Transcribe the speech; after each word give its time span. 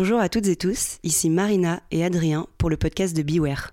Bonjour 0.00 0.20
à 0.20 0.28
toutes 0.28 0.46
et 0.46 0.54
tous, 0.54 0.98
ici 1.02 1.28
Marina 1.28 1.82
et 1.90 2.04
Adrien 2.04 2.46
pour 2.56 2.70
le 2.70 2.76
podcast 2.76 3.16
de 3.16 3.22
Beware. 3.24 3.72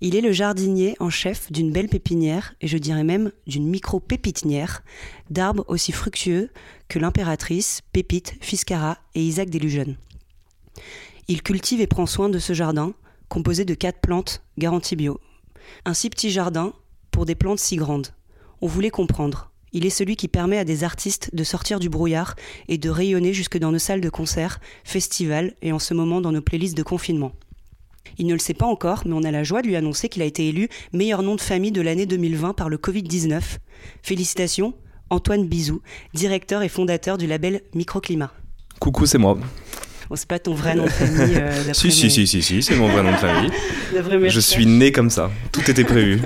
Il 0.00 0.14
est 0.14 0.20
le 0.20 0.30
jardinier 0.30 0.94
en 1.00 1.10
chef 1.10 1.50
d'une 1.50 1.72
belle 1.72 1.88
pépinière, 1.88 2.54
et 2.60 2.68
je 2.68 2.78
dirais 2.78 3.02
même 3.02 3.32
d'une 3.48 3.66
micro-pépitinière, 3.66 4.84
d'arbres 5.28 5.64
aussi 5.66 5.90
fructueux 5.90 6.50
que 6.86 7.00
l'impératrice, 7.00 7.80
Pépite, 7.92 8.34
Fiscara 8.40 8.98
et 9.16 9.24
Isaac 9.24 9.50
Delusion. 9.50 9.96
Il 11.26 11.42
cultive 11.42 11.80
et 11.80 11.88
prend 11.88 12.06
soin 12.06 12.28
de 12.28 12.38
ce 12.38 12.52
jardin, 12.52 12.94
composé 13.28 13.64
de 13.64 13.74
quatre 13.74 13.98
plantes 13.98 14.44
garanties 14.56 14.94
bio. 14.94 15.20
Un 15.84 15.94
si 15.94 16.10
petit 16.10 16.30
jardin 16.30 16.74
pour 17.10 17.26
des 17.26 17.34
plantes 17.34 17.58
si 17.58 17.74
grandes. 17.74 18.14
On 18.60 18.68
voulait 18.68 18.90
comprendre. 18.90 19.49
Il 19.72 19.86
est 19.86 19.90
celui 19.90 20.16
qui 20.16 20.28
permet 20.28 20.58
à 20.58 20.64
des 20.64 20.82
artistes 20.82 21.30
de 21.32 21.44
sortir 21.44 21.78
du 21.78 21.88
brouillard 21.88 22.34
et 22.68 22.78
de 22.78 22.90
rayonner 22.90 23.32
jusque 23.32 23.58
dans 23.58 23.70
nos 23.70 23.78
salles 23.78 24.00
de 24.00 24.10
concert, 24.10 24.60
festivals 24.84 25.54
et 25.62 25.72
en 25.72 25.78
ce 25.78 25.94
moment 25.94 26.20
dans 26.20 26.32
nos 26.32 26.42
playlists 26.42 26.76
de 26.76 26.82
confinement. 26.82 27.32
Il 28.18 28.26
ne 28.26 28.32
le 28.32 28.38
sait 28.38 28.54
pas 28.54 28.66
encore, 28.66 29.02
mais 29.06 29.12
on 29.14 29.22
a 29.22 29.30
la 29.30 29.44
joie 29.44 29.62
de 29.62 29.68
lui 29.68 29.76
annoncer 29.76 30.08
qu'il 30.08 30.22
a 30.22 30.24
été 30.24 30.48
élu 30.48 30.68
meilleur 30.92 31.22
nom 31.22 31.36
de 31.36 31.40
famille 31.40 31.70
de 31.70 31.80
l'année 31.80 32.06
2020 32.06 32.54
par 32.54 32.68
le 32.68 32.76
Covid-19. 32.76 33.40
Félicitations, 34.02 34.74
Antoine 35.10 35.46
Bizou, 35.46 35.82
directeur 36.14 36.62
et 36.62 36.68
fondateur 36.68 37.18
du 37.18 37.26
label 37.26 37.62
Microclimat. 37.74 38.32
Coucou, 38.80 39.06
c'est 39.06 39.18
moi. 39.18 39.38
Bon, 40.08 40.16
c'est 40.16 40.26
pas 40.26 40.40
ton 40.40 40.54
vrai 40.54 40.74
nom 40.74 40.84
de 40.84 40.88
famille. 40.88 41.36
Euh, 41.36 41.72
si, 41.72 41.92
si, 41.92 42.10
si, 42.10 42.26
si, 42.26 42.42
si, 42.42 42.62
c'est 42.62 42.74
mon 42.74 42.88
vrai 42.88 43.04
nom 43.04 43.12
de 43.12 43.16
famille. 43.16 43.50
Je 44.28 44.40
suis 44.40 44.66
né 44.66 44.90
comme 44.90 45.10
ça. 45.10 45.30
Tout 45.52 45.70
était 45.70 45.84
prévu. 45.84 46.20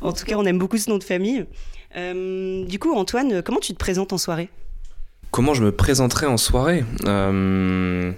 en 0.00 0.12
tout 0.12 0.24
cas, 0.24 0.36
on 0.36 0.46
aime 0.46 0.58
beaucoup 0.58 0.78
ce 0.78 0.88
nom 0.88 0.96
de 0.96 1.04
famille. 1.04 1.44
Euh, 1.96 2.64
du 2.64 2.78
coup, 2.78 2.94
Antoine, 2.94 3.42
comment 3.42 3.60
tu 3.60 3.72
te 3.72 3.78
présentes 3.78 4.12
en 4.12 4.18
soirée? 4.18 4.48
Comment 5.30 5.54
je 5.54 5.62
me 5.64 5.72
présenterai 5.72 6.26
en 6.26 6.36
soirée? 6.36 6.84
Euh, 7.06 8.12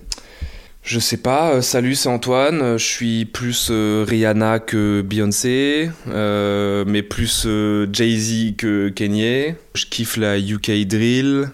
Je 0.83 0.98
sais 0.98 1.17
pas. 1.19 1.53
Euh, 1.55 1.61
salut, 1.61 1.95
c'est 1.95 2.09
Antoine. 2.09 2.77
Je 2.79 2.85
suis 2.85 3.25
plus 3.25 3.70
Rihanna 3.70 4.59
que 4.59 5.03
Beyoncé, 5.03 5.91
mais 6.06 7.03
plus 7.03 7.47
Jay-Z 7.92 8.56
que 8.56 8.89
Kanye. 8.89 9.55
Je 9.75 9.86
kiffe 9.86 10.17
la 10.17 10.39
UK 10.39 10.86
drill 10.86 11.51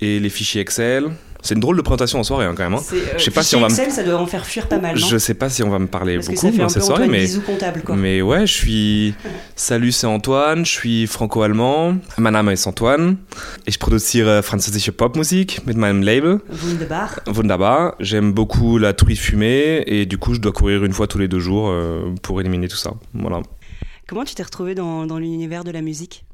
et 0.00 0.20
les 0.20 0.30
fichiers 0.30 0.60
Excel. 0.60 1.10
C'est 1.46 1.54
une 1.54 1.60
drôle 1.60 1.76
de 1.76 1.82
présentation 1.82 2.18
en 2.18 2.24
soirée 2.24 2.44
hein, 2.44 2.54
quand 2.56 2.64
même. 2.64 2.74
Hein. 2.74 2.82
Euh, 2.92 3.14
je 3.16 3.22
sais 3.22 3.30
pas 3.30 3.44
si 3.44 3.54
on 3.54 3.60
va 3.60 3.68
Excel, 3.68 3.92
ça 3.92 4.02
doit 4.02 4.18
en 4.18 4.26
faire 4.26 4.44
fuir 4.44 4.66
pas 4.66 4.78
mal. 4.78 4.98
Non 4.98 5.06
je 5.06 5.16
sais 5.16 5.34
pas 5.34 5.48
si 5.48 5.62
on 5.62 5.70
va 5.70 5.78
me 5.78 5.86
parler 5.86 6.16
Parce 6.16 6.28
beaucoup 6.28 6.50
dans 6.56 6.68
cette 6.68 6.82
soirée, 6.82 7.08
mais 7.08 7.26
quoi. 7.84 7.94
mais 7.94 8.20
ouais, 8.20 8.46
je 8.46 8.52
suis. 8.52 9.14
Salut, 9.54 9.92
c'est 9.92 10.08
Antoine. 10.08 10.66
Je 10.66 10.70
suis 10.72 11.06
franco-allemand. 11.06 11.98
Mein 12.18 12.32
Name 12.32 12.50
ist 12.52 12.66
Antoine. 12.66 13.18
Ich 13.66 13.78
produziere 13.78 14.42
französische 14.42 14.90
Popmusik 14.90 15.64
mit 15.66 15.76
meinem 15.76 16.02
Label. 16.02 16.40
Wunderbar. 16.50 17.20
Wunderbar. 17.26 17.94
J'aime 18.00 18.32
beaucoup 18.32 18.78
la 18.78 18.92
truie 18.92 19.16
fumée 19.16 19.84
et 19.86 20.04
du 20.04 20.18
coup, 20.18 20.34
je 20.34 20.40
dois 20.40 20.52
courir 20.52 20.84
une 20.84 20.92
fois 20.92 21.06
tous 21.06 21.18
les 21.18 21.28
deux 21.28 21.38
jours 21.40 21.68
euh, 21.70 22.12
pour 22.22 22.40
éliminer 22.40 22.66
tout 22.66 22.76
ça. 22.76 22.90
Voilà. 23.14 23.40
Comment 24.08 24.24
tu 24.24 24.34
t'es 24.34 24.42
retrouvé 24.42 24.74
dans, 24.74 25.06
dans 25.06 25.18
l'univers 25.18 25.64
de 25.64 25.70
la 25.70 25.80
musique? 25.80 26.25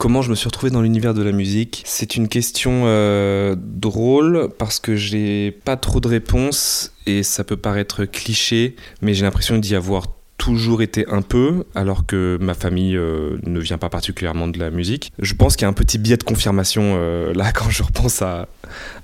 Comment 0.00 0.22
je 0.22 0.30
me 0.30 0.34
suis 0.34 0.46
retrouvé 0.46 0.72
dans 0.72 0.80
l'univers 0.80 1.12
de 1.12 1.22
la 1.22 1.30
musique? 1.30 1.82
C'est 1.84 2.16
une 2.16 2.28
question 2.28 2.84
euh, 2.86 3.54
drôle 3.54 4.48
parce 4.58 4.80
que 4.80 4.96
j'ai 4.96 5.50
pas 5.50 5.76
trop 5.76 6.00
de 6.00 6.08
réponses 6.08 6.94
et 7.04 7.22
ça 7.22 7.44
peut 7.44 7.58
paraître 7.58 8.06
cliché, 8.06 8.76
mais 9.02 9.12
j'ai 9.12 9.24
l'impression 9.24 9.58
d'y 9.58 9.74
avoir 9.74 10.06
toujours 10.38 10.80
été 10.80 11.06
un 11.10 11.20
peu, 11.20 11.64
alors 11.74 12.06
que 12.06 12.38
ma 12.40 12.54
famille 12.54 12.96
euh, 12.96 13.36
ne 13.44 13.60
vient 13.60 13.76
pas 13.76 13.90
particulièrement 13.90 14.48
de 14.48 14.58
la 14.58 14.70
musique. 14.70 15.12
Je 15.18 15.34
pense 15.34 15.54
qu'il 15.54 15.64
y 15.64 15.66
a 15.66 15.68
un 15.68 15.74
petit 15.74 15.98
biais 15.98 16.16
de 16.16 16.24
confirmation 16.24 16.94
euh, 16.96 17.34
là 17.34 17.52
quand 17.54 17.68
je 17.68 17.82
repense 17.82 18.22
à, 18.22 18.48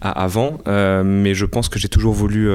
à 0.00 0.22
avant, 0.22 0.60
mais 1.04 1.34
je 1.34 1.44
pense 1.44 1.68
que 1.68 1.78
j'ai 1.78 1.90
toujours 1.90 2.14
voulu 2.14 2.48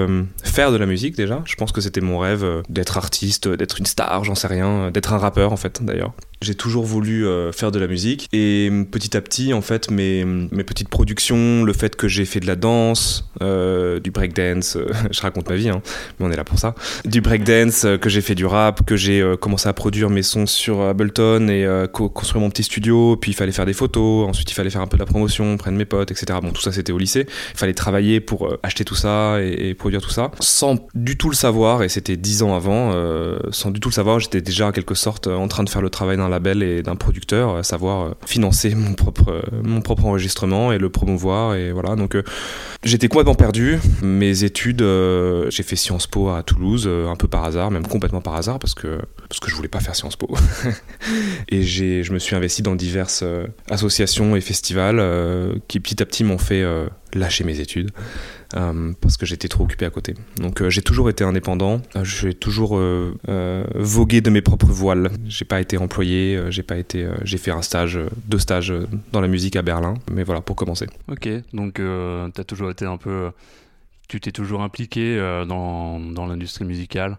faire 0.44 0.72
de 0.72 0.78
la 0.78 0.88
musique 0.88 1.16
déjà. 1.16 1.44
Je 1.46 1.54
pense 1.54 1.72
que 1.72 1.80
c'était 1.80 2.02
mon 2.02 2.18
rêve 2.18 2.64
d'être 2.70 2.98
artiste, 2.98 3.48
d'être 3.48 3.78
une 3.78 3.86
star, 3.86 4.24
j'en 4.24 4.34
sais 4.34 4.48
rien, 4.48 4.90
d'être 4.90 5.14
un 5.14 5.20
rappeur 5.20 5.54
en 5.54 5.58
fait 5.58 5.86
d'ailleurs. 5.86 6.16
J'ai 6.44 6.56
toujours 6.56 6.86
voulu 6.86 7.28
euh, 7.28 7.52
faire 7.52 7.72
de 7.72 7.78
la 7.78 7.86
musique. 7.86 8.28
Et 8.34 8.72
petit 8.90 9.16
à 9.16 9.22
petit, 9.22 9.54
en 9.54 9.62
fait, 9.62 9.92
mes, 9.92 10.26
mes 10.26 10.64
petites 10.64 10.90
productions, 10.90 11.64
le 11.64 11.72
fait 11.72 11.96
que 11.96 12.08
j'ai 12.08 12.26
fait 12.26 12.40
de 12.40 12.48
la 12.48 12.56
danse, 12.56 13.30
euh, 13.44 14.00
du 14.00 14.10
breakdance, 14.10 14.76
euh, 14.76 14.88
je 15.12 15.22
raconte 15.22 15.48
ma 15.48 15.56
vie, 15.56 15.70
hein, 15.70 15.84
mais 16.20 16.26
on 16.26 16.32
est 16.32 16.36
là 16.36 16.44
pour 16.44 16.58
ça, 16.58 16.74
du 17.06 17.22
breakdance, 17.22 17.86
que 18.02 18.10
j'ai 18.10 18.22
fait 18.22 18.34
du 18.34 18.48
rap, 18.48 18.84
que 18.88 18.96
j'ai 18.96 19.24
commencé 19.40 19.70
à 19.70 19.74
produire 19.74 20.10
mes 20.10 20.24
sons 20.24 20.48
sur 20.48 20.82
Ableton 20.82 21.48
et 21.48 21.68
construire 21.92 22.42
mon 22.42 22.50
petit 22.50 22.64
studio, 22.64 23.18
puis 23.18 23.32
il 23.32 23.34
fallait 23.36 23.52
faire 23.52 23.68
des 23.68 23.74
photos, 23.74 24.28
ensuite 24.28 24.50
il 24.50 24.56
fallait 24.56 24.72
faire 24.72 24.82
un 24.82 24.88
peu 24.88 24.98
de 24.98 25.02
la 25.02 25.06
promotion, 25.06 25.58
prendre 25.58 25.78
mes 25.78 25.86
potes, 25.86 26.10
etc. 26.10 26.40
Bon, 26.42 26.52
tout 26.52 26.62
ça 26.62 26.72
c'était 26.72 26.92
au 26.92 26.98
lycée, 26.98 27.28
il 27.54 27.58
fallait 27.58 27.74
travailler 27.74 28.20
pour 28.20 28.56
acheter 28.64 28.84
tout 28.84 28.96
ça 28.96 29.42
et, 29.42 29.70
et, 29.70 29.74
produire 29.76 30.02
tout 30.02 30.10
ça, 30.10 30.32
sans 30.40 30.88
du 30.96 31.18
tout 31.18 31.30
le 31.30 31.36
savoir, 31.36 31.84
et 31.84 31.90
c'était 31.90 32.18
dix 32.18 32.42
ans 32.42 32.56
avant, 32.56 32.94
sans 33.52 33.70
du 33.70 33.80
tout 33.80 33.90
le 33.90 33.94
savoir, 33.94 34.20
j'étais 34.20 34.42
déjà 34.42 34.68
en 34.68 34.72
quelque 34.72 34.96
sorte 34.96 35.28
en 35.28 35.48
train 35.48 35.64
de 35.64 35.70
faire 35.70 35.82
le 35.82 35.90
travail 35.90 36.18
d'un 36.18 36.31
label 36.32 36.64
et 36.64 36.82
d'un 36.82 36.96
producteur, 36.96 37.58
à 37.58 37.64
savoir 37.64 38.02
euh, 38.02 38.12
financer 38.26 38.74
mon 38.74 38.94
propre, 38.94 39.30
euh, 39.30 39.62
mon 39.64 39.82
propre 39.82 40.06
enregistrement 40.06 40.72
et 40.72 40.80
le 40.80 40.90
promouvoir. 40.90 41.54
Et 41.54 41.72
voilà, 41.72 41.96
donc 41.96 42.16
euh, 42.16 42.24
j'étais 42.84 43.08
complètement 43.08 43.36
perdu. 43.36 43.80
Mes 44.02 44.44
études, 44.44 44.84
j'ai 45.50 45.64
fait 45.64 45.76
Sciences 45.76 46.08
Po 46.08 46.30
à 46.30 46.42
Toulouse, 46.42 46.88
un 46.88 47.16
peu 47.16 47.28
par 47.28 47.44
hasard, 47.44 47.70
même 47.70 47.86
complètement 47.86 48.22
par 48.22 48.36
hasard, 48.36 48.58
parce 48.58 48.74
que, 48.74 49.00
parce 49.30 49.40
que 49.40 49.50
je 49.50 49.56
voulais 49.56 49.68
pas 49.68 49.80
faire 49.80 49.96
Sciences 49.96 50.16
Po. 50.16 50.36
et 51.50 51.62
je 51.62 52.12
me 52.12 52.20
suis 52.20 52.36
investi 52.36 52.64
dans 52.64 52.76
diverses 52.76 53.24
associations 53.70 54.36
et 54.36 54.42
festivals 54.42 55.02
qui 55.68 55.80
petit 55.80 56.02
à 56.02 56.06
petit 56.06 56.24
m'ont 56.24 56.38
fait 56.38 56.64
lâcher 57.14 57.44
mes 57.44 57.60
études. 57.60 57.92
Euh, 58.56 58.94
parce 59.00 59.18
que 59.18 59.26
j'étais 59.26 59.48
trop 59.48 59.64
occupé 59.64 59.86
à 59.86 59.90
côté. 59.90 60.16
Donc 60.38 60.62
euh, 60.62 60.70
j'ai 60.70 60.82
toujours 60.82 61.10
été 61.10 61.24
indépendant, 61.24 61.82
euh, 61.96 62.04
j'ai 62.04 62.34
toujours 62.34 62.80
vogué 63.76 64.22
de 64.22 64.30
mes 64.30 64.42
propres 64.42 64.68
voiles. 64.68 65.12
J'ai 65.26 65.46
pas 65.46 65.62
été 65.62 65.78
employé, 65.78 66.40
j'ai 66.50 66.64
pas 66.64 66.78
été, 66.78 67.08
j'ai 67.24 67.38
fait 67.38 67.52
un 67.52 67.62
stage, 67.62 68.00
deux 68.26 68.40
stages 68.40 68.74
dans 69.12 69.22
la 69.22 69.28
musique 69.28 69.56
à 69.56 69.62
Berlin, 69.62 69.96
mais 70.12 70.24
voilà 70.24 70.42
pour 70.42 70.56
commencer. 70.56 70.88
Ok, 71.10 71.30
donc 71.54 71.76
tu 71.76 71.82
as 72.42 72.44
toujours 72.46 72.72
été 72.72 72.86
un 72.86 72.98
peu, 72.98 73.32
tu 74.08 74.20
t'es 74.20 74.32
toujours 74.32 74.62
impliqué 74.62 75.18
dans, 75.48 76.00
dans 76.00 76.26
l'industrie 76.26 76.66
musicale. 76.66 77.18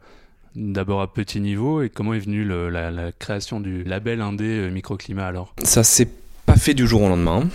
D'abord 0.54 1.00
à 1.00 1.12
petit 1.12 1.40
niveau, 1.40 1.80
et 1.80 1.88
comment 1.88 2.12
est 2.12 2.18
venue 2.18 2.44
la, 2.44 2.90
la, 2.90 3.12
création 3.12 3.58
du 3.58 3.84
label 3.84 4.20
indé 4.20 4.68
Microclimat 4.70 5.26
alors? 5.26 5.54
Ça 5.62 5.82
s'est 5.82 6.08
pas 6.44 6.56
fait 6.56 6.74
du 6.74 6.86
jour 6.86 7.02
au 7.02 7.08
lendemain. 7.08 7.48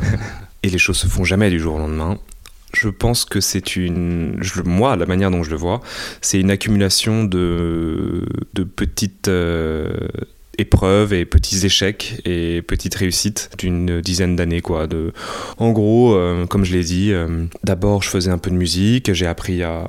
et 0.62 0.70
les 0.70 0.78
choses 0.78 0.96
se 0.96 1.06
font 1.06 1.24
jamais 1.24 1.50
du 1.50 1.58
jour 1.58 1.74
au 1.74 1.78
lendemain 1.78 2.18
je 2.72 2.88
pense 2.88 3.24
que 3.24 3.40
c'est 3.40 3.76
une. 3.76 4.40
moi, 4.64 4.96
la 4.96 5.06
manière 5.06 5.30
dont 5.30 5.42
je 5.42 5.50
le 5.50 5.56
vois, 5.56 5.80
c'est 6.20 6.40
une 6.40 6.50
accumulation 6.50 7.24
de, 7.24 8.26
de 8.54 8.64
petites. 8.64 9.28
Euh, 9.28 10.08
épreuves 10.58 11.12
et 11.12 11.24
petits 11.24 11.64
échecs 11.64 12.20
et 12.24 12.62
petites 12.62 12.96
réussites 12.96 13.50
d'une 13.58 14.00
dizaine 14.00 14.34
d'années 14.34 14.60
quoi 14.60 14.88
de 14.88 15.12
en 15.58 15.70
gros 15.70 16.14
euh, 16.14 16.46
comme 16.46 16.64
je 16.64 16.72
l'ai 16.76 16.82
dit 16.82 17.12
euh, 17.12 17.44
d'abord 17.62 18.02
je 18.02 18.08
faisais 18.08 18.32
un 18.32 18.38
peu 18.38 18.50
de 18.50 18.56
musique 18.56 19.12
j'ai 19.12 19.26
appris 19.26 19.62
à 19.62 19.86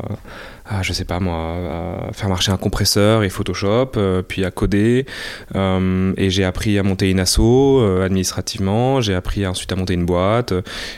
je 0.81 0.93
sais 0.93 1.05
pas 1.05 1.19
moi, 1.19 2.07
à 2.09 2.13
faire 2.13 2.29
marcher 2.29 2.51
un 2.51 2.57
compresseur 2.57 3.23
et 3.23 3.29
Photoshop, 3.29 3.91
euh, 3.97 4.21
puis 4.21 4.45
à 4.45 4.51
coder. 4.51 5.05
Euh, 5.55 6.13
et 6.17 6.29
j'ai 6.29 6.43
appris 6.43 6.77
à 6.77 6.83
monter 6.83 7.09
une 7.09 7.19
asso 7.19 7.39
euh, 7.39 8.05
administrativement, 8.05 9.01
j'ai 9.01 9.15
appris 9.15 9.45
ensuite 9.45 9.71
à 9.71 9.75
monter 9.75 9.93
une 9.93 10.05
boîte, 10.05 10.53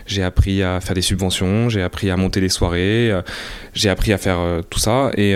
j'ai 0.05 0.23
appris 0.23 0.61
à 0.61 0.79
faire 0.81 0.95
des 0.95 1.01
subventions, 1.01 1.69
j'ai 1.69 1.81
appris 1.81 2.09
à 2.09 2.17
monter 2.17 2.41
des 2.41 2.49
soirées, 2.49 3.11
j'ai 3.73 3.89
appris 3.89 4.13
à 4.13 4.17
faire 4.17 4.39
tout 4.69 4.79
ça. 4.79 5.11
Et, 5.15 5.35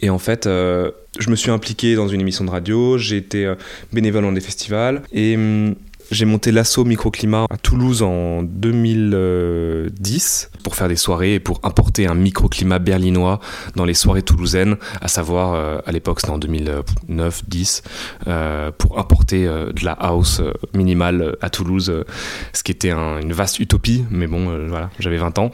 et 0.00 0.10
en 0.10 0.18
fait, 0.18 0.44
je 0.46 1.30
me 1.30 1.36
suis 1.36 1.50
impliqué 1.50 1.94
dans 1.94 2.08
une 2.08 2.20
émission 2.20 2.44
de 2.44 2.50
radio, 2.50 2.98
j'ai 2.98 3.16
été 3.16 3.52
bénévole 3.92 4.22
dans 4.22 4.32
des 4.32 4.40
festivals. 4.40 5.02
Et 5.12 5.36
hum, 5.36 5.74
j'ai 6.12 6.26
monté 6.26 6.52
l'assaut 6.52 6.84
microclimat 6.84 7.46
à 7.48 7.56
Toulouse 7.56 8.02
en 8.02 8.42
2010 8.42 10.50
pour 10.62 10.76
faire 10.76 10.88
des 10.88 10.96
soirées 10.96 11.34
et 11.34 11.40
pour 11.40 11.60
importer 11.62 12.06
un 12.06 12.14
microclimat 12.14 12.78
berlinois 12.78 13.40
dans 13.76 13.86
les 13.86 13.94
soirées 13.94 14.22
toulousaines, 14.22 14.76
à 15.00 15.08
savoir 15.08 15.54
euh, 15.54 15.78
à 15.86 15.92
l'époque 15.92 16.20
c'était 16.20 16.32
en 16.32 16.38
2009-10 16.38 17.82
euh, 18.28 18.70
pour 18.76 18.98
importer 18.98 19.46
euh, 19.46 19.72
de 19.72 19.82
la 19.84 19.92
house 19.92 20.42
minimale 20.74 21.36
à 21.40 21.48
Toulouse, 21.48 22.04
ce 22.52 22.62
qui 22.62 22.72
était 22.72 22.92
une 22.92 23.32
vaste 23.32 23.58
utopie, 23.58 24.04
mais 24.10 24.26
bon 24.26 24.66
voilà, 24.68 24.90
j'avais 24.98 25.16
20 25.16 25.38
ans. 25.38 25.50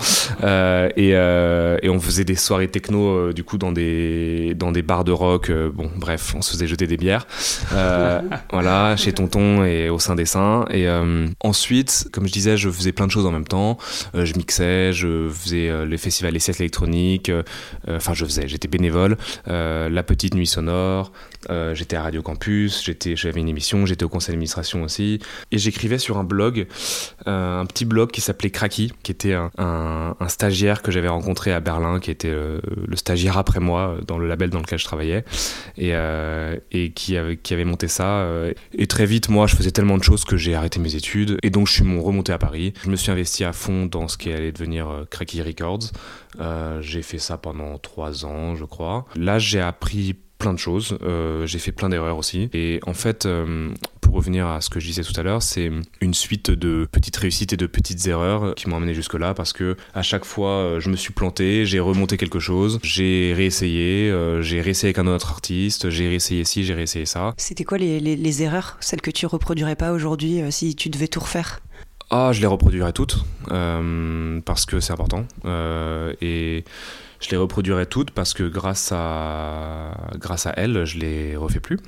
Et, 0.97 1.15
on 1.89 2.01
faisait 2.01 2.25
des 2.25 2.37
soirées 2.37 2.69
techno 2.69 3.33
du 3.33 3.45
coup 3.45 3.59
dans 3.59 3.73
des 3.73 4.55
dans 4.55 4.73
des 4.73 4.83
bars 4.83 5.05
de 5.05 5.13
rock, 5.13 5.51
bon 5.51 5.91
bref, 5.97 6.35
on 6.37 6.43
se 6.43 6.53
faisait 6.53 6.67
jeter 6.67 6.87
des 6.87 6.97
bières, 6.97 7.27
voilà 8.53 8.97
chez 8.97 9.13
Tonton 9.13 9.65
et 9.65 9.89
au 9.89 9.99
sein 9.99 10.15
des 10.15 10.27
Saints 10.27 10.48
Et 10.71 10.87
ensuite, 11.41 12.09
comme 12.13 12.27
je 12.27 12.33
disais, 12.33 12.57
je 12.57 12.71
faisais 12.71 12.93
plein 12.93 13.07
de 13.07 13.13
choses 13.13 13.27
en 13.27 13.33
même 13.33 13.47
temps. 13.47 13.79
je 14.15 14.35
mixais, 14.35 14.93
je 14.93 15.29
faisais 15.29 15.87
les 15.87 15.99
festivals, 15.99 16.35
les 16.35 16.41
sets 16.41 16.61
électroniques. 16.61 17.31
Enfin, 17.89 18.15
je 18.15 18.25
faisais, 18.25 18.49
j'étais 18.49 18.69
bénévole. 18.69 19.17
la 19.47 20.03
petite 20.03 20.35
nuit 20.35 20.47
sonore. 20.47 21.13
J'étais 21.75 21.97
à 21.97 22.03
Radio 22.03 22.23
Campus. 22.23 22.85
J'étais, 22.85 23.17
j'avais 23.17 23.41
une 23.41 23.49
émission. 23.49 23.87
J'étais 23.87 24.05
au 24.05 24.09
conseil 24.09 24.33
d'administration 24.33 24.83
aussi. 24.83 25.21
Et 25.53 25.59
j'écrivais 25.59 25.99
sur 25.99 26.19
un 26.19 26.25
blog, 26.25 26.67
un 27.27 27.67
petit 27.67 27.85
blog 27.85 28.11
qui 28.11 28.21
s'appelait 28.21 28.51
Cracky, 28.51 28.93
qui 29.03 29.13
était 29.13 29.35
un, 29.35 30.17
stagiaire 30.29 30.83
que 30.83 30.91
j'avais 30.91 31.09
rencontré 31.09 31.53
à 31.53 31.61
Berlin, 31.61 32.01
qui 32.01 32.11
était 32.11 32.33
le 32.33 32.97
stagiaire 32.97 33.39
après 33.39 33.61
moi 33.61 33.97
dans 34.07 34.19
le 34.19 34.27
label 34.27 34.51
dans 34.51 34.61
lequel 34.61 34.79
je 34.79 34.85
travaillais. 34.85 35.25
Et, 35.77 35.93
qui, 36.95 37.17
avait, 37.17 37.65
monté 37.65 37.89
ça. 37.89 38.27
et 38.73 38.87
très 38.87 39.07
vite, 39.07 39.29
moi, 39.29 39.47
je 39.47 39.57
faisais 39.57 39.71
tellement 39.71 39.99
de 39.99 40.03
choses 40.03 40.25
que 40.25 40.37
j'ai 40.37 40.55
arrêté 40.55 40.81
mes 40.81 40.95
études. 40.95 41.39
Et 41.43 41.51
donc, 41.51 41.67
je 41.67 41.73
suis 41.73 41.85
remonté 41.99 42.33
à 42.33 42.39
Paris. 42.39 42.73
Je 42.85 42.91
me 42.91 42.97
suis 42.97 43.11
investi 43.11 43.45
à 43.45 43.53
fond 43.53 43.87
dans 43.87 44.09
ce 44.09 44.17
qui 44.17 44.33
allait 44.33 44.53
devenir 44.53 44.89
euh, 44.89 45.05
Cracky 45.09 45.43
Records. 45.43 45.91
Euh, 46.41 46.81
j'ai 46.83 47.03
fait 47.03 47.19
ça 47.19 47.37
pendant 47.37 47.79
trois 47.79 48.25
ans, 48.25 48.55
je 48.55 48.65
crois. 48.65 49.07
Là, 49.17 49.39
j'ai 49.39 49.61
appris 49.61 50.17
plein 50.39 50.55
de 50.55 50.59
choses. 50.59 50.97
Euh, 51.03 51.47
j'ai 51.47 51.59
fait 51.59 51.73
plein 51.73 51.89
d'erreurs 51.89 52.17
aussi. 52.17 52.49
Et 52.53 52.81
en 52.87 52.95
fait, 52.95 53.27
euh, 53.27 53.71
pour 54.01 54.15
revenir 54.15 54.47
à 54.47 54.61
ce 54.61 54.71
que 54.71 54.81
je 54.81 54.87
disais 54.87 55.03
tout 55.03 55.19
à 55.19 55.23
l'heure, 55.23 55.43
c'est 55.43 55.71
une 56.01 56.15
suite 56.15 56.51
de 56.51 56.89
petites 56.91 57.17
réussites 57.17 57.53
et 57.53 57.57
de 57.57 57.67
petites 57.67 58.07
erreurs 58.07 58.55
qui 58.55 58.69
m'ont 58.69 58.77
amené 58.77 58.95
jusque-là 58.95 59.35
parce 59.35 59.53
que 59.53 59.77
à 59.95 60.03
chaque 60.03 60.25
fois, 60.25 60.51
euh, 60.51 60.81
je 60.81 60.89
me 60.89 60.97
suis 60.97 61.13
planté, 61.13 61.67
j'ai 61.67 61.81
remonté 61.81 62.17
quelque 62.17 62.39
chose, 62.39 62.79
j'ai 62.83 63.35
réessayé, 63.37 64.15
j'ai 64.41 64.61
réessayé 64.61 64.89
avec 64.89 64.99
un 64.99 65.07
autre 65.07 65.31
artiste, 65.31 65.91
j'ai 65.91 66.09
réessayé 66.09 66.45
ci, 66.45 66.65
j'ai 66.65 66.75
réessayé 66.75 67.05
ça. 67.05 67.35
C'était 67.37 67.65
quoi 67.65 67.79
les, 67.79 68.01
les, 68.01 68.17
les, 68.17 68.43
erreurs, 68.43 68.77
celles 68.81 69.01
que 69.01 69.11
tu 69.11 69.27
reproduirais 69.27 69.77
pas 69.77 69.93
aujourd'hui 69.93 70.41
si 70.51 70.75
tu 70.77 70.89
devais 70.89 71.09
tout 71.09 71.21
refaire? 71.21 71.61
Ah, 72.11 72.31
je 72.33 72.41
les 72.41 72.47
reproduirais 72.47 72.93
toutes 72.93 73.25
parce 73.49 74.65
que 74.65 74.81
c'est 74.81 74.93
important. 74.93 75.27
et 76.21 76.65
je 77.21 77.31
les 77.31 77.37
reproduirai 77.37 77.87
toutes 77.87 78.11
parce 78.11 78.35
que 78.35 78.45
grâce 78.45 78.93
à, 78.93 79.93
grâce 80.17 80.47
à 80.47 80.53
elles, 80.57 80.85
je 80.85 80.99
les 80.99 81.37
refais 81.37 81.61
plus, 81.61 81.79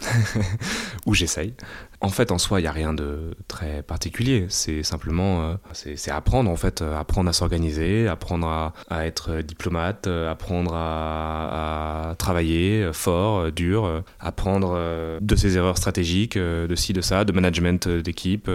ou 1.07 1.15
j'essaye. 1.15 1.55
En 2.03 2.09
fait, 2.09 2.33
en 2.33 2.39
soi, 2.39 2.61
il 2.61 2.63
n'y 2.63 2.69
a 2.69 2.73
rien 2.73 2.95
de 2.95 3.35
très 3.47 3.83
particulier. 3.83 4.47
C'est 4.49 4.83
simplement, 4.83 5.43
euh, 5.43 5.55
c'est 5.73 6.11
apprendre 6.11 6.51
en 6.51 6.57
fait, 6.57 6.81
euh, 6.81 6.99
apprendre 6.99 7.29
à 7.29 7.33
s'organiser, 7.35 8.09
apprendre 8.09 8.49
à, 8.49 8.73
à, 8.89 9.07
être 9.07 9.43
diplomate, 9.43 10.07
euh, 10.07 10.31
apprendre 10.31 10.73
à, 10.75 12.11
à 12.11 12.15
travailler 12.15 12.91
fort, 12.93 13.53
dur, 13.53 14.03
apprendre 14.19 14.79
de 15.21 15.37
ses 15.37 15.57
erreurs 15.57 15.77
stratégiques, 15.77 16.39
de 16.39 16.75
ci, 16.75 16.93
de 16.93 17.03
ça, 17.03 17.25
de 17.25 17.33
management 17.33 17.89
d'équipe 17.89 18.51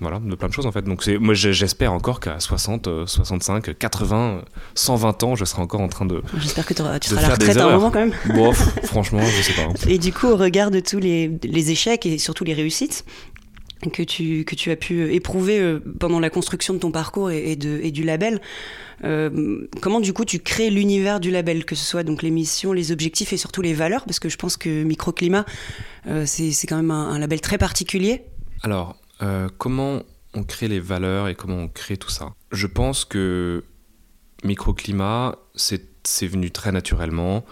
voilà, 0.00 0.20
de 0.20 0.34
plein 0.34 0.48
de 0.48 0.52
choses 0.52 0.66
en 0.66 0.72
fait. 0.72 0.82
Donc 0.82 1.02
c'est, 1.02 1.18
moi 1.18 1.34
j'espère 1.34 1.92
encore 1.92 2.20
qu'à 2.20 2.40
60, 2.40 3.06
65, 3.06 3.76
80, 3.78 4.42
120 4.74 5.22
ans, 5.24 5.34
je 5.34 5.44
serai 5.44 5.62
encore 5.62 5.80
en 5.80 5.88
train 5.88 6.06
de. 6.06 6.22
J'espère 6.38 6.66
que 6.66 6.74
tu 6.74 6.82
seras 6.82 6.90
à 6.90 7.22
la 7.22 7.34
retraite 7.34 7.56
à 7.56 7.66
un 7.66 7.72
moment 7.72 7.90
quand 7.90 8.00
même. 8.00 8.14
Bon, 8.34 8.52
franchement, 8.84 9.20
je 9.22 9.42
sais 9.42 9.54
pas. 9.54 9.62
Hein. 9.62 9.74
Et 9.88 9.98
du 9.98 10.12
coup, 10.12 10.26
au 10.26 10.36
regard 10.36 10.70
de 10.70 10.80
tous 10.80 10.98
les, 10.98 11.38
les 11.42 11.70
échecs 11.70 12.06
et 12.06 12.18
surtout 12.18 12.44
les 12.44 12.54
réussites, 12.54 13.04
que 13.92 14.02
tu, 14.02 14.44
que 14.44 14.54
tu 14.54 14.70
as 14.70 14.76
pu 14.76 15.12
éprouver 15.12 15.60
euh, 15.60 15.80
pendant 15.98 16.20
la 16.20 16.30
construction 16.30 16.74
de 16.74 16.78
ton 16.78 16.90
parcours 16.90 17.30
et, 17.30 17.56
de, 17.56 17.80
et 17.82 17.90
du 17.90 18.02
label. 18.02 18.40
Euh, 19.04 19.68
comment 19.80 20.00
du 20.00 20.12
coup 20.12 20.24
tu 20.24 20.40
crées 20.40 20.70
l'univers 20.70 21.20
du 21.20 21.30
label, 21.30 21.64
que 21.64 21.76
ce 21.76 21.84
soit 21.84 22.02
donc 22.02 22.22
les 22.22 22.30
missions, 22.30 22.72
les 22.72 22.90
objectifs 22.90 23.32
et 23.32 23.36
surtout 23.36 23.62
les 23.62 23.74
valeurs, 23.74 24.04
parce 24.04 24.18
que 24.18 24.28
je 24.28 24.36
pense 24.36 24.56
que 24.56 24.82
Microclimat, 24.82 25.44
euh, 26.08 26.24
c'est 26.26 26.66
quand 26.66 26.76
même 26.76 26.90
un, 26.90 27.10
un, 27.10 27.18
label 27.18 27.40
très 27.40 27.58
particulier. 27.58 28.22
Alors, 28.62 28.96
euh, 29.22 29.48
comment 29.58 30.02
on 30.34 30.44
crée 30.44 30.68
les 30.68 30.80
valeurs 30.80 31.28
et 31.28 31.34
comment 31.34 31.56
on 31.56 31.68
crée 31.68 31.96
tout 31.96 32.10
ça? 32.10 32.32
Je 32.52 32.66
pense 32.66 33.04
que 33.04 33.64
microclimat, 34.44 35.36
c'est 35.54 36.26
venu 36.26 36.50
très 36.50 36.72
naturellement. 36.72 37.44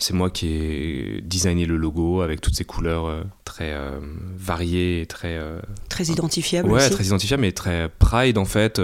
C'est 0.00 0.12
moi 0.12 0.28
qui 0.28 0.48
ai 0.48 1.20
designé 1.22 1.66
le 1.66 1.76
logo 1.76 2.20
avec 2.20 2.40
toutes 2.40 2.56
ces 2.56 2.64
couleurs 2.64 3.06
euh, 3.06 3.22
très 3.44 3.72
euh, 3.72 4.00
variées 4.36 5.02
et 5.02 5.06
très. 5.06 5.40
très 5.88 6.04
identifiables. 6.04 6.68
Ouais, 6.68 6.90
très 6.90 7.04
identifiables, 7.04 7.40
mais 7.40 7.52
très 7.52 7.88
pride 7.88 8.36
en 8.36 8.44
fait. 8.44 8.80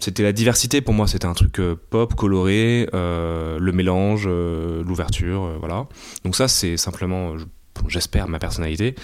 c'était 0.00 0.22
la 0.22 0.32
diversité 0.32 0.80
pour 0.80 0.94
moi, 0.94 1.06
c'était 1.06 1.26
un 1.26 1.34
truc 1.34 1.60
pop, 1.90 2.14
coloré, 2.14 2.88
le 2.92 3.70
mélange, 3.72 4.26
l'ouverture, 4.26 5.58
voilà. 5.60 5.86
Donc, 6.24 6.34
ça, 6.34 6.48
c'est 6.48 6.76
simplement, 6.76 7.36
j'espère, 7.88 8.26
ma 8.26 8.38
personnalité 8.38 8.96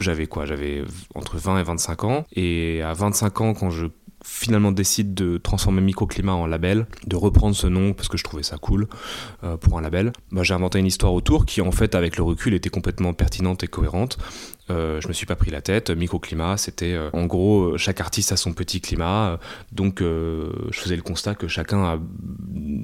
j'avais 0.00 0.26
quoi? 0.26 0.46
J'avais 0.46 0.84
entre 1.14 1.36
20 1.36 1.58
et 1.58 1.62
25 1.62 2.04
ans. 2.04 2.24
Et 2.32 2.82
à 2.82 2.92
25 2.92 3.40
ans, 3.40 3.54
quand 3.54 3.70
je 3.70 3.86
finalement 4.24 4.72
décide 4.72 5.14
de 5.14 5.38
transformer 5.38 5.80
Microclimat 5.80 6.32
en 6.32 6.46
label, 6.46 6.86
de 7.06 7.16
reprendre 7.16 7.54
ce 7.54 7.66
nom 7.66 7.92
parce 7.92 8.08
que 8.08 8.18
je 8.18 8.24
trouvais 8.24 8.42
ça 8.42 8.58
cool 8.58 8.88
euh, 9.44 9.56
pour 9.56 9.78
un 9.78 9.80
label, 9.80 10.12
bah, 10.32 10.42
j'ai 10.42 10.54
inventé 10.54 10.78
une 10.78 10.86
histoire 10.86 11.12
autour 11.14 11.46
qui 11.46 11.60
en 11.60 11.70
fait 11.70 11.94
avec 11.94 12.16
le 12.16 12.24
recul 12.24 12.54
était 12.54 12.70
complètement 12.70 13.12
pertinente 13.12 13.62
et 13.62 13.68
cohérente. 13.68 14.18
Euh, 14.70 15.00
je 15.00 15.08
me 15.08 15.12
suis 15.12 15.26
pas 15.26 15.36
pris 15.36 15.50
la 15.50 15.60
tête. 15.60 15.90
Microclimat, 15.90 16.56
c'était 16.56 16.94
euh, 16.94 17.10
en 17.12 17.26
gros 17.26 17.76
chaque 17.78 18.00
artiste 18.00 18.32
a 18.32 18.36
son 18.36 18.52
petit 18.52 18.80
climat, 18.80 19.38
donc 19.72 20.00
je 20.00 20.50
faisais 20.72 20.96
le 20.96 21.02
constat 21.02 21.34
que 21.34 21.48
chacun 21.48 21.82
a, 21.82 21.98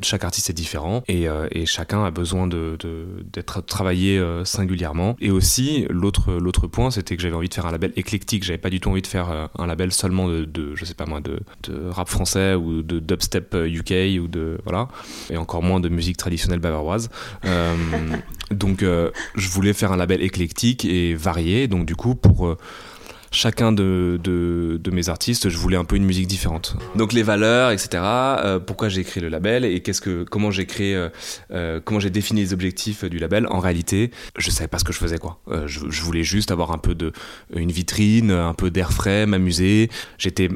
chaque 0.03 0.25
artiste 0.25 0.51
est 0.51 0.55
différent 0.55 1.03
et, 1.09 1.27
chacun 1.67 2.05
a 2.05 2.11
besoin 2.11 2.47
d'être 2.47 3.61
travaillé 3.63 4.23
singulièrement. 4.45 5.17
Et 5.21 5.31
aussi 5.31 5.87
l'autre 5.91 6.33
l'autre 6.33 6.67
point, 6.67 6.91
c'était 6.91 7.17
que 7.17 7.23
j'avais 7.23 7.35
envie 7.35 7.49
de 7.49 7.55
faire 7.55 7.67
un 7.67 7.73
label 7.73 7.93
éclectique. 7.97 8.45
J'avais 8.45 8.59
pas 8.59 8.71
du 8.71 8.81
tout 8.81 8.91
envie 8.91 9.03
de 9.03 9.07
faire 9.07 9.49
un 9.57 9.67
label 9.67 9.93
seulement 9.93 10.29
de, 10.29 10.45
de 10.45 10.75
je 10.75 10.85
sais 10.85 10.95
pas 10.95 11.07
moi 11.07 11.21
de, 11.21 11.41
de, 11.65 11.89
rap 11.89 12.09
français 12.09 12.55
ou 12.55 12.83
de 12.83 12.99
dubstep 12.99 13.55
UK 13.55 14.21
ou 14.21 14.29
de 14.29 14.59
voilà 14.65 14.89
et 15.31 15.37
encore 15.37 15.63
moins 15.63 15.81
de 15.81 15.89
musique 15.89 16.17
traditionnelle 16.17 16.61
bavaroise. 16.61 17.11
Donc 18.51 18.83
je 18.83 19.49
voulais 19.49 19.73
faire 19.73 19.93
un 19.93 19.97
label 19.97 20.23
éclectique 20.23 20.85
et 20.85 21.15
varié 21.15 21.69
donc 21.69 21.87
du 21.87 21.97
coup, 21.97 22.15
pour 22.15 22.47
euh, 22.47 22.57
chacun 23.31 23.73
de, 23.73 24.81
mes 24.93 25.09
artistes, 25.09 25.49
je 25.49 25.59
voulais 25.59 25.77
un 25.77 25.85
peu 25.85 25.97
une 25.97 26.05
musique 26.05 26.27
différente. 26.27 26.77
Donc 26.95 27.13
les 27.13 27.23
valeurs, 27.23 27.71
etc. 27.71 27.89
Euh, 28.03 28.59
pourquoi 28.61 28.89
j'ai 28.89 29.05
créé 29.05 29.23
le 29.23 29.29
label 29.29 29.65
et 29.65 29.83
comment 30.31 30.51
j'ai 30.51 30.67
créé, 30.67 31.09
euh, 31.51 31.81
comment 31.85 32.01
j'ai 32.01 32.11
défini 32.11 32.43
les 32.43 32.53
objectifs 32.53 33.05
du 33.05 33.19
label? 33.19 33.47
En 33.49 33.59
réalité, 33.59 34.11
je 34.39 34.51
savais 34.51 34.69
pas 34.69 34.79
ce 34.79 34.85
que 34.85 34.93
je 34.93 34.99
faisais 34.99 35.19
quoi. 35.19 35.41
Je, 35.67 35.81
je, 35.89 36.03
voulais 36.03 36.23
juste 36.23 36.51
avoir 36.51 36.73
un 36.73 36.79
peu 36.79 36.95
de, 36.95 37.13
une 37.55 37.73
vitrine, 37.73 38.31
un 38.31 38.55
peu 38.55 38.71
d'air 38.71 38.93
frais, 38.93 39.27
m'amuser. 39.27 39.91
J'étais 40.19 40.49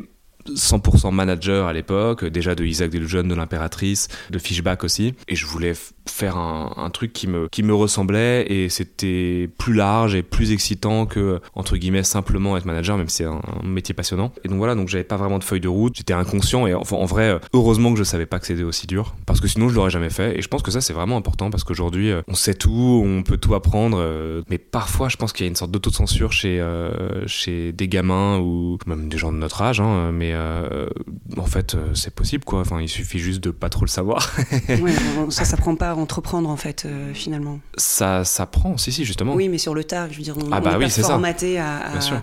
100% 0.55 1.13
manager 1.13 1.67
à 1.67 1.73
l'époque, 1.73 2.25
déjà 2.25 2.55
de 2.55 2.65
Isaac 2.65 2.91
Delusion, 2.91 3.25
de 3.25 3.35
l'impératrice, 3.35 4.09
de 4.31 4.39
Fishback 4.39 4.85
aussi. 4.85 5.15
Et 5.29 5.37
je 5.37 5.47
voulais 5.47 5.75
faire 6.09 6.37
un, 6.37 6.91
truc 6.91 7.13
qui 7.13 7.27
me, 7.27 7.49
qui 7.49 7.63
me 7.63 7.75
ressemblait 7.75 8.51
et 8.51 8.69
c'était 8.71 9.49
plus 9.59 9.75
large 9.75 10.15
et 10.15 10.23
plus 10.23 10.53
excitant 10.53 11.07
que, 11.07 11.41
entre 11.55 11.77
guillemets, 11.77 12.03
simplement 12.03 12.57
être 12.57 12.65
manager, 12.65 12.97
même 12.97 13.09
si 13.09 13.17
c'est 13.17 13.25
un, 13.25 13.41
métier 13.63 13.95
passionnant. 13.95 14.33
Et 14.45 14.49
donc 14.49 14.59
voilà, 14.59 14.75
donc 14.75 14.89
j'avais 14.89 15.05
pas 15.05 15.17
vraiment 15.17 15.39
de 15.39 15.45
feuille 15.45 15.61
de 15.61 15.69
route, 15.69 15.95
j'étais 15.97 16.15
inconscient 16.15 16.67
et 16.67 16.75
en 16.75 17.05
vrai, 17.05 17.39
heureusement 17.53 17.93
que 17.93 17.99
je 17.99 18.05
savais 18.05 18.27
pas 18.27 18.39
que 18.39 18.47
c'était 18.47 18.63
aussi 18.63 18.87
dur 18.87 19.15
parce 19.27 19.41
que 19.41 19.49
sinon 19.49 19.69
je 19.69 19.75
l'aurais 19.75 19.91
jamais 19.91 20.11
fait. 20.11 20.39
Et 20.39 20.43
je 20.43 20.49
pense 20.49 20.63
que 20.63 20.71
ça 20.71 20.81
c'est 20.81 20.93
vraiment 20.93 21.17
important 21.17 21.51
parce 21.51 21.65
qu'aujourd'hui 21.65 22.13
on 22.27 22.35
sait 22.35 22.55
tout, 22.55 23.03
on 23.05 23.23
peut 23.23 23.37
tout 23.37 23.55
apprendre, 23.55 23.99
euh, 24.01 24.43
mais 24.49 24.59
parfois 24.59 25.09
je 25.09 25.17
pense 25.17 25.33
qu'il 25.33 25.45
y 25.45 25.49
a 25.49 25.51
une 25.51 25.57
sorte 25.57 25.71
d'autocensure 25.71 26.33
chez, 26.33 26.61
euh, 26.61 27.27
chez 27.27 27.73
des 27.73 27.89
gamins 27.89 28.39
ou 28.39 28.79
même 28.87 29.09
des 29.09 29.19
gens 29.19 29.33
de 29.33 29.39
notre 29.39 29.63
âge, 29.63 29.81
hein, 29.81 30.11
mais 30.13 30.33
euh, 30.39 30.89
en 31.37 31.47
fait 31.47 31.77
c'est 31.95 32.15
possible 32.15 32.45
quoi. 32.45 32.61
Enfin, 32.61 32.81
il 32.81 32.89
suffit 32.89 33.19
juste 33.19 33.43
de 33.43 33.51
pas 33.51 33.69
trop 33.69 33.83
le 33.83 33.89
savoir. 33.89 34.35
ouais, 34.69 34.93
ça 35.31 35.45
s'apprend 35.45 35.75
pas 35.77 35.95
entreprendre 35.95 36.49
en 36.49 36.57
fait 36.57 36.85
euh, 36.87 37.13
finalement 37.15 37.61
Ça 37.77 38.25
s'apprend, 38.25 38.77
si 38.77 38.93
si 38.93 39.05
justement. 39.05 39.35
Oui, 39.35 39.49
mais 39.49 39.59
sur 39.59 39.75
le 39.75 39.85
tas, 39.85 40.09
je 40.11 40.17
veux 40.17 40.23
dire, 40.23 40.37
on, 40.37 40.51
ah 40.53 40.61
bah 40.61 40.77
oui, 40.79 40.91
c'est 40.91 41.03
formaté 41.03 41.59
à, 41.59 41.91
Bien 41.93 42.01
sûr, 42.01 42.23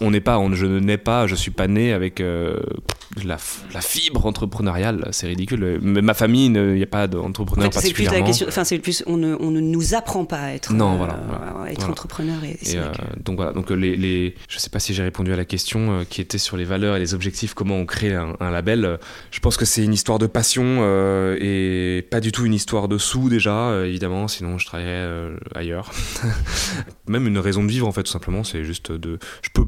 On 0.00 0.10
n'est 0.10 0.20
pas, 0.20 0.38
on, 0.38 0.52
je 0.54 0.66
ne 0.66 0.80
nais 0.80 0.98
pas, 0.98 1.26
je 1.26 1.34
suis 1.34 1.50
pas 1.50 1.66
né 1.66 1.92
avec 1.92 2.20
euh, 2.20 2.58
la, 3.24 3.38
la, 3.72 3.80
fibre 3.80 4.26
entrepreneuriale, 4.26 5.08
c'est 5.12 5.26
ridicule. 5.26 5.78
Mais 5.82 6.02
ma 6.02 6.14
famille, 6.14 6.46
il 6.46 6.74
n'y 6.74 6.82
a 6.82 6.86
pas 6.86 7.06
d'entrepreneur 7.06 7.70
particulièrement. 7.70 8.18
Plus 8.18 8.20
la 8.20 8.26
question, 8.26 8.46
enfin 8.48 8.64
c'est 8.64 8.78
plus, 8.78 9.02
on 9.06 9.16
ne, 9.16 9.36
on 9.40 9.50
ne, 9.50 9.60
nous 9.60 9.94
apprend 9.94 10.24
pas 10.24 10.40
à 10.40 10.50
être, 10.52 10.72
non, 10.72 10.96
voilà, 10.96 11.14
euh, 11.14 11.64
être 11.66 11.88
entrepreneur. 11.88 12.38
Et, 12.44 12.58
Donc 13.24 13.36
voilà, 13.36 13.52
donc 13.52 13.70
les, 13.70 13.96
les, 13.96 14.34
je 14.48 14.58
sais 14.58 14.70
pas 14.70 14.80
si 14.80 14.94
j'ai 14.94 15.02
répondu 15.02 15.32
à 15.32 15.36
la 15.36 15.44
question 15.44 16.04
qui 16.08 16.20
était 16.20 16.38
sur 16.38 16.56
les 16.56 16.64
valeurs 16.64 16.96
et 16.96 16.98
les 16.98 17.14
objectifs, 17.14 17.39
comment 17.54 17.76
on 17.76 17.86
crée 17.86 18.14
un, 18.14 18.50
label. 18.50 18.98
Je 19.30 19.40
pense 19.40 19.56
que 19.56 19.64
c'est 19.64 19.84
une 19.84 19.94
histoire 19.94 20.18
de 20.18 20.26
passion 20.26 20.84
et 21.38 22.06
pas 22.10 22.20
du 22.20 22.32
tout 22.32 22.44
une 22.44 22.54
histoire 22.54 22.88
de 22.88 22.98
sous 22.98 23.28
déjà, 23.28 23.70
euh, 23.70 23.86
évidemment, 23.86 24.28
sinon 24.28 24.58
je 24.58 24.66
travaillerais 24.66 24.92
euh, 24.92 25.36
ailleurs. 25.54 25.90
Même 27.06 27.26
une 27.26 27.38
raison 27.38 27.62
de 27.64 27.68
vivre, 27.68 27.86
en 27.86 27.92
fait, 27.92 28.02
tout 28.02 28.12
simplement, 28.12 28.44
c'est 28.44 28.64
juste 28.64 28.92
de. 28.92 29.18
Je 29.42 29.50
peux 29.52 29.66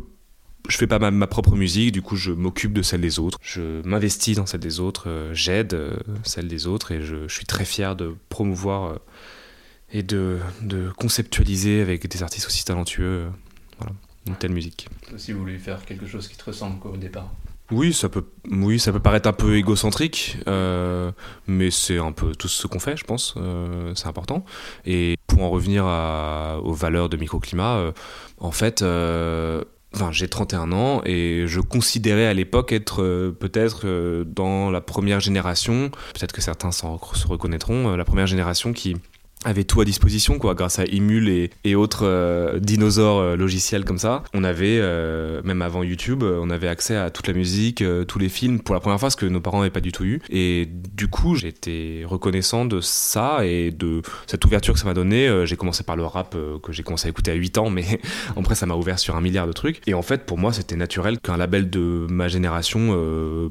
je 0.69 0.77
fais 0.77 0.87
pas 0.87 1.01
ma, 1.01 1.27
propre 1.27 1.57
musique, 1.57 1.91
du 1.91 2.03
coup 2.03 2.15
je 2.15 2.31
m'occupe 2.31 2.73
de 2.73 2.83
celle 2.83 3.01
des 3.01 3.19
autres, 3.19 3.37
je 3.43 3.85
m'investis 3.85 4.37
dans 4.37 4.47
celle 4.47 4.61
des 4.61 4.79
autres, 4.79 5.09
euh, 5.09 5.35
j'aide 5.35 5.77
celle 6.23 6.47
des 6.47 6.69
autres 6.69 6.93
et 6.93 7.03
je, 7.03 7.27
suis 7.27 7.47
très 7.47 7.65
fier 7.65 7.97
de 7.97 8.15
promouvoir 8.29 9.01
et 9.91 10.05
de, 10.05 10.39
conceptualiser 10.97 11.81
avec 11.81 12.07
des 12.07 12.23
artistes 12.23 12.47
aussi 12.47 12.65
talentueux. 12.65 13.27
une 14.29 14.37
telle 14.37 14.53
musique. 14.53 14.89
As 15.11 15.15
aussi 15.17 15.33
voulu 15.33 15.59
faire 15.59 15.85
quelque 15.85 16.07
chose 16.07 16.29
qui 16.29 16.37
te 16.37 16.45
ressemble 16.45 16.87
au 16.87 16.97
départ. 16.97 17.33
Oui, 17.71 17.95
ça 17.95 18.09
peut, 18.09 18.25
oui, 18.51 18.79
ça 18.79 18.93
peut 18.93 19.01
paraître 19.01 19.29
un 19.29 19.33
peu 19.33 19.57
égocentrique, 19.57 20.37
euh, 20.47 21.11
mais 21.47 21.71
c'est 21.71 21.99
un 21.99 22.13
peu 22.13 22.35
tout 22.35 22.49
ce 22.49 22.67
qu'on 22.67 22.79
fait, 22.79 22.97
je 22.97 23.05
pense. 23.05 23.35
Euh, 23.39 23.93
c'est 23.95 24.09
important. 24.09 24.45
Et 24.85 25.17
pour 25.27 25.43
en 25.43 25.51
revenir 25.51 25.85
aux 26.65 26.75
valeurs 26.75 27.09
de 27.09 27.17
microclimat, 27.17 27.77
euh, 27.77 27.93
en 28.39 28.51
fait, 28.51 28.83
enfin, 28.83 30.13
j'ai 30.13 30.29
31 30.29 30.73
ans 30.73 31.01
et 31.07 31.45
je 31.47 31.61
considérais 31.61 32.27
à 32.27 32.35
l'époque 32.35 32.73
être 32.73 33.31
peut-être 33.41 34.25
dans 34.25 34.71
la 34.71 34.81
première 34.83 35.21
génération, 35.21 35.91
peut-être 36.15 36.33
que 36.33 36.43
certains 36.43 36.73
se 36.73 36.85
reconnaîtront, 37.27 37.97
la 37.97 38.05
première 38.05 38.27
génération 38.27 38.75
qui 38.75 38.97
avait 39.45 39.65
tout 39.65 39.81
à 39.81 39.85
disposition 39.85 40.39
quoi 40.39 40.55
grâce 40.55 40.79
à 40.79 40.85
Emule 40.85 41.51
et, 41.65 41.75
autres 41.75 42.07
euh, 42.07 42.59
dinosaures 42.59 43.19
euh, 43.19 43.37
logiciels 43.37 43.85
comme 43.85 43.99
ça. 43.99 44.23
On 44.35 44.45
avait 44.45 44.79
euh, 44.81 45.41
même 45.45 45.63
avant 45.63 45.83
YouTube 45.83 46.23
on 46.23 46.51
avait 46.51 46.69
accès 46.69 46.97
à 46.97 47.11
toute 47.11 47.27
la 47.27 47.35
musique 47.35 47.83
tous 48.07 48.19
les 48.19 48.29
films 48.29 48.61
pour 48.61 48.75
la 48.75 48.81
première 48.81 49.01
fois 49.01 49.11
ce 49.11 49.17
que 49.17 49.27
nos 49.27 49.41
parents 49.41 49.59
n'avaient 49.59 49.71
pas 49.71 49.81
du 49.81 49.93
tout 49.93 50.05
eu. 50.05 50.21
Et 50.31 50.69
du 50.69 51.09
coup 51.09 51.35
j'étais 51.35 52.03
reconnaissant 52.05 52.65
de 52.65 52.81
ça 52.81 53.45
et 53.45 53.71
de 53.71 54.03
cette 54.27 54.45
ouverture 54.45 54.75
que 54.75 54.81
ça 54.81 54.87
m'a 54.87 54.95
donné 54.95 55.47
j'ai 55.47 55.57
commencé 55.57 55.83
par 55.83 55.97
le 55.97 56.05
rap 56.05 56.37
que 56.63 56.73
j'ai 56.73 56.83
commencé 56.83 57.09
à 57.09 57.11
écouter 57.11 57.31
à 57.31 57.35
8 57.35 57.59
ans 57.59 57.71
mais 57.71 57.85
après 58.37 58.55
ça 58.55 58.67
m'a 58.67 58.75
ouvert 58.75 58.99
sur 58.99 59.17
un 59.17 59.21
milliard 59.21 59.47
de 59.47 59.53
trucs. 59.53 59.81
Et 59.87 59.95
en 59.95 60.03
fait 60.03 60.27
pour 60.27 60.39
moi 60.39 60.53
c'était 60.53 60.77
naturel 60.77 61.19
qu'un 61.19 61.37
label 61.37 61.71
de 61.71 62.07
ma 62.09 62.29
génération 62.29 62.99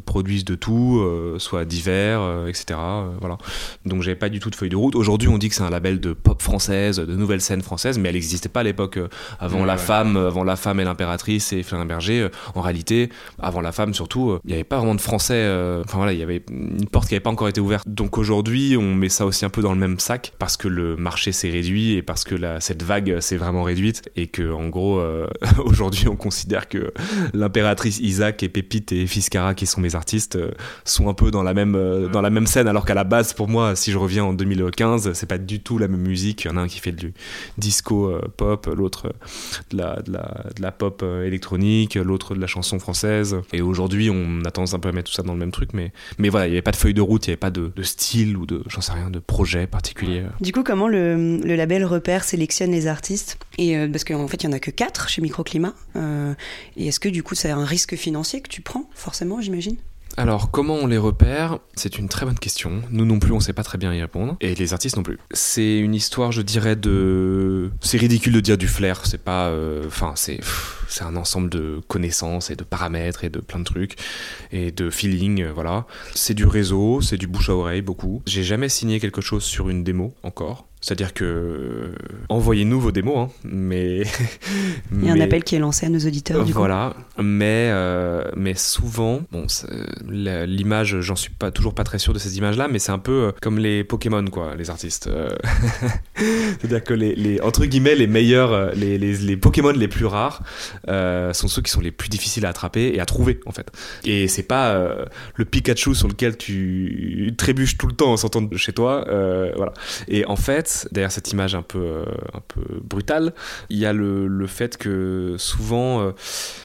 produise 0.06 0.46
de 0.46 0.56
tout 0.56 1.04
soit 1.38 1.66
divers 1.66 2.48
etc 2.48 2.80
voilà. 3.20 3.38
Donc 3.86 4.02
j'avais 4.02 4.16
pas 4.16 4.30
du 4.30 4.40
tout 4.40 4.50
de 4.50 4.56
feuille 4.56 4.70
de 4.70 4.76
route. 4.76 4.96
Aujourd'hui, 4.96 5.30
on 5.30 5.38
dit 5.38 5.50
que 5.50 5.56
c'est 5.56 5.64
un 5.64 5.70
label 5.70 5.81
de 5.82 6.14
pop 6.14 6.42
française, 6.42 6.98
de 6.98 7.16
nouvelle 7.16 7.42
scène 7.42 7.62
française, 7.62 7.98
mais 8.00 8.10
elle 8.10 8.16
n'existait 8.16 8.50
pas 8.50 8.62
à 8.62 8.64
l'époque. 8.64 8.98
euh, 8.98 9.08
Avant 9.40 9.62
Ouais, 9.62 9.66
la 9.66 9.74
ouais. 9.74 9.80
femme, 9.80 10.16
euh, 10.18 10.28
avant 10.28 10.44
la 10.44 10.56
femme 10.56 10.80
et 10.80 10.84
l'impératrice 10.84 11.52
et 11.54 11.64
Félin 11.64 11.86
Berger. 11.86 12.22
euh, 12.22 12.30
En 12.56 12.62
réalité, 12.62 13.10
avant 13.40 13.62
la 13.62 13.72
femme 13.72 13.94
surtout, 13.94 14.38
il 14.46 14.48
n'y 14.50 14.54
avait 14.54 14.64
pas 14.64 14.78
vraiment 14.78 14.96
de 14.96 15.02
français. 15.02 15.46
Enfin 15.84 15.98
voilà, 15.98 16.14
il 16.14 16.20
y 16.20 16.24
avait 16.24 16.44
une 16.52 16.88
porte 16.88 17.08
qui 17.08 17.14
n'avait 17.16 17.24
pas 17.24 17.30
encore 17.30 17.48
été 17.50 17.60
ouverte. 17.62 17.88
Donc 17.90 18.18
aujourd'hui, 18.18 18.78
on 18.78 18.94
met 18.96 19.10
ça 19.10 19.26
aussi 19.26 19.44
un 19.46 19.50
peu 19.50 19.62
dans 19.62 19.74
le 19.74 19.80
même 19.80 20.00
sac 20.00 20.34
parce 20.40 20.58
que 20.58 20.68
le 20.68 20.96
marché 20.96 21.32
s'est 21.32 21.50
réduit 21.50 21.94
et 21.94 22.02
parce 22.02 22.24
que 22.24 22.36
la, 22.36 22.60
cette 22.62 22.84
vague 22.84 23.20
s'est 23.20 23.38
vraiment 23.38 23.64
réduite 23.64 24.04
et 24.16 24.28
que 24.28 24.52
en 24.52 24.70
gros, 24.70 25.00
euh, 25.00 25.28
aujourd'hui, 25.66 26.08
on 26.08 26.16
considère 26.16 26.68
que 26.70 26.92
l'impératrice 27.34 28.00
Isaac 28.00 28.44
et 28.44 28.50
Pépite 28.50 28.92
et 28.92 29.08
Fiscara, 29.08 29.54
qui 29.56 29.66
sont 29.66 29.82
mes 29.82 29.96
artistes, 29.96 30.36
euh, 30.36 30.52
sont 30.86 31.10
un 31.10 31.14
peu 31.14 31.32
dans 31.32 31.44
la 31.44 31.54
même 31.54 31.76
euh, 31.76 32.08
dans 32.10 32.22
la 32.22 32.30
même 32.30 32.48
scène 32.48 32.68
alors 32.68 32.86
qu'à 32.86 32.94
la 32.94 33.04
base 33.04 33.34
pour 33.34 33.48
moi 33.48 33.76
si 33.76 33.92
je 33.92 33.98
reviens 33.98 34.24
en 34.24 34.34
2015 34.34 35.14
c'est 35.14 35.26
pas 35.26 35.38
du 35.38 35.60
tout 35.62 35.71
la 35.78 35.88
même 35.88 36.02
musique. 36.02 36.44
Il 36.44 36.48
y 36.48 36.52
en 36.52 36.58
a 36.58 36.62
un 36.62 36.68
qui 36.68 36.80
fait 36.80 36.92
du 36.92 37.14
disco 37.58 38.10
euh, 38.10 38.22
pop 38.38 38.68
l'autre 38.76 39.08
euh, 39.08 39.12
de 39.72 39.78
la, 39.78 39.96
de 40.02 40.62
la 40.62 40.72
pop 40.72 41.02
euh, 41.04 41.26
électronique 41.26 41.96
l'autre 41.96 42.36
de 42.36 42.40
la 42.40 42.48
chanson 42.48 42.80
française. 42.80 43.38
Et 43.54 43.62
aujourd'hui 43.62 44.10
on 44.10 44.44
a 44.46 44.52
tendance 44.52 44.74
un 44.74 44.80
peu 44.80 44.90
à 44.90 44.92
mettre 44.92 45.10
tout 45.10 45.16
ça 45.16 45.24
dans 45.24 45.34
le 45.34 45.40
même 45.40 45.52
truc 45.52 45.74
mais 45.74 45.92
mais 46.18 46.30
voilà 46.30 46.48
il 46.48 46.52
y 46.52 46.54
avait 46.54 46.62
pas 46.62 46.72
de 46.72 46.76
feuille 46.76 46.94
de 46.94 47.02
route 47.02 47.28
il 47.28 47.30
y 47.30 47.32
avait 47.32 47.38
pas 47.38 47.52
de, 47.52 47.72
style 47.84 48.38
ou 48.38 48.46
de 48.46 48.64
j'en 48.68 48.82
sais 48.82 48.94
rien 48.94 49.10
de 49.10 49.20
projet 49.20 49.68
particulier. 49.68 50.24
Du 50.40 50.52
coup, 50.52 50.64
comment 50.64 50.88
le, 50.88 51.40
label 51.44 51.84
repère, 51.84 52.24
sélectionne 52.24 52.72
les 52.72 52.88
artistes? 52.88 53.38
Et 53.58 53.76
Parce 53.88 54.04
qu'en 54.04 54.28
fait, 54.28 54.44
il 54.44 54.46
y 54.46 54.50
en 54.50 54.54
a 54.54 54.60
que 54.60 54.72
4 54.72 55.10
chez 55.10 55.22
Microclimat. 55.22 55.74
Et 56.78 56.88
est-ce 56.88 57.00
que 57.00 57.10
du 57.10 57.24
coup, 57.24 57.36
c'est 57.36 57.50
un 57.50 57.66
risque 57.66 57.96
financier 57.96 58.42
que 58.42 58.50
tu 58.50 58.62
prends, 58.62 58.90
forcément, 58.94 59.42
j'imagine? 59.42 59.78
Alors, 60.18 60.52
comment 60.52 60.76
on 60.76 60.88
les 60.88 60.98
repère? 60.98 61.60
C'est 61.76 61.98
une 61.98 62.10
très 62.10 62.26
bonne 62.26 62.38
question. 62.38 62.82
Nous 62.90 63.06
non 63.06 63.20
plus, 63.20 63.32
on 63.32 63.40
sait 63.40 63.54
pas 63.54 63.64
très 63.64 63.78
bien 63.78 63.94
y 63.94 64.02
répondre. 64.02 64.36
Et 64.42 64.56
les 64.56 64.74
artistes 64.74 64.98
non 64.98 65.04
plus. 65.04 65.18
C'est 65.32 65.80
une 65.80 65.96
histoire, 65.96 66.32
je 66.32 66.42
dirais, 66.42 66.76
de. 66.76 67.72
C'est 67.82 67.98
ridicule 67.98 68.34
de 68.34 68.40
dire 68.42 68.58
du 68.58 68.68
flair. 68.68 69.06
C'est 69.06 69.24
pas. 69.24 69.48
euh, 69.48 69.84
Enfin, 69.88 70.14
c'est. 70.16 70.40
C'est 70.88 71.04
un 71.06 71.16
ensemble 71.16 71.50
de 71.50 71.80
connaissances 71.88 72.50
et 72.52 72.56
de 72.58 72.66
paramètres 72.66 73.24
et 73.24 73.30
de 73.30 73.40
plein 73.40 73.60
de 73.60 73.64
trucs. 73.64 73.96
Et 74.52 74.72
de 74.72 74.90
feeling, 74.90 75.44
euh, 75.44 75.52
voilà. 75.54 75.86
C'est 76.14 76.34
du 76.34 76.46
réseau, 76.46 77.00
c'est 77.02 77.18
du 77.18 77.28
bouche 77.28 77.50
à 77.50 77.56
oreille, 77.56 77.82
beaucoup. 77.82 78.22
J'ai 78.26 78.44
jamais 78.44 78.68
signé 78.68 79.00
quelque 79.00 79.22
chose 79.22 79.44
sur 79.44 79.70
une 79.70 79.84
démo 79.86 80.14
encore. 80.24 80.68
C'est-à-dire 80.82 81.14
que. 81.14 81.24
euh, 81.24 81.92
Envoyez-nous 82.30 82.80
vos 82.80 82.92
démos, 82.92 83.18
hein. 83.18 83.30
Mais. 83.44 84.02
Il 84.92 85.06
y 85.06 85.10
a 85.10 85.14
un 85.14 85.16
mais- 85.16 85.22
appel 85.22 85.44
qui 85.44 85.56
est 85.56 85.60
lancé 85.60 85.86
à 85.86 85.90
nos 85.90 86.00
auditeurs, 86.00 86.44
du 86.44 86.54
coup. 86.54 86.58
voilà, 86.60 86.96
mais, 87.20 87.70
euh, 87.72 88.24
mais 88.36 88.54
souvent, 88.56 89.22
bon, 89.32 89.46
l'image, 90.10 91.00
j'en 91.02 91.16
suis 91.16 91.30
pas, 91.32 91.52
toujours 91.52 91.74
pas 91.76 91.84
très 91.84 92.00
sûr 92.00 92.14
de 92.14 92.20
ces 92.20 92.38
images-là, 92.38 92.68
mais 92.68 92.80
c'est 92.80 92.92
un 92.92 93.00
peu 93.00 93.12
euh, 93.28 93.32
comme 93.42 93.60
les 93.60 93.84
Pokémon, 93.84 94.26
quoi, 94.26 94.56
les 94.58 94.70
artistes. 94.70 95.10
C'est-à-dire 96.16 96.84
que 96.84 96.94
les, 96.94 97.16
les- 97.16 97.42
entre 97.42 97.66
guillemets, 97.66 97.96
les 97.96 98.08
meilleurs, 98.08 98.74
les, 98.76 98.98
les, 98.98 99.14
les 99.18 99.38
Pokémon 99.38 99.72
les 99.72 99.88
plus 99.88 100.06
rares 100.06 100.44
euh, 100.88 101.34
sont 101.34 101.48
ceux 101.48 101.62
qui 101.62 101.72
sont 101.72 101.82
les 101.82 101.92
plus 101.92 102.10
difficiles 102.10 102.46
à 102.46 102.50
attraper 102.50 102.92
et 102.94 103.00
à 103.00 103.06
trouver, 103.06 103.40
en 103.46 103.52
fait. 103.52 103.72
Et 104.04 104.28
c'est 104.28 104.44
pas 104.44 104.72
euh, 104.74 105.06
le 105.36 105.46
Pikachu 105.46 105.96
sur 105.96 106.08
lequel 106.08 106.38
tu 106.38 107.34
trébuches 107.38 107.78
tout 107.78 107.88
le 107.88 107.94
temps 107.94 108.12
en 108.12 108.18
sortant 108.18 108.42
de 108.42 108.58
chez 108.58 108.74
toi, 108.74 109.06
voilà. 109.56 109.74
Et 110.08 110.26
en 110.26 110.36
fait, 110.36 110.71
derrière 110.92 111.12
cette 111.12 111.32
image 111.32 111.56
un 111.56 111.62
peu, 111.62 111.80
euh, 111.80 112.06
un 112.34 112.42
peu 112.48 112.62
brutale, 112.84 113.34
il 113.70 113.78
y 113.78 113.86
a 113.86 113.94
le, 113.94 114.28
le 114.28 114.48
fait 114.48 114.78
que 114.78 115.36
souvent 115.38 116.02
euh, 116.02 116.12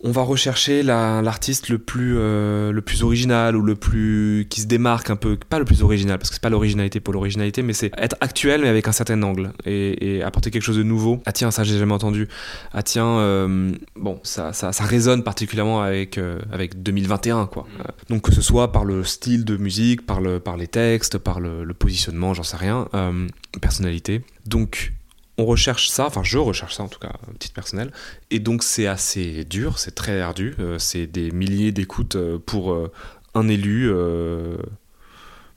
on 0.02 0.10
va 0.10 0.22
rechercher 0.22 0.82
la- 0.82 1.22
l'artiste 1.22 1.68
le 1.68 1.78
plus 1.78 2.14
euh, 2.18 2.72
le 2.72 2.82
plus 2.82 3.02
original 3.02 3.56
ou 3.56 3.62
le 3.62 3.74
plus 3.76 4.46
qui 4.50 4.60
se 4.60 4.66
démarque 4.66 5.10
un 5.10 5.16
peu 5.16 5.36
pas 5.36 5.58
le 5.58 5.64
plus 5.64 5.82
original 5.82 6.18
parce 6.18 6.30
que 6.30 6.34
c'est 6.36 6.42
pas 6.42 6.50
l'originalité 6.50 7.00
pour 7.00 7.12
l'originalité 7.14 7.62
mais 7.62 7.72
c'est 7.72 7.90
être 7.98 8.16
actuel 8.20 8.62
mais 8.62 8.68
avec 8.68 8.88
un 8.88 8.92
certain 8.92 9.22
angle 9.22 9.52
et, 9.64 10.16
et 10.16 10.22
apporter 10.22 10.50
quelque 10.50 10.62
chose 10.62 10.76
de 10.78 10.82
nouveau. 10.82 11.22
Ah 11.26 11.32
tiens 11.32 11.50
ça 11.50 11.64
j'ai 11.64 11.78
jamais 11.78 11.94
entendu. 11.94 12.28
Ah 12.72 12.82
tiens 12.82 13.06
euh, 13.18 13.72
bon 13.96 14.20
ça, 14.22 14.52
ça 14.52 14.72
ça 14.72 14.84
résonne 14.84 15.22
particulièrement 15.22 15.82
avec 15.82 16.18
euh, 16.18 16.38
avec 16.52 16.82
2021 16.82 17.46
quoi. 17.46 17.66
Euh, 17.80 17.84
donc 18.10 18.22
que 18.22 18.32
ce 18.32 18.40
soit 18.42 18.72
par 18.72 18.84
le 18.84 19.04
style 19.04 19.44
de 19.44 19.56
musique 19.56 20.04
par 20.06 20.20
le 20.20 20.40
par 20.40 20.56
les 20.56 20.66
textes 20.68 21.18
par 21.18 21.40
le, 21.40 21.64
le 21.64 21.74
positionnement 21.74 22.34
j'en 22.34 22.42
sais 22.42 22.56
rien 22.56 22.88
euh, 22.94 23.26
personnalité 23.60 23.95
donc 24.44 24.92
on 25.38 25.44
recherche 25.44 25.88
ça, 25.88 26.06
enfin 26.06 26.22
je 26.22 26.38
recherche 26.38 26.74
ça 26.74 26.82
en 26.82 26.88
tout 26.88 26.98
cas, 26.98 27.08
à 27.08 27.38
titre 27.38 27.54
personnel, 27.54 27.92
et 28.30 28.38
donc 28.38 28.62
c'est 28.62 28.86
assez 28.86 29.44
dur, 29.44 29.78
c'est 29.78 29.94
très 29.94 30.20
ardu, 30.20 30.54
euh, 30.58 30.78
c'est 30.78 31.06
des 31.06 31.30
milliers 31.30 31.72
d'écoutes 31.72 32.16
euh, 32.16 32.38
pour 32.38 32.72
euh, 32.72 32.92
un 33.34 33.48
élu. 33.48 33.90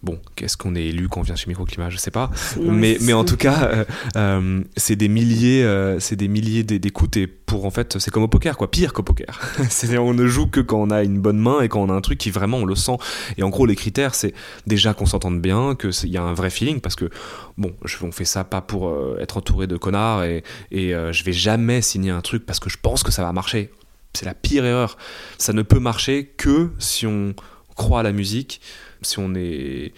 Bon, 0.01 0.17
qu'est-ce 0.37 0.55
qu'on 0.55 0.75
est 0.75 0.85
élu 0.85 1.09
quand 1.09 1.19
on 1.19 1.23
vient 1.23 1.35
chez 1.35 1.47
Microclimat, 1.49 1.89
je 1.89 1.97
sais 1.97 2.09
pas, 2.09 2.31
Non, 2.57 2.71
mais, 2.71 2.97
en 3.11 3.25
tout 3.25 3.35
cas, 3.35 3.63
euh, 3.65 3.85
euh, 4.15 4.61
c'est 4.77 4.95
des 4.95 5.09
milliers, 5.09 5.61
euh, 5.65 5.99
c'est 5.99 6.15
des 6.15 6.29
milliers 6.29 6.63
d'é- 6.63 6.79
d'écoutes 6.79 7.17
et 7.17 7.27
pour 7.27 7.65
en 7.65 7.69
fait, 7.69 7.99
c'est 7.99 8.09
comme 8.09 8.23
au 8.23 8.29
poker, 8.29 8.55
quoi, 8.55 8.71
pire 8.71 8.93
qu'au 8.93 9.03
poker. 9.03 9.41
C'est-à-dire, 9.69 10.01
on 10.05 10.13
ne 10.13 10.25
joue 10.25 10.47
que 10.47 10.61
quand 10.61 10.79
on 10.79 10.89
a 10.89 11.03
une 11.03 11.19
bonne 11.19 11.37
main 11.37 11.59
et 11.59 11.67
quand 11.67 11.81
on 11.81 11.89
a 11.89 11.93
un 11.93 11.99
truc 11.99 12.17
qui 12.17 12.29
vraiment 12.31 12.59
on 12.59 12.65
le 12.65 12.75
sent. 12.75 12.95
Et 13.37 13.43
en 13.43 13.49
gros, 13.49 13.65
les 13.65 13.75
critères, 13.75 14.15
c'est 14.15 14.33
déjà 14.65 14.93
qu'on 14.93 15.05
s'entende 15.05 15.41
bien, 15.41 15.75
que 15.75 15.91
c'est- 15.91 16.07
il 16.07 16.13
y 16.13 16.17
a 16.17 16.23
un 16.23 16.33
vrai 16.33 16.49
feeling, 16.49 16.79
parce 16.79 16.95
que 16.95 17.09
bon, 17.57 17.73
je, 17.83 17.97
on 18.01 18.13
fait 18.13 18.23
ça 18.23 18.45
pas 18.45 18.61
pour 18.61 18.95
être 19.19 19.35
entouré 19.35 19.67
de 19.67 19.75
connards 19.75 20.23
et, 20.23 20.43
et 20.71 20.93
je 21.11 21.23
vais 21.25 21.33
jamais 21.33 21.81
signer 21.81 22.11
un 22.11 22.21
truc 22.21 22.45
parce 22.45 22.61
que 22.61 22.69
je 22.69 22.77
pense 22.81 23.03
que 23.03 23.11
ça 23.11 23.23
va 23.23 23.33
marcher. 23.33 23.69
C'est 24.13 24.25
la 24.25 24.33
pire 24.33 24.63
erreur. 24.63 24.97
Ça 25.37 25.51
ne 25.51 25.61
peut 25.61 25.79
marcher 25.79 26.31
que 26.37 26.69
si 26.79 27.05
on 27.05 27.33
croit 27.75 27.99
à 27.99 28.03
la 28.03 28.11
musique, 28.13 28.61
si 29.01 29.19
on 29.19 29.33
est 29.35 29.93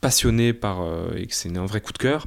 passionné 0.00 0.52
par 0.52 0.82
euh, 0.82 1.14
et 1.16 1.26
que 1.26 1.34
c'est 1.34 1.56
un 1.56 1.66
vrai 1.66 1.80
coup 1.80 1.92
de 1.92 1.98
cœur, 1.98 2.26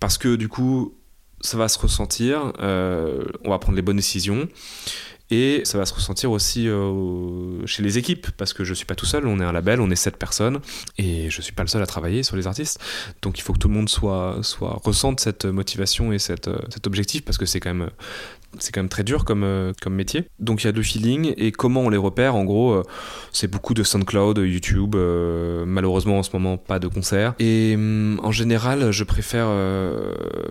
parce 0.00 0.16
que 0.16 0.36
du 0.36 0.48
coup, 0.48 0.94
ça 1.40 1.58
va 1.58 1.68
se 1.68 1.78
ressentir, 1.78 2.52
euh, 2.60 3.24
on 3.44 3.50
va 3.50 3.58
prendre 3.58 3.76
les 3.76 3.82
bonnes 3.82 3.96
décisions. 3.96 4.48
Et 5.30 5.60
ça 5.66 5.76
va 5.76 5.84
se 5.84 5.92
ressentir 5.92 6.30
aussi 6.30 6.68
euh, 6.68 7.66
chez 7.66 7.82
les 7.82 7.98
équipes, 7.98 8.30
parce 8.38 8.54
que 8.54 8.64
je 8.64 8.72
suis 8.72 8.86
pas 8.86 8.94
tout 8.94 9.04
seul, 9.04 9.26
on 9.26 9.40
est 9.40 9.44
un 9.44 9.52
label, 9.52 9.78
on 9.82 9.90
est 9.90 9.96
sept 9.96 10.16
personnes, 10.16 10.60
et 10.96 11.28
je 11.28 11.42
suis 11.42 11.52
pas 11.52 11.62
le 11.62 11.68
seul 11.68 11.82
à 11.82 11.86
travailler 11.86 12.22
sur 12.22 12.34
les 12.34 12.46
artistes. 12.46 12.80
Donc 13.20 13.38
il 13.38 13.42
faut 13.42 13.52
que 13.52 13.58
tout 13.58 13.68
le 13.68 13.74
monde 13.74 13.90
soit, 13.90 14.38
soit 14.40 14.80
ressente 14.82 15.20
cette 15.20 15.44
motivation 15.44 16.14
et 16.14 16.18
cette, 16.18 16.48
cet 16.70 16.86
objectif, 16.86 17.26
parce 17.26 17.36
que 17.36 17.44
c'est 17.44 17.60
quand 17.60 17.74
même 17.74 17.90
c'est 18.58 18.72
quand 18.72 18.80
même 18.80 18.88
très 18.88 19.04
dur 19.04 19.24
comme, 19.24 19.44
euh, 19.44 19.72
comme 19.82 19.94
métier. 19.94 20.24
Donc 20.38 20.62
il 20.62 20.66
y 20.66 20.68
a 20.68 20.72
deux 20.72 20.82
feelings 20.82 21.34
et 21.36 21.52
comment 21.52 21.82
on 21.82 21.90
les 21.90 21.98
repère 21.98 22.34
En 22.34 22.44
gros, 22.44 22.72
euh, 22.72 22.82
c'est 23.32 23.48
beaucoup 23.48 23.74
de 23.74 23.82
SoundCloud, 23.82 24.38
YouTube. 24.38 24.94
euh, 24.94 25.64
malheureusement 25.66 26.18
en 26.18 26.22
ce 26.22 26.30
moment 26.32 26.56
pas 26.56 26.78
de 26.78 26.88
concert. 26.88 27.34
Et 27.38 27.74
hum, 27.74 28.20
en 28.22 28.32
général, 28.32 28.90
je 28.90 29.04
préfère 29.04 29.48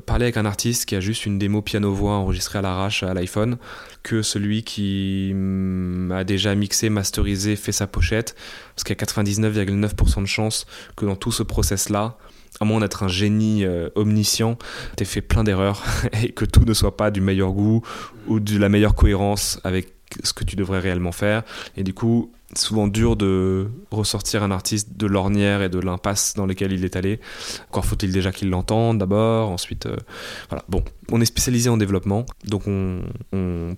parler 0.06 0.26
avec 0.26 0.38
un 0.38 0.46
artiste 0.46 0.86
qui 0.86 0.96
a 0.96 1.00
juste 1.00 1.26
une 1.26 1.40
démo 1.40 1.62
piano-voix 1.62 2.14
enregistrée 2.14 2.60
à 2.60 2.62
l'arrache 2.62 3.04
à 3.04 3.14
l'iPhone 3.14 3.58
que 4.04 4.22
celui 4.22 4.64
qui 4.64 5.32
hum, 5.34 6.12
a 6.12 6.24
déjà 6.24 6.54
mixé, 6.56 6.90
masterisé, 6.90 7.56
fait 7.56 7.72
sa 7.72 7.88
pochette. 7.88 8.36
Parce 8.76 8.84
qu'il 8.84 8.96
y 8.96 9.02
a 9.02 9.06
99,9% 9.06 10.22
de 10.22 10.28
chances 10.28 10.66
que 10.96 11.06
dans 11.06 11.16
tout 11.16 11.32
ce 11.32 11.44
process-là, 11.44 12.18
à 12.60 12.66
moins 12.66 12.80
d'être 12.80 13.04
un 13.04 13.08
génie 13.08 13.66
euh, 13.66 13.90
omniscient, 13.96 14.58
t'aies 14.96 15.06
fait 15.06 15.22
plein 15.22 15.44
d'erreurs 15.44 15.84
et 16.24 16.32
que 16.32 16.46
tout 16.46 16.66
ne 16.66 16.74
soit 16.74 16.98
pas 16.98 17.12
du 17.12 17.22
meilleur 17.22 17.52
goût 17.52 17.82
ou 18.28 18.40
de 18.40 18.58
la 18.58 18.70
meilleure 18.70 18.96
cohérence 18.96 19.60
avec 19.64 19.94
ce 20.24 20.34
que 20.34 20.44
tu 20.44 20.56
devrais 20.56 20.80
réellement 20.80 21.12
faire. 21.12 21.44
Et 21.76 21.84
du 21.84 21.94
coup, 21.94 22.32
souvent 22.56 22.88
dur 22.88 23.16
de 23.16 23.68
ressortir 23.92 24.42
un 24.42 24.52
artiste 24.52 24.98
de 24.98 25.06
l'ornière 25.06 25.62
et 25.62 25.70
de 25.70 25.80
l'impasse 25.80 26.34
dans 26.36 26.46
lesquelles 26.46 26.72
il 26.72 26.86
est 26.86 26.96
allé. 26.96 27.20
Encore 27.70 27.86
faut-il 27.86 28.12
déjà 28.12 28.32
qu'il 28.32 28.50
l'entende 28.50 29.00
d'abord, 29.00 29.50
ensuite... 29.50 29.86
euh, 29.86 29.98
voilà, 30.50 30.64
bon, 30.70 30.84
on 31.12 31.20
est 31.20 31.26
spécialisé 31.26 31.70
en 31.70 31.78
développement, 31.78 32.26
donc 32.46 32.64
on, 32.68 33.02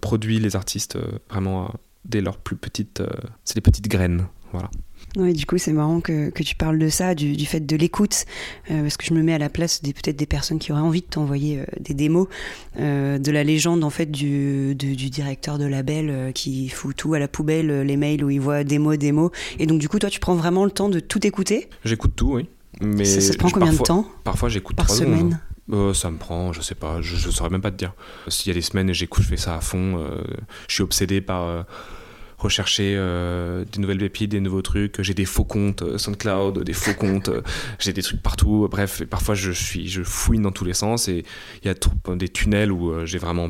produit 0.01 0.39
les 0.39 0.55
artistes 0.55 0.95
euh, 0.95 1.19
vraiment 1.29 1.73
dès 2.05 2.21
leur 2.21 2.37
plus 2.37 2.55
petites... 2.55 3.03
c'est 3.43 3.55
des 3.55 3.61
petites 3.61 3.87
graines, 3.87 4.27
voilà. 4.51 4.69
Ouais, 5.17 5.33
du 5.33 5.45
coup, 5.45 5.57
c'est 5.57 5.73
marrant 5.73 6.01
que, 6.01 6.29
que 6.29 6.43
tu 6.43 6.55
parles 6.55 6.77
de 6.77 6.87
ça, 6.89 7.15
du, 7.15 7.35
du 7.35 7.45
fait 7.45 7.59
de 7.61 7.75
l'écoute, 7.75 8.25
euh, 8.69 8.81
parce 8.83 8.95
que 8.95 9.05
je 9.05 9.13
me 9.13 9.23
mets 9.23 9.33
à 9.33 9.37
la 9.39 9.49
place 9.49 9.81
des 9.81 9.91
peut-être 9.93 10.15
des 10.17 10.27
personnes 10.27 10.59
qui 10.59 10.71
auraient 10.71 10.81
envie 10.81 11.01
de 11.01 11.07
t'envoyer 11.07 11.59
euh, 11.59 11.65
des 11.79 11.93
démos, 11.95 12.27
euh, 12.79 13.17
de 13.17 13.31
la 13.31 13.43
légende 13.43 13.83
en 13.83 13.89
fait 13.89 14.11
du, 14.11 14.75
du, 14.75 14.95
du 14.95 15.09
directeur 15.09 15.57
de 15.57 15.65
label 15.65 16.31
qui 16.33 16.69
fout 16.69 16.95
tout 16.95 17.13
à 17.15 17.19
la 17.19 17.27
poubelle, 17.27 17.81
les 17.81 17.97
mails 17.97 18.23
où 18.23 18.29
il 18.29 18.39
voit 18.39 18.63
démo, 18.63 18.95
démo, 18.97 19.31
et 19.57 19.65
donc 19.65 19.79
du 19.79 19.89
coup, 19.89 19.97
toi, 19.99 20.09
tu 20.09 20.19
prends 20.19 20.35
vraiment 20.35 20.63
le 20.65 20.71
temps 20.71 20.89
de 20.89 20.99
tout 20.99 21.25
écouter? 21.25 21.69
J'écoute 21.83 22.13
tout, 22.15 22.33
oui. 22.33 22.47
Mais 22.81 23.03
ça, 23.03 23.19
ça 23.19 23.33
te 23.33 23.37
prend 23.39 23.49
combien 23.49 23.67
parfois, 23.69 23.83
de 23.83 23.87
temps 23.87 24.07
Parfois 24.23 24.49
j'écoute 24.49 24.75
par 24.77 24.89
secondes. 24.89 25.17
semaine? 25.17 25.39
Euh, 25.71 25.93
ça 25.93 26.09
me 26.09 26.17
prend, 26.17 26.53
je 26.53 26.61
sais 26.61 26.75
pas, 26.75 27.01
je, 27.01 27.15
je 27.15 27.29
saurais 27.29 27.49
même 27.49 27.61
pas 27.61 27.71
te 27.71 27.77
dire. 27.77 27.93
S'il 28.27 28.47
y 28.47 28.51
a 28.51 28.53
des 28.53 28.61
semaines 28.61 28.89
et 28.89 28.93
j'écoute, 28.93 29.23
je 29.23 29.29
fais 29.29 29.37
ça 29.37 29.55
à 29.55 29.61
fond. 29.61 29.97
euh, 29.97 30.21
je 30.67 30.75
suis 30.75 30.83
obsédé 30.83 31.19
par 31.21 31.43
euh, 31.43 31.61
rechercher 32.39 32.95
euh, 32.97 33.65
des 33.71 33.79
nouvelles 33.79 33.99
pépites, 33.99 34.31
des 34.31 34.39
nouveaux 34.39 34.61
trucs. 34.61 35.01
J'ai 35.01 35.13
des 35.13 35.25
faux 35.25 35.43
comptes 35.43 35.81
euh, 35.81 35.97
SoundCloud, 35.97 36.63
des 36.63 36.73
faux 36.73 36.93
comptes. 36.93 37.29
euh, 37.29 37.41
j'ai 37.79 37.93
des 37.93 38.01
trucs 38.01 38.23
partout. 38.23 38.67
Bref, 38.71 39.01
et 39.01 39.05
parfois 39.05 39.35
je 39.35 39.51
suis, 39.51 39.87
je 39.87 40.01
fouine 40.03 40.43
dans 40.43 40.51
tous 40.51 40.65
les 40.65 40.73
sens 40.73 41.07
et 41.07 41.25
il 41.63 41.67
y 41.67 41.69
a 41.69 42.15
des 42.15 42.29
tunnels 42.29 42.71
où 42.71 43.05
j'ai 43.05 43.17
vraiment 43.17 43.49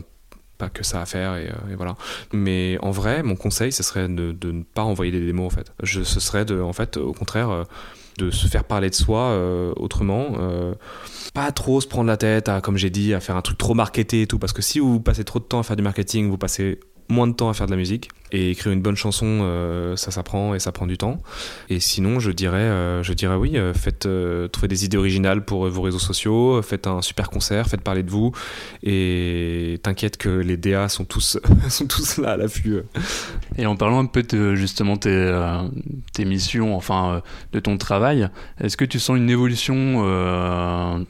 pas 0.58 0.70
que 0.70 0.84
ça 0.84 1.02
à 1.02 1.06
faire 1.06 1.36
et, 1.38 1.50
voilà. 1.78 1.96
Mais 2.34 2.78
en 2.82 2.92
vrai, 2.92 3.24
mon 3.24 3.36
conseil, 3.36 3.72
ce 3.72 3.84
serait 3.84 4.10
de, 4.10 4.36
ne 4.44 4.64
pas 4.64 4.84
envoyer 4.84 5.12
des 5.12 5.26
démos 5.26 5.46
en 5.46 5.56
fait. 5.56 5.72
Je, 5.84 6.04
ce 6.04 6.20
serait 6.20 6.44
de, 6.44 6.60
en 6.60 6.74
fait, 6.74 6.98
au 6.98 7.14
contraire, 7.14 7.66
de 8.18 8.30
se 8.32 8.48
faire 8.48 8.66
parler 8.66 8.90
de 8.90 8.96
soi 8.96 9.38
autrement. 9.78 10.34
pas 11.34 11.52
trop 11.52 11.80
se 11.80 11.88
prendre 11.88 12.08
la 12.08 12.18
tête 12.18 12.50
à, 12.50 12.60
comme 12.60 12.76
j'ai 12.78 12.90
dit, 12.90 13.14
à 13.14 13.20
faire 13.20 13.38
un 13.38 13.42
truc 13.42 13.58
trop 13.58 13.74
marketé 13.74 14.24
et 14.24 14.28
tout. 14.28 14.40
Parce 14.40 14.52
que 14.52 14.62
si 14.62 14.80
vous 14.80 15.00
passez 15.00 15.24
trop 15.24 15.40
de 15.40 15.46
temps 15.46 15.60
à 15.60 15.64
faire 15.64 15.78
du 15.78 15.84
marketing, 15.84 16.30
vous 16.30 16.38
passez 16.38 16.80
moins 17.10 17.28
de 17.28 17.34
temps 17.34 17.50
à 17.50 17.54
faire 17.54 17.66
de 17.66 17.72
la 17.72 17.78
musique. 17.78 18.10
Et 18.32 18.52
écrire 18.52 18.72
une 18.72 18.82
bonne 18.82 18.96
chanson, 18.96 19.40
euh, 19.42 19.96
ça 19.96 20.12
s'apprend 20.12 20.54
et 20.54 20.60
ça 20.60 20.72
prend 20.72 20.86
du 20.86 21.00
temps. 21.00 21.20
Et 21.70 21.80
sinon, 21.80 22.20
je 22.20 22.30
dirais, 22.30 22.60
euh, 22.60 23.02
je 23.02 23.14
dirais 23.14 23.36
oui, 23.36 23.58
euh, 23.58 23.74
faites, 23.74 24.08
trouvez 24.52 24.68
des 24.68 24.86
idées 24.86 24.98
originales 24.98 25.44
pour 25.44 25.68
vos 25.68 25.82
réseaux 25.82 25.98
sociaux, 25.98 26.62
faites 26.62 26.86
un 26.86 27.02
super 27.02 27.32
concert, 27.32 27.68
faites 27.68 27.82
parler 27.82 28.04
de 28.04 28.12
vous. 28.12 28.32
Et 28.84 29.80
t'inquiète 29.82 30.18
que 30.18 30.30
les 30.30 30.58
DA 30.58 30.90
sont 30.90 31.06
tous, 31.06 31.40
sont 31.70 31.88
tous 31.88 32.18
là 32.18 32.34
à 32.34 32.38
l'affût. 32.38 32.82
Et 33.58 33.66
en 33.66 33.76
parlant 33.76 34.00
un 34.00 34.06
peu 34.06 34.22
de 34.22 34.54
justement 34.54 34.96
tes, 34.96 35.50
tes 36.14 36.26
missions, 36.26 36.76
enfin 36.76 37.24
de 37.52 37.60
ton 37.60 37.78
travail, 37.78 38.30
est-ce 38.60 38.78
que 38.78 38.86
tu 38.86 39.00
sens 39.00 39.18
une 39.18 39.32
évolution 39.32 39.50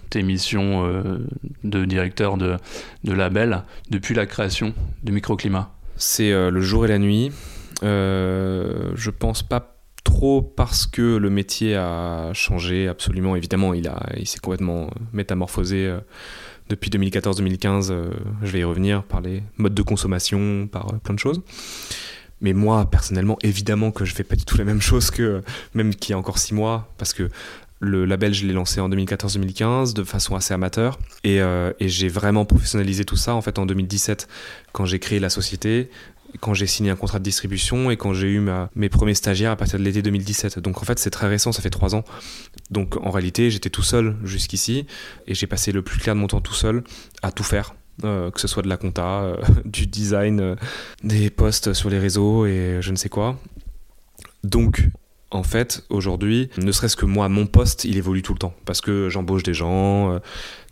tes 0.09 0.23
missions 0.23 1.19
de 1.65 1.85
directeur 1.85 2.37
de, 2.37 2.55
de 3.03 3.11
label 3.11 3.63
depuis 3.89 4.15
la 4.15 4.25
création 4.25 4.73
du 5.03 5.11
microclimat? 5.11 5.73
C'est 5.99 6.31
euh, 6.31 6.49
le 6.49 6.61
jour 6.61 6.85
et 6.85 6.87
la 6.87 6.97
nuit. 6.97 7.31
Euh, 7.83 8.91
je 8.95 9.09
pense 9.09 9.43
pas 9.43 9.75
trop 10.05 10.41
parce 10.41 10.87
que 10.87 11.17
le 11.17 11.29
métier 11.29 11.75
a 11.75 12.31
changé 12.33 12.87
absolument. 12.87 13.35
Évidemment, 13.35 13.73
il, 13.73 13.91
il 14.17 14.25
s'est 14.25 14.39
complètement 14.39 14.89
métamorphosé 15.11 15.87
euh, 15.87 15.99
depuis 16.69 16.89
2014-2015. 16.89 17.91
euh, 17.91 18.09
je 18.41 18.47
vais 18.51 18.59
y 18.59 18.63
revenir 18.63 19.03
par 19.03 19.19
les 19.19 19.43
modes 19.57 19.75
de 19.75 19.81
consommation, 19.81 20.67
par 20.71 20.87
plein 21.01 21.13
de 21.13 21.19
choses. 21.19 21.41
Mais 22.39 22.53
moi, 22.53 22.89
personnellement, 22.89 23.37
évidemment 23.43 23.91
que 23.91 24.05
je 24.05 24.15
fais 24.15 24.23
pas 24.23 24.37
du 24.37 24.45
tout 24.45 24.57
la 24.57 24.63
même 24.63 24.81
chose 24.81 25.11
que 25.11 25.43
même 25.73 25.93
qu'il 25.93 26.11
y 26.11 26.13
a 26.13 26.17
encore 26.17 26.37
six 26.37 26.53
mois, 26.53 26.93
parce 26.97 27.11
que 27.13 27.29
le 27.79 28.05
label, 28.05 28.33
je 28.33 28.45
l'ai 28.45 28.53
lancé 28.53 28.81
en 28.81 28.89
2014-2015 28.89 29.93
de 29.93 30.03
façon 30.03 30.35
assez 30.35 30.53
amateur, 30.53 30.99
et, 31.23 31.41
euh, 31.41 31.71
et 31.79 31.87
j'ai 31.87 32.09
vraiment 32.09 32.45
professionnalisé 32.45 33.05
tout 33.05 33.15
ça 33.15 33.33
en 33.35 33.41
fait 33.41 33.57
en 33.57 33.65
2017 33.65 34.27
quand 34.73 34.85
j'ai 34.85 34.99
créé 34.99 35.19
la 35.19 35.29
société, 35.29 35.89
quand 36.41 36.53
j'ai 36.53 36.67
signé 36.67 36.91
un 36.91 36.95
contrat 36.95 37.19
de 37.19 37.23
distribution 37.23 37.89
et 37.89 37.97
quand 37.97 38.13
j'ai 38.13 38.27
eu 38.27 38.41
mes 38.75 38.89
premiers 38.89 39.15
stagiaires 39.15 39.51
à 39.51 39.55
partir 39.55 39.79
de 39.79 39.83
l'été 39.83 40.01
2017. 40.01 40.59
Donc 40.59 40.79
en 40.81 40.85
fait, 40.85 40.99
c'est 40.99 41.09
très 41.09 41.27
récent, 41.27 41.51
ça 41.51 41.61
fait 41.61 41.71
trois 41.71 41.95
ans. 41.95 42.03
Donc 42.69 42.97
en 42.97 43.09
réalité, 43.09 43.49
j'étais 43.49 43.71
tout 43.71 43.81
seul 43.81 44.15
jusqu'ici 44.23 44.85
et 45.25 45.33
j'ai 45.33 45.47
passé 45.47 45.71
le 45.71 45.81
plus 45.81 45.99
clair 45.99 46.13
de 46.15 46.19
mon 46.19 46.27
temps 46.27 46.41
tout 46.41 46.53
seul 46.53 46.83
à 47.23 47.31
tout 47.31 47.43
faire. 47.43 47.73
euh, 48.03 48.31
que 48.31 48.39
ce 48.39 48.47
soit 48.47 48.61
de 48.63 48.69
la 48.69 48.77
compta, 48.77 49.21
euh, 49.21 49.37
du 49.65 49.87
design, 49.87 50.55
des 51.03 51.29
posts 51.29 51.73
sur 51.73 51.89
les 51.89 51.99
réseaux 51.99 52.45
et 52.45 52.77
je 52.79 52.91
ne 52.91 52.95
sais 52.95 53.09
quoi. 53.09 53.37
Donc, 54.43 54.87
en 55.31 55.43
fait, 55.43 55.83
aujourd'hui, 55.89 56.49
ne 56.57 56.71
serait-ce 56.71 56.95
que 56.95 57.05
moi, 57.05 57.29
mon 57.29 57.45
poste, 57.45 57.85
il 57.85 57.97
évolue 57.97 58.23
tout 58.23 58.33
le 58.33 58.39
temps 58.39 58.53
parce 58.65 58.81
que 58.81 59.09
j'embauche 59.09 59.43
des 59.43 59.53
gens 59.53 60.11
euh, 60.11 60.19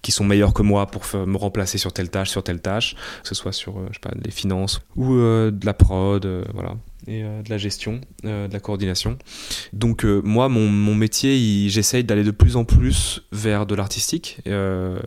qui 0.01 0.11
sont 0.11 0.23
meilleurs 0.23 0.53
que 0.53 0.63
moi 0.63 0.87
pour 0.87 1.03
me 1.27 1.37
remplacer 1.37 1.77
sur 1.77 1.93
telle 1.93 2.09
tâche, 2.09 2.29
sur 2.29 2.43
telle 2.43 2.59
tâche, 2.59 2.95
que 3.21 3.27
ce 3.27 3.35
soit 3.35 3.51
sur, 3.51 3.77
euh, 3.77 3.87
je 3.89 3.95
sais 3.95 3.99
pas, 4.01 4.11
les 4.23 4.31
finances 4.31 4.81
ou 4.95 5.13
euh, 5.13 5.51
de 5.51 5.65
la 5.65 5.75
prod, 5.75 6.25
voilà, 6.53 6.75
et 7.05 7.21
de 7.21 7.49
la 7.49 7.57
gestion, 7.57 8.01
de 8.23 8.51
la 8.51 8.59
coordination. 8.59 9.17
Donc, 9.73 10.03
moi, 10.03 10.49
mon, 10.49 10.95
métier, 10.95 11.69
j'essaye 11.69 12.03
d'aller 12.03 12.23
de 12.23 12.31
plus 12.31 12.55
en 12.57 12.65
plus 12.65 13.21
vers 13.31 13.65
de 13.65 13.75
l'artistique, 13.75 14.41
que 14.45 14.99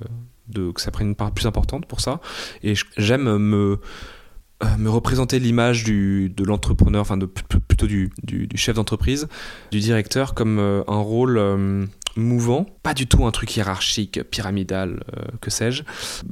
ça 0.76 0.90
prenne 0.90 1.08
une 1.08 1.14
part 1.16 1.32
plus 1.32 1.46
importante 1.46 1.86
pour 1.86 2.00
ça. 2.00 2.20
Et 2.62 2.74
j'aime 2.96 3.36
me 3.36 3.80
me 4.78 4.90
représenter 4.90 5.38
l'image 5.38 5.84
de 5.84 6.44
l'entrepreneur, 6.44 7.00
enfin 7.00 7.16
de, 7.16 7.26
pl- 7.26 7.60
plutôt 7.66 7.86
du, 7.86 8.10
du, 8.22 8.46
du 8.46 8.56
chef 8.56 8.76
d'entreprise, 8.76 9.28
du 9.70 9.80
directeur, 9.80 10.34
comme 10.34 10.58
euh, 10.58 10.82
un 10.86 10.98
rôle 10.98 11.38
euh, 11.38 11.84
mouvant, 12.16 12.66
pas 12.82 12.92
du 12.92 13.06
tout 13.06 13.24
un 13.24 13.30
truc 13.30 13.56
hiérarchique, 13.56 14.20
pyramidal, 14.30 15.02
euh, 15.16 15.22
que 15.40 15.48
sais-je, 15.50 15.84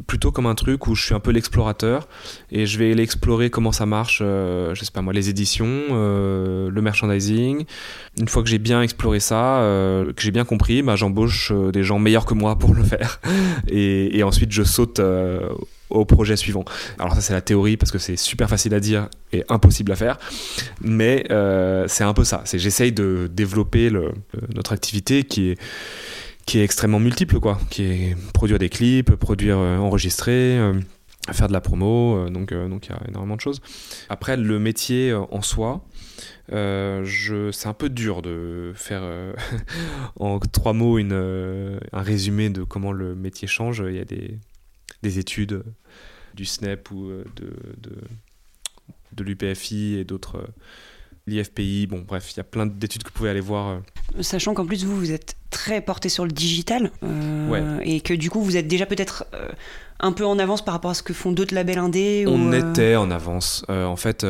plutôt 0.06 0.32
comme 0.32 0.46
un 0.46 0.54
truc 0.56 0.86
où 0.88 0.94
je 0.94 1.04
suis 1.04 1.14
un 1.14 1.20
peu 1.20 1.30
l'explorateur 1.30 2.08
et 2.50 2.66
je 2.66 2.78
vais 2.78 2.90
aller 2.92 3.02
explorer 3.02 3.48
comment 3.48 3.72
ça 3.72 3.86
marche, 3.86 4.18
euh, 4.22 4.74
je 4.74 4.84
sais 4.84 4.90
pas 4.90 5.02
moi, 5.02 5.12
les 5.12 5.30
éditions, 5.30 5.66
euh, 5.90 6.68
le 6.70 6.82
merchandising. 6.82 7.64
Une 8.18 8.28
fois 8.28 8.42
que 8.42 8.48
j'ai 8.48 8.58
bien 8.58 8.82
exploré 8.82 9.20
ça, 9.20 9.60
euh, 9.60 10.12
que 10.12 10.20
j'ai 10.20 10.32
bien 10.32 10.44
compris, 10.44 10.82
bah, 10.82 10.96
j'embauche 10.96 11.52
euh, 11.52 11.70
des 11.70 11.84
gens 11.84 11.98
meilleurs 12.00 12.26
que 12.26 12.34
moi 12.34 12.58
pour 12.58 12.74
le 12.74 12.82
faire. 12.82 13.20
Et, 13.68 14.18
et 14.18 14.22
ensuite 14.22 14.50
je 14.52 14.64
saute 14.64 14.98
euh, 14.98 15.48
au 15.90 16.04
projet 16.04 16.36
suivant. 16.36 16.64
Alors 16.98 17.14
ça 17.14 17.20
c'est 17.20 17.32
la 17.32 17.40
théorie 17.40 17.76
parce 17.76 17.90
que 17.92 17.98
c'est 17.98 18.16
super 18.16 18.48
facile 18.48 18.74
à 18.74 18.80
dire 18.80 19.08
et 19.32 19.44
impossible 19.48 19.92
à 19.92 19.96
faire, 19.96 20.18
mais 20.80 21.24
euh, 21.30 21.86
c'est 21.88 22.04
un 22.04 22.14
peu 22.14 22.24
ça. 22.24 22.42
C'est 22.44 22.58
j'essaye 22.58 22.92
de 22.92 23.28
développer 23.32 23.90
le- 23.90 24.12
notre 24.54 24.72
activité 24.72 25.24
qui 25.24 25.50
est 25.50 25.58
qui 26.46 26.58
est 26.60 26.64
extrêmement 26.64 26.98
multiple 27.00 27.40
quoi, 27.40 27.58
qui 27.70 27.82
est 27.84 28.16
produire 28.32 28.58
des 28.58 28.70
clips, 28.70 29.10
produire, 29.16 29.58
euh, 29.58 29.76
enregistrer. 29.78 30.58
euh, 30.58 30.74
faire 31.30 31.48
de 31.48 31.52
la 31.52 31.60
promo, 31.60 32.16
euh, 32.16 32.30
donc 32.30 32.52
euh, 32.52 32.66
il 32.70 32.88
y 32.88 32.92
a 32.92 33.00
énormément 33.06 33.36
de 33.36 33.40
choses. 33.42 33.60
Après 34.08 34.38
le 34.38 34.58
métier 34.58 35.10
euh, 35.10 35.20
en 35.30 35.42
soi, 35.42 35.84
euh, 36.54 37.04
c'est 37.52 37.66
un 37.68 37.74
peu 37.74 37.90
dur 37.90 38.22
de 38.22 38.72
faire 38.74 39.00
euh, 39.02 39.34
en 40.20 40.38
trois 40.38 40.72
mots 40.72 40.98
euh, 40.98 41.78
un 41.92 42.00
résumé 42.02 42.48
de 42.48 42.62
comment 42.62 42.92
le 42.92 43.14
métier 43.14 43.46
change. 43.46 43.82
Il 43.86 43.96
y 43.96 44.00
a 44.00 44.06
des, 44.06 44.38
des 45.02 45.18
études 45.18 45.52
euh, 45.52 45.62
du 46.34 46.44
SNEP 46.44 46.90
ou 46.90 47.06
euh, 47.08 47.24
de, 47.36 47.52
de, 47.78 47.96
de 49.12 49.24
l'UPFI 49.24 49.94
et 49.96 50.04
d'autres, 50.04 50.36
euh, 50.36 50.46
l'IFPI. 51.26 51.86
Bon, 51.86 52.04
bref, 52.06 52.32
il 52.32 52.36
y 52.36 52.40
a 52.40 52.44
plein 52.44 52.66
d'études 52.66 53.02
que 53.02 53.08
vous 53.08 53.14
pouvez 53.14 53.30
aller 53.30 53.40
voir. 53.40 53.80
Sachant 54.20 54.54
qu'en 54.54 54.66
plus, 54.66 54.84
vous, 54.84 54.96
vous 54.96 55.10
êtes 55.12 55.36
très 55.50 55.80
porté 55.80 56.08
sur 56.08 56.24
le 56.24 56.30
digital 56.32 56.90
euh, 57.02 57.48
Ouais. 57.48 57.88
et 57.88 58.00
que 58.00 58.14
du 58.14 58.30
coup, 58.30 58.42
vous 58.42 58.56
êtes 58.56 58.68
déjà 58.68 58.86
peut-être 58.86 59.26
euh, 59.34 59.48
un 60.00 60.12
peu 60.12 60.24
en 60.24 60.38
avance 60.38 60.64
par 60.64 60.74
rapport 60.74 60.90
à 60.90 60.94
ce 60.94 61.02
que 61.02 61.12
font 61.12 61.32
d'autres 61.32 61.54
labels 61.54 61.78
indés. 61.78 62.24
On 62.26 62.48
ou, 62.48 62.52
euh, 62.52 62.72
était 62.72 62.96
en 62.96 63.10
avance. 63.10 63.64
En 63.68 63.96
fait, 63.96 64.24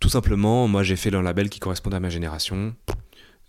tout 0.00 0.08
simplement, 0.08 0.68
moi 0.68 0.82
j'ai 0.82 0.96
fait 0.96 1.12
un 1.14 1.22
label 1.22 1.48
qui 1.48 1.58
correspondait 1.58 1.96
à 1.96 2.00
ma 2.00 2.10
génération. 2.10 2.74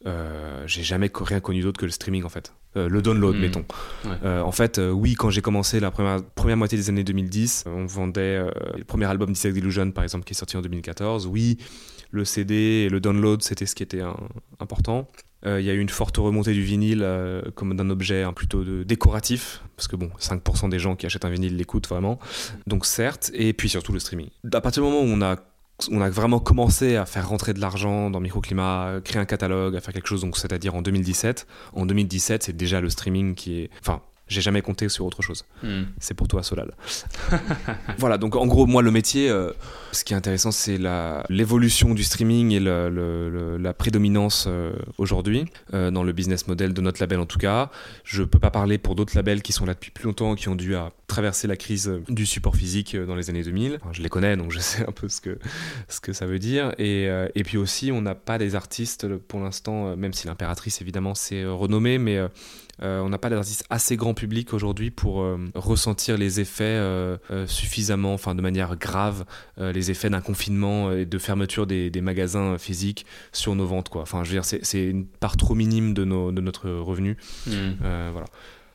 Euh, 0.05 0.63
j'ai 0.65 0.83
jamais 0.83 1.11
rien 1.13 1.39
connu 1.41 1.61
d'autre 1.61 1.79
que 1.79 1.85
le 1.85 1.91
streaming 1.91 2.23
en 2.23 2.29
fait. 2.29 2.53
Euh, 2.77 2.87
le 2.87 3.01
download, 3.01 3.35
Mhm. 3.35 3.41
mettons. 3.41 3.65
Ouais. 4.05 4.11
Euh, 4.23 4.41
en 4.41 4.51
fait, 4.51 4.79
oui, 4.79 5.15
quand 5.15 5.29
j'ai 5.29 5.41
commencé 5.41 5.79
la 5.79 5.91
première, 5.91 6.23
première 6.35 6.55
moitié 6.57 6.77
des 6.77 6.89
années 6.89 7.03
2010, 7.03 7.65
on 7.67 7.85
vendait 7.85 8.39
le 8.77 8.83
premier 8.85 9.05
album 9.05 9.31
d'Isaac 9.33 9.53
Delusion, 9.53 9.91
par 9.91 10.03
exemple, 10.03 10.23
qui 10.25 10.31
est 10.33 10.37
sorti 10.37 10.55
en 10.55 10.61
2014. 10.61 11.27
Oui, 11.27 11.57
le 12.11 12.23
CD 12.25 12.53
et 12.85 12.89
le 12.89 12.99
download, 12.99 13.41
c'était 13.41 13.65
ce 13.65 13.75
qui 13.75 13.83
était 13.83 14.01
un- 14.01 14.15
important. 14.59 15.07
Il 15.45 15.61
y 15.61 15.69
a 15.69 15.73
eu 15.73 15.79
une 15.79 15.87
forte 15.89 16.17
remontée 16.17 16.51
du 16.53 16.61
vinyle 16.63 17.05
comme 17.55 17.73
d'un 17.75 17.89
objet 17.89 18.23
hein, 18.23 18.33
plutôt 18.33 18.63
de, 18.65 18.83
décoratif, 18.83 19.61
parce 19.77 19.87
que 19.87 19.95
bon, 19.95 20.09
5% 20.19 20.67
des 20.67 20.79
gens 20.79 20.95
qui 20.97 21.05
achètent 21.05 21.23
un 21.23 21.29
vinyle 21.29 21.55
l'écoutent 21.55 21.87
vraiment. 21.87 22.19
Donc 22.67 22.85
certes, 22.85 23.31
et 23.33 23.53
puis 23.53 23.69
surtout 23.69 23.93
le 23.93 23.99
streaming. 23.99 24.27
À 24.53 24.59
partir 24.61 24.83
du 24.83 24.89
moment 24.89 25.01
où 25.01 25.07
on 25.07 25.21
a 25.21 25.37
on 25.91 26.01
a 26.01 26.09
vraiment 26.09 26.39
commencé 26.39 26.95
à 26.95 27.05
faire 27.05 27.29
rentrer 27.29 27.53
de 27.53 27.59
l'argent 27.59 28.09
dans 28.09 28.19
Microclimat, 28.19 29.01
créer 29.03 29.21
un 29.21 29.25
catalogue, 29.25 29.75
à 29.75 29.81
faire 29.81 29.93
quelque 29.93 30.07
chose, 30.07 30.21
donc 30.21 30.37
c'est-à-dire 30.37 30.75
en 30.75 30.81
2017. 30.81 31.47
En 31.73 31.85
2017, 31.85 32.43
c'est 32.43 32.55
déjà 32.55 32.81
le 32.81 32.89
streaming 32.89 33.35
qui 33.35 33.61
est. 33.61 33.69
Enfin, 33.79 34.01
j'ai 34.29 34.41
jamais 34.41 34.61
compté 34.61 34.87
sur 34.89 35.05
autre 35.05 35.21
chose. 35.21 35.43
Hmm. 35.63 35.83
C'est 35.99 36.13
pour 36.13 36.27
toi, 36.27 36.43
Solal. 36.43 36.71
voilà, 37.97 38.17
donc 38.17 38.35
en 38.35 38.45
gros, 38.45 38.67
moi, 38.67 38.81
le 38.81 38.91
métier, 38.91 39.29
euh, 39.29 39.51
ce 39.91 40.03
qui 40.03 40.13
est 40.13 40.15
intéressant, 40.15 40.51
c'est 40.51 40.79
l'évolution 41.29 41.93
du 41.95 42.03
streaming 42.03 42.51
et 42.51 42.59
la 42.59 43.73
prédominance 43.73 44.45
euh, 44.47 44.71
aujourd'hui, 44.97 45.45
euh, 45.73 45.89
dans 45.89 46.03
le 46.03 46.13
business 46.13 46.47
model 46.47 46.73
de 46.73 46.81
notre 46.81 47.01
label 47.01 47.19
en 47.19 47.25
tout 47.25 47.39
cas. 47.39 47.71
Je 48.03 48.23
peux 48.23 48.39
pas 48.39 48.51
parler 48.51 48.77
pour 48.77 48.95
d'autres 48.95 49.15
labels 49.15 49.41
qui 49.41 49.51
sont 49.51 49.65
là 49.65 49.73
depuis 49.73 49.91
plus 49.91 50.05
longtemps, 50.05 50.35
qui 50.35 50.47
ont 50.47 50.55
dû 50.55 50.75
à 50.75 50.91
traverser 51.07 51.47
la 51.47 51.57
crise 51.57 51.91
du 52.07 52.27
support 52.27 52.55
physique 52.55 52.95
dans 52.95 53.15
les 53.15 53.31
années 53.31 53.43
2000. 53.43 53.79
je 53.91 54.01
les 54.03 54.09
connais, 54.09 54.37
donc 54.37 54.51
je 54.51 54.59
sais 54.59 54.87
un 54.87 54.91
peu 54.91 55.09
ce 55.09 55.21
que, 55.21 55.39
ce 55.87 55.99
que 55.99 56.13
ça 56.13 56.27
veut 56.27 56.39
dire. 56.39 56.73
Et, 56.77 57.09
et 57.33 57.43
puis 57.43 57.57
aussi, 57.57 57.91
on 57.91 58.01
n'a 58.01 58.13
pas 58.13 58.37
des 58.37 58.53
artistes 58.53 59.07
pour 59.07 59.39
l'instant, 59.39 59.97
même 59.97 60.13
si 60.13 60.27
l'impératrice, 60.27 60.81
évidemment, 60.81 61.15
s'est 61.15 61.45
renommée, 61.45 61.97
mais 61.97 62.19
euh, 62.81 62.99
on 63.01 63.09
n'a 63.09 63.17
pas 63.17 63.29
d'artistes 63.29 63.65
assez 63.69 63.97
grand 63.97 64.13
public 64.13 64.53
aujourd'hui 64.53 64.91
pour 64.91 65.21
euh, 65.21 65.37
ressentir 65.55 66.17
les 66.17 66.39
effets 66.39 66.63
euh, 66.63 67.17
suffisamment, 67.47 68.13
enfin 68.13 68.35
de 68.35 68.41
manière 68.41 68.75
grave, 68.75 69.25
les 69.57 69.91
effets 69.91 70.09
d'un 70.09 70.21
confinement 70.21 70.91
et 70.91 71.05
de 71.05 71.17
fermeture 71.17 71.67
des, 71.67 71.91
magasins 72.01 72.57
physiques 72.57 73.05
sur 73.33 73.55
nos 73.55 73.65
ventes. 73.65 73.89
Quoi. 73.89 74.01
Enfin, 74.01 74.23
je 74.23 74.29
veux 74.29 74.39
dire, 74.39 74.45
c'est 74.45 74.85
une 74.85 75.05
part 75.05 75.35
trop 75.35 75.53
minime 75.53 75.93
de, 75.93 76.03
de 76.03 76.41
notre 76.41 76.69
revenu. 76.69 77.17
Mmh. 77.45 77.51
voilà. 77.81 78.25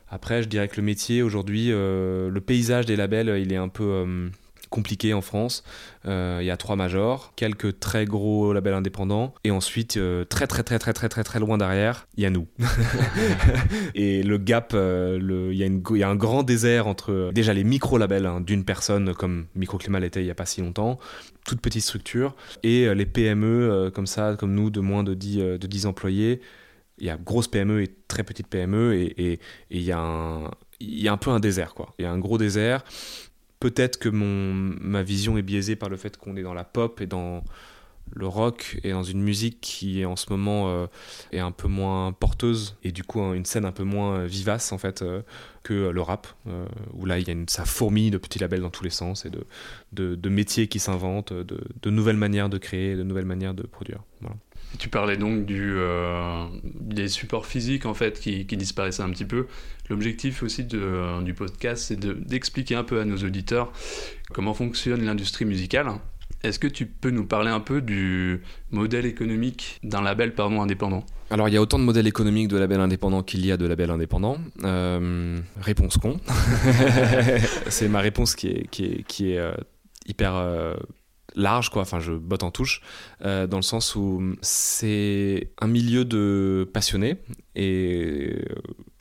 Après, 0.09 0.43
je 0.43 0.47
dirais 0.47 0.67
que 0.67 0.77
le 0.77 0.83
métier 0.83 1.23
aujourd'hui, 1.23 1.69
le 1.69 2.39
paysage 2.45 2.85
des 2.85 2.95
labels, 2.95 3.39
il 3.41 3.51
est 3.51 3.57
un 3.57 3.69
peu 3.69 4.29
compliqué 4.75 5.13
en 5.13 5.21
France. 5.21 5.63
Euh, 6.05 6.39
il 6.41 6.45
y 6.45 6.51
a 6.51 6.57
trois 6.57 6.75
majors, 6.75 7.31
quelques 7.37 7.79
très 7.79 8.03
gros 8.03 8.51
labels 8.51 8.73
indépendants, 8.73 9.33
et 9.45 9.51
ensuite 9.51 9.95
euh, 9.95 10.25
très 10.25 10.47
très 10.47 10.63
très 10.63 10.77
très 10.79 10.91
très 10.91 11.07
très 11.07 11.23
très 11.23 11.39
loin 11.39 11.57
derrière, 11.57 12.07
il 12.17 12.23
y 12.23 12.25
a 12.25 12.29
nous. 12.29 12.45
et 13.95 14.21
le 14.21 14.37
gap, 14.37 14.73
euh, 14.75 15.17
il 15.53 15.57
y, 15.57 15.97
y, 15.97 16.03
a 16.03 16.09
un 16.09 16.15
grand 16.15 16.43
désert 16.43 16.87
entre 16.87 17.31
déjà 17.33 17.53
les 17.53 17.63
micro 17.63 17.97
labels 17.97 18.25
hein, 18.25 18.41
d'une 18.41 18.65
personne 18.65 19.13
comme 19.13 19.45
Microclimat 19.55 20.01
l'était 20.01 20.21
il 20.21 20.27
y 20.27 20.31
a 20.31 20.35
pas 20.35 20.45
si 20.45 20.59
longtemps, 20.59 20.99
toute 21.45 21.61
petite 21.61 21.83
structure, 21.83 22.35
et 22.63 22.93
les 22.93 23.05
PME 23.05 23.91
comme 23.95 24.07
ça, 24.07 24.35
comme 24.37 24.53
nous, 24.53 24.69
de 24.69 24.81
moins 24.81 25.03
de 25.03 25.13
10, 25.13 25.37
de 25.37 25.67
10 25.67 25.85
employés. 25.85 26.41
Il 26.97 27.05
y 27.05 27.09
a 27.09 27.17
grosse 27.17 27.47
PME 27.47 27.81
et 27.81 27.93
très 28.07 28.23
petite 28.23 28.47
PME, 28.47 28.93
et 28.95 29.39
il 29.69 29.81
y 29.81 29.91
a 29.91 29.99
un 29.99 30.51
il 30.79 31.01
y 31.01 31.07
a 31.07 31.13
un 31.13 31.17
peu 31.17 31.31
un 31.31 31.39
désert 31.39 31.73
quoi. 31.73 31.93
Il 31.99 32.03
y 32.03 32.05
a 32.05 32.11
un 32.11 32.19
gros 32.19 32.37
désert 32.37 32.83
peut-être 33.65 33.97
que 33.97 34.09
mon, 34.09 34.53
ma 34.53 35.01
vision 35.01 35.39
est 35.39 35.41
biaisée 35.41 35.75
par 35.75 35.89
le 35.89 35.97
fait 35.97 36.17
qu'on 36.17 36.35
est 36.35 36.43
dans 36.43 36.53
la 36.53 36.63
pop 36.63 37.01
et 37.01 37.07
dans 37.07 37.43
le 38.13 38.27
rock 38.27 38.79
et 38.83 38.91
dans 38.91 39.01
une 39.01 39.23
musique 39.23 39.59
qui 39.59 40.05
en 40.05 40.15
ce 40.15 40.27
moment 40.29 40.69
euh, 40.69 40.85
est 41.31 41.39
un 41.39 41.49
peu 41.49 41.67
moins 41.67 42.11
porteuse 42.11 42.77
et 42.83 42.91
du 42.91 43.03
coup 43.03 43.19
une 43.33 43.45
scène 43.45 43.65
un 43.65 43.71
peu 43.71 43.83
moins 43.83 44.25
vivace 44.25 44.71
en 44.71 44.77
fait 44.77 45.01
euh, 45.01 45.23
que 45.63 45.89
le 45.89 46.01
rap 46.01 46.27
euh, 46.47 46.67
où 46.93 47.07
là 47.07 47.17
il 47.17 47.25
y 47.25 47.31
a 47.31 47.33
une, 47.33 47.49
ça 47.49 47.65
fourmille 47.65 48.11
de 48.11 48.19
petits 48.19 48.37
labels 48.37 48.61
dans 48.61 48.69
tous 48.69 48.83
les 48.83 48.91
sens 48.91 49.25
et 49.25 49.31
de, 49.31 50.13
de, 50.13 50.29
métiers 50.29 50.67
qui 50.67 50.77
s'inventent 50.77 51.33
de, 51.33 51.59
de, 51.81 51.89
nouvelles 51.89 52.17
manières 52.17 52.49
de 52.49 52.59
créer 52.59 52.95
de 52.95 53.01
nouvelles 53.01 53.25
manières 53.25 53.55
de 53.55 53.63
produire. 53.63 54.01
Tu 54.77 54.89
parlais 54.89 55.17
donc 55.17 55.45
du, 55.45 55.73
euh, 55.77 56.45
des 56.63 57.07
supports 57.07 57.45
physiques 57.45 57.85
en 57.85 57.93
fait 57.93 58.19
qui, 58.19 58.45
qui 58.45 58.57
disparaissaient 58.57 59.03
un 59.03 59.09
petit 59.09 59.25
peu. 59.25 59.47
L'objectif 59.89 60.43
aussi 60.43 60.63
de, 60.63 60.79
euh, 60.81 61.21
du 61.21 61.33
podcast, 61.33 61.85
c'est 61.87 61.99
d'expliquer 61.99 62.75
un 62.75 62.83
peu 62.83 62.99
à 62.99 63.05
nos 63.05 63.17
auditeurs 63.17 63.71
comment 64.33 64.53
fonctionne 64.53 65.05
l'industrie 65.05 65.45
musicale. 65.45 65.87
Est-ce 66.43 66.59
que 66.59 66.67
tu 66.67 66.85
peux 66.85 67.09
nous 67.09 67.25
parler 67.25 67.49
un 67.49 67.59
peu 67.59 67.81
du 67.81 68.41
modèle 68.71 69.05
économique 69.05 69.79
d'un 69.83 70.01
label 70.01 70.35
pardon, 70.35 70.61
indépendant? 70.61 71.05
Alors 71.31 71.47
il 71.47 71.53
y 71.53 71.57
a 71.57 71.61
autant 71.61 71.79
de 71.79 71.83
modèles 71.83 72.07
économiques 72.07 72.49
de 72.49 72.57
labels 72.57 72.81
indépendants 72.81 73.23
qu'il 73.23 73.45
y 73.45 73.51
a 73.51 73.57
de 73.57 73.65
labels 73.65 73.89
indépendants. 73.89 74.37
Euh, 74.63 75.39
réponse 75.59 75.97
con. 75.97 76.17
c'est 77.67 77.87
ma 77.87 77.99
réponse 77.99 78.35
qui 78.35 78.47
est, 78.47 78.67
qui 78.69 78.85
est, 78.85 79.07
qui 79.07 79.31
est 79.31 79.41
hyper 80.07 80.35
large, 81.35 81.69
quoi. 81.69 81.81
Enfin, 81.81 81.99
je 81.99 82.13
botte 82.13 82.43
en 82.43 82.51
touche, 82.51 82.81
euh, 83.23 83.47
dans 83.47 83.57
le 83.57 83.63
sens 83.63 83.95
où 83.95 84.35
c'est 84.41 85.49
un 85.59 85.67
milieu 85.67 86.05
de 86.05 86.69
passionnés 86.73 87.17
et 87.55 88.35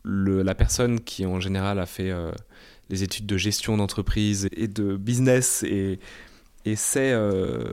le, 0.03 0.43
la 0.43 0.55
personne 0.55 1.01
qui 1.01 1.25
en 1.27 1.41
général 1.41 1.79
a 1.79 1.87
fait 1.87 2.11
euh, 2.11 2.33
les 2.91 3.03
études 3.03 3.27
de 3.27 3.37
gestion 3.37 3.77
d'entreprise 3.77 4.49
et 4.57 4.69
de 4.69 4.97
business 4.97 5.63
et, 5.63 5.99
et 6.65 6.77
sait 6.77 7.13
euh, 7.13 7.73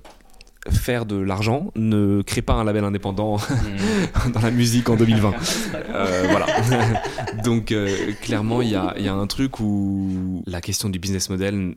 faire 0.70 1.06
de 1.06 1.18
l'argent 1.18 1.72
ne 1.76 2.22
crée 2.22 2.42
pas 2.42 2.54
un 2.54 2.64
label 2.64 2.84
indépendant 2.84 3.38
mmh. 3.38 4.32
dans 4.34 4.42
la 4.42 4.52
musique 4.52 4.90
en 4.90 4.96
2020. 4.96 5.32
voilà. 6.30 6.46
Donc 7.44 7.74
clairement, 8.22 8.62
il 8.62 8.70
y 8.70 8.76
a, 8.76 8.94
y 8.98 9.08
a, 9.08 9.14
un 9.14 9.28
truc 9.28 9.60
où 9.60 10.44
la 10.46 10.62
question 10.62 10.90
du 10.90 11.00
business 11.00 11.30
model 11.30 11.76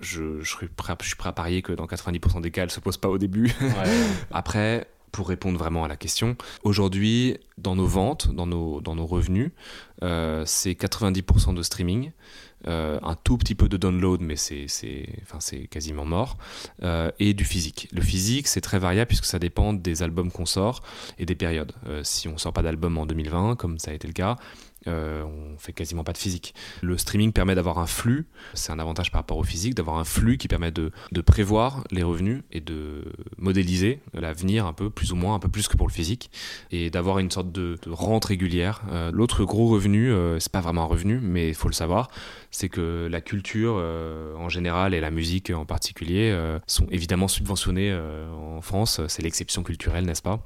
je, 0.00 0.40
je, 0.40 0.56
suis 0.56 0.68
prêt, 0.68 0.94
je 1.00 1.06
suis 1.06 1.16
prêt 1.16 1.28
à 1.28 1.32
parier 1.32 1.62
que 1.62 1.72
dans 1.72 1.86
90% 1.86 2.40
des 2.40 2.50
cas, 2.50 2.62
elle 2.62 2.70
se 2.70 2.80
pose 2.80 2.96
pas 2.96 3.08
au 3.08 3.18
début. 3.18 3.54
Après, 4.30 4.88
pour 5.12 5.28
répondre 5.28 5.58
vraiment 5.58 5.84
à 5.84 5.88
la 5.88 5.96
question, 5.96 6.36
aujourd'hui, 6.64 7.36
dans 7.58 7.76
nos 7.76 7.86
ventes, 7.86 8.34
dans 8.34 8.46
nos, 8.46 8.80
dans 8.80 8.96
nos 8.96 9.06
revenus, 9.06 9.50
euh, 10.02 10.42
c'est 10.46 10.72
90% 10.72 11.54
de 11.54 11.62
streaming, 11.62 12.12
euh, 12.66 12.98
un 13.02 13.14
tout 13.14 13.36
petit 13.36 13.54
peu 13.54 13.68
de 13.68 13.76
download, 13.76 14.22
mais 14.22 14.36
c'est 14.36 14.66
enfin, 15.22 15.38
quasiment 15.70 16.06
mort, 16.06 16.38
euh, 16.82 17.10
et 17.18 17.34
du 17.34 17.44
physique. 17.44 17.88
Le 17.92 18.00
physique, 18.00 18.48
c'est 18.48 18.62
très 18.62 18.78
variable 18.78 19.08
puisque 19.08 19.26
ça 19.26 19.38
dépend 19.38 19.74
des 19.74 20.02
albums 20.02 20.30
qu'on 20.30 20.46
sort 20.46 20.82
et 21.18 21.26
des 21.26 21.34
périodes. 21.34 21.72
si 22.02 22.26
on 22.28 22.38
sort 22.38 22.54
pas 22.54 22.62
d'album 22.62 22.96
en 22.96 23.04
2020, 23.04 23.56
comme 23.56 23.78
ça 23.78 23.90
a 23.90 23.94
été 23.94 24.08
le 24.08 24.14
cas, 24.14 24.36
euh, 24.86 25.22
on 25.24 25.58
fait 25.58 25.72
quasiment 25.72 26.04
pas 26.04 26.12
de 26.12 26.18
physique. 26.18 26.54
Le 26.80 26.96
streaming 26.98 27.32
permet 27.32 27.54
d'avoir 27.54 27.78
un 27.78 27.86
flux, 27.86 28.26
c'est 28.54 28.72
un 28.72 28.78
avantage 28.78 29.10
par 29.10 29.20
rapport 29.20 29.38
au 29.38 29.44
physique, 29.44 29.74
d'avoir 29.74 29.98
un 29.98 30.04
flux 30.04 30.38
qui 30.38 30.48
permet 30.48 30.70
de, 30.70 30.90
prévoir 31.24 31.84
les 31.90 32.02
revenus 32.02 32.42
et 32.50 32.60
de 32.60 33.04
modéliser 33.38 34.00
l'avenir 34.12 34.66
un 34.66 34.72
peu, 34.72 34.90
plus 34.90 35.12
ou 35.12 35.16
moins, 35.16 35.34
un 35.34 35.38
peu 35.38 35.48
plus 35.48 35.68
que 35.68 35.76
pour 35.76 35.86
le 35.86 35.92
physique, 35.92 36.30
et 36.70 36.90
d'avoir 36.90 37.18
une 37.20 37.30
sorte 37.30 37.52
de, 37.52 37.78
rente 37.88 38.26
régulière. 38.26 38.82
Euh, 38.90 39.10
l'autre 39.12 39.44
gros 39.44 39.68
revenu, 39.68 40.10
euh, 40.10 40.38
c'est 40.40 40.52
pas 40.52 40.60
vraiment 40.60 40.82
un 40.82 40.86
revenu, 40.86 41.20
mais 41.22 41.48
il 41.48 41.54
faut 41.54 41.68
le 41.68 41.74
savoir, 41.74 42.10
c'est 42.50 42.68
que 42.68 43.08
la 43.10 43.20
culture 43.20 43.74
en 44.36 44.48
général 44.48 44.94
et 44.94 45.00
la 45.00 45.10
musique 45.10 45.50
en 45.50 45.64
particulier 45.64 46.36
sont 46.66 46.86
évidemment 46.90 47.28
subventionnés 47.28 47.96
en 48.32 48.60
France, 48.60 49.00
c'est 49.08 49.22
l'exception 49.22 49.62
culturelle, 49.62 50.04
n'est-ce 50.04 50.22
pas? 50.22 50.44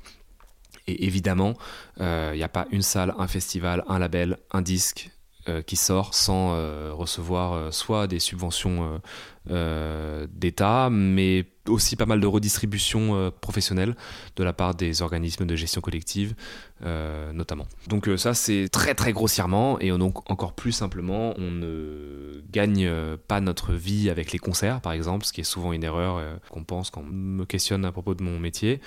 Et 0.86 1.06
évidemment, 1.06 1.54
il 1.98 2.04
euh, 2.04 2.34
n'y 2.34 2.42
a 2.42 2.48
pas 2.48 2.66
une 2.70 2.82
salle, 2.82 3.14
un 3.18 3.26
festival, 3.26 3.84
un 3.88 3.98
label, 3.98 4.38
un 4.52 4.62
disque 4.62 5.10
euh, 5.48 5.62
qui 5.62 5.76
sort 5.76 6.14
sans 6.14 6.54
euh, 6.54 6.92
recevoir 6.92 7.72
soit 7.72 8.06
des 8.06 8.18
subventions 8.18 9.00
d'État, 9.48 10.88
mais 10.90 11.46
aussi 11.68 11.96
pas 11.96 12.06
mal 12.06 12.20
de 12.20 12.26
redistribution 12.26 13.32
professionnelle 13.40 13.94
de 14.34 14.44
la 14.44 14.52
part 14.52 14.74
des 14.74 15.02
organismes 15.02 15.46
de 15.46 15.54
gestion 15.54 15.80
collective, 15.80 16.34
euh, 16.84 17.32
notamment. 17.32 17.66
Donc 17.88 18.08
euh, 18.08 18.16
ça, 18.16 18.34
c'est 18.34 18.68
très 18.70 18.94
très 18.94 19.12
grossièrement, 19.12 19.78
et 19.80 19.90
donc 19.90 20.30
encore 20.30 20.52
plus 20.52 20.72
simplement, 20.72 21.34
on 21.38 21.50
ne 21.50 22.42
gagne 22.52 22.90
pas 23.28 23.40
notre 23.40 23.72
vie 23.72 24.10
avec 24.10 24.32
les 24.32 24.38
concerts, 24.38 24.80
par 24.80 24.92
exemple, 24.92 25.24
ce 25.24 25.32
qui 25.32 25.40
est 25.40 25.44
souvent 25.44 25.72
une 25.72 25.84
erreur 25.84 26.22
qu'on 26.50 26.64
pense 26.64 26.90
quand 26.90 27.02
on 27.02 27.12
me 27.12 27.44
questionne 27.44 27.84
à 27.84 27.92
propos 27.92 28.14
de 28.14 28.22
mon 28.22 28.38
métier. 28.38 28.80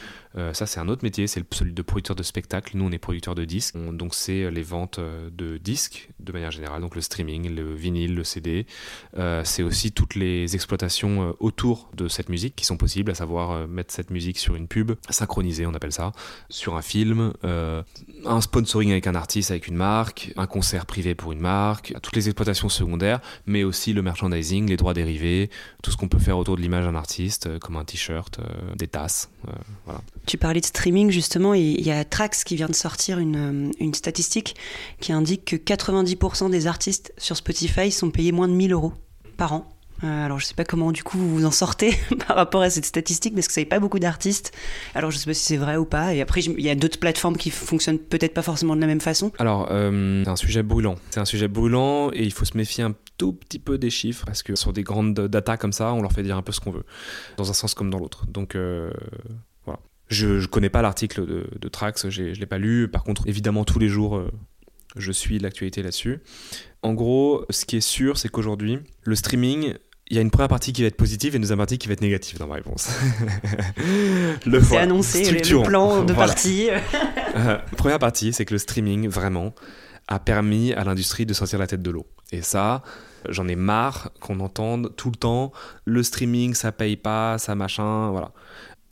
ça, 0.54 0.66
c'est 0.66 0.80
un 0.80 0.88
autre 0.88 1.04
métier, 1.04 1.28
c'est 1.28 1.44
celui 1.54 1.74
de 1.74 1.82
producteur 1.82 2.16
de 2.16 2.24
spectacle. 2.24 2.78
Nous, 2.78 2.86
on 2.86 2.92
est 2.92 2.98
producteur 2.98 3.36
de 3.36 3.46
disques, 3.46 3.76
donc 3.78 4.16
c'est 4.16 4.50
les 4.50 4.64
ventes 4.64 5.00
de 5.00 5.58
disques 5.58 6.10
de 6.20 6.32
manière 6.32 6.52
générale, 6.52 6.82
donc 6.82 6.96
le 6.96 7.02
streaming, 7.02 7.54
le 7.54 7.74
vinyle, 7.76 8.16
le 8.16 8.24
CD. 8.24 8.66
c'est 9.44 9.64
aussi 9.64 9.92
toutes 9.92 10.16
les 10.16 10.56
exploitations 10.56 11.36
autour 11.40 11.90
de 11.96 12.08
cette 12.08 12.30
musique 12.30 12.56
qui 12.56 12.66
sont 12.66 12.78
possibles, 12.78 13.12
à 13.12 13.16
savoir 13.16 13.52
euh, 13.52 13.68
mettre 13.68 13.94
cette 13.94 14.10
musique 14.10 14.38
sur 14.38 14.56
une 14.56 14.68
pub, 14.68 14.92
synchroniser, 15.10 15.66
on 15.66 15.74
appelle 15.74 15.92
ça, 15.92 16.12
sur 16.50 16.76
un 16.76 16.82
film, 16.82 17.34
euh, 17.44 17.79
un 18.26 18.42
sponsoring 18.42 18.92
avec 18.92 19.08
un 19.08 19.16
artiste, 19.16 19.52
avec 19.52 19.68
une 19.68 19.76
marque, 19.76 20.34
un 20.38 20.48
concert 20.48 20.86
privé 20.86 21.16
pour 21.16 21.32
une 21.32 21.40
marque, 21.40 21.94
toutes 22.02 22.16
les 22.16 22.28
exploitations 22.28 22.70
secondaires, 22.70 23.20
mais 23.46 23.64
aussi 23.64 23.94
le 23.94 24.02
merchandising, 24.02 24.68
les 24.68 24.78
droits 24.78 24.94
dérivés, 24.94 25.50
tout 25.84 25.92
ce 25.92 25.98
qu'on 25.98 26.08
peut 26.08 26.20
faire 26.20 26.38
autour 26.38 26.56
de 26.56 26.62
l'image 26.62 26.86
d'un 26.86 26.96
artiste, 26.96 27.48
euh, 27.48 27.60
comme 27.60 27.78
un 27.78 27.86
t-shirt, 27.86 28.40
des 28.78 28.88
tasses. 28.88 29.30
voilà. 29.86 30.02
Tu 30.26 30.38
parlais 30.38 30.62
de 30.62 30.66
streaming 30.66 31.10
justement, 31.12 31.54
il 31.54 31.82
y 31.82 31.92
a 31.92 32.04
Trax 32.06 32.44
qui 32.44 32.56
vient 32.56 32.68
de 32.68 32.76
sortir 32.76 33.20
une, 33.20 33.72
une 33.80 33.94
statistique 33.94 34.56
qui 35.00 35.12
indique 35.12 35.46
que 35.46 35.56
90% 35.56 36.50
des 36.50 36.68
artistes 36.68 37.14
sur 37.18 37.38
Spotify 37.38 37.92
sont 37.92 38.12
payés 38.12 38.32
moins 38.32 38.48
de 38.48 38.54
1000 38.54 38.74
euros 38.74 38.94
par 39.38 39.54
an. 39.54 39.79
Euh, 40.04 40.26
alors 40.26 40.40
je 40.40 40.46
sais 40.46 40.54
pas 40.54 40.64
comment 40.64 40.92
du 40.92 41.04
coup 41.04 41.18
vous 41.18 41.30
vous 41.30 41.46
en 41.46 41.52
sortez 41.52 41.94
par 42.28 42.38
rapport 42.38 42.62
à 42.62 42.70
cette 42.70 42.86
statistique 42.86 43.36
parce 43.36 43.48
que 43.48 43.54
ça 43.54 43.62
n'est 43.62 43.66
pas 43.66 43.80
beaucoup 43.80 44.00
d'artistes. 44.00 44.52
Alors 44.96 45.12
je 45.12 45.18
sais 45.18 45.26
pas 45.26 45.34
si 45.34 45.44
c'est 45.44 45.58
vrai 45.58 45.78
ou 45.78 45.86
pas. 45.86 46.14
Et 46.14 46.22
après 46.22 46.42
il 46.42 46.62
y 46.62 46.70
a 46.70 46.76
d'autres 46.76 47.00
plateformes 47.00 47.38
qui 47.38 47.50
fonctionnent 47.50 48.00
peut-être 48.00 48.34
pas 48.34 48.42
forcément 48.42 48.76
de 48.76 48.82
la 48.82 48.88
même 48.88 49.02
façon. 49.02 49.32
Alors 49.40 49.68
euh, 49.72 50.24
c'est 50.24 50.30
un 50.30 50.36
sujet 50.36 50.64
brûlant. 50.64 50.96
C'est 51.10 51.20
un 51.20 51.26
sujet 51.26 51.48
brûlant 51.48 52.12
et 52.14 52.24
il 52.24 52.32
faut 52.32 52.46
se 52.46 52.56
méfier 52.56 52.84
un 52.84 52.96
tout 53.18 53.34
petit 53.34 53.60
peu 53.60 53.78
des 53.78 53.90
chiffres 53.90 54.26
parce 54.26 54.44
que 54.44 54.56
sur 54.56 54.72
des 54.72 54.84
grandes 54.84 55.14
data 55.14 55.58
comme 55.58 55.74
ça, 55.74 55.94
on 55.94 56.02
leur 56.02 56.14
fait 56.14 56.24
dire 56.24 56.38
un 56.38 56.42
peu 56.42 56.52
ce 56.52 56.62
qu'on 56.62 56.72
veut, 56.72 56.86
dans 57.38 57.50
un 57.50 57.54
sens 57.54 57.74
comme 57.74 57.90
dans 57.90 58.00
l'autre. 58.00 58.26
Donc 58.28 58.56
euh, 58.56 58.92
voilà. 59.66 59.80
Je, 60.08 60.40
je 60.40 60.48
connais 60.48 60.70
pas 60.70 60.82
l'article 60.82 61.26
de, 61.26 61.48
de 61.60 61.68
Trax, 61.68 62.10
je 62.10 62.24
l'ai 62.24 62.46
pas 62.46 62.58
lu. 62.58 62.88
Par 62.88 63.04
contre, 63.04 63.28
évidemment 63.28 63.66
tous 63.66 63.80
les 63.80 63.90
jours 63.90 64.24
je 64.96 65.12
suis 65.12 65.40
l'actualité 65.40 65.84
là-dessus. 65.84 66.20
En 66.82 66.94
gros, 66.94 67.46
ce 67.50 67.66
qui 67.66 67.78
est 67.78 67.82
sûr, 67.82 68.18
c'est 68.18 68.30
qu'aujourd'hui, 68.30 68.80
le 69.04 69.16
streaming, 69.16 69.76
il 70.10 70.16
y 70.16 70.20
a 70.20 70.22
une 70.22 70.32
première 70.32 70.50
partie 70.50 70.74
qui 70.74 70.82
va 70.82 70.88
être 70.88 70.98
positive 70.98 71.36
et 71.36 71.38
une 71.38 71.42
deuxième 71.42 71.60
partie 71.60 71.78
qui 71.78 71.88
va 71.88 71.94
être 71.94 72.02
négative 72.02 72.40
dans 72.40 72.48
ma 72.48 72.56
réponse. 72.56 72.90
le 74.46 74.62
C'est 74.62 74.78
annoncé, 74.78 75.32
le 75.32 75.64
plan 75.64 76.04
de 76.04 76.14
partie. 76.14 76.70
Euh, 77.36 77.60
première 77.78 78.00
partie, 78.00 78.34
c'est 78.34 78.44
que 78.44 78.56
le 78.56 78.58
streaming, 78.58 79.08
vraiment, 79.08 79.54
a 80.08 80.18
permis 80.18 80.74
à 80.74 80.84
l'industrie 80.84 81.28
de 81.28 81.34
sortir 81.34 81.60
la 81.60 81.68
tête 81.68 81.84
de 81.84 81.92
l'eau. 81.92 82.08
Et 82.32 82.42
ça, 82.42 82.82
j'en 83.30 83.48
ai 83.48 83.56
marre 83.56 84.10
qu'on 84.20 84.40
entende 84.40 84.96
tout 84.96 85.12
le 85.12 85.16
temps 85.16 85.52
le 85.86 86.02
streaming, 86.02 86.56
ça 86.56 86.72
paye 86.72 86.98
pas, 86.98 87.38
ça 87.38 87.54
machin, 87.54 88.10
voilà. 88.10 88.32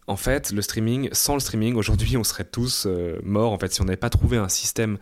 En 0.08 0.16
fait, 0.16 0.52
le 0.52 0.62
streaming, 0.62 1.10
sans 1.12 1.34
le 1.34 1.42
streaming, 1.42 1.76
aujourd'hui, 1.76 2.16
on 2.16 2.24
serait 2.24 2.46
tous 2.46 2.86
euh, 2.86 3.20
morts. 3.24 3.52
En 3.52 3.60
fait, 3.60 3.74
si 3.74 3.82
on 3.82 3.86
n'avait 3.86 3.98
pas 3.98 4.10
trouvé 4.10 4.38
un 4.38 4.48
système 4.48 4.98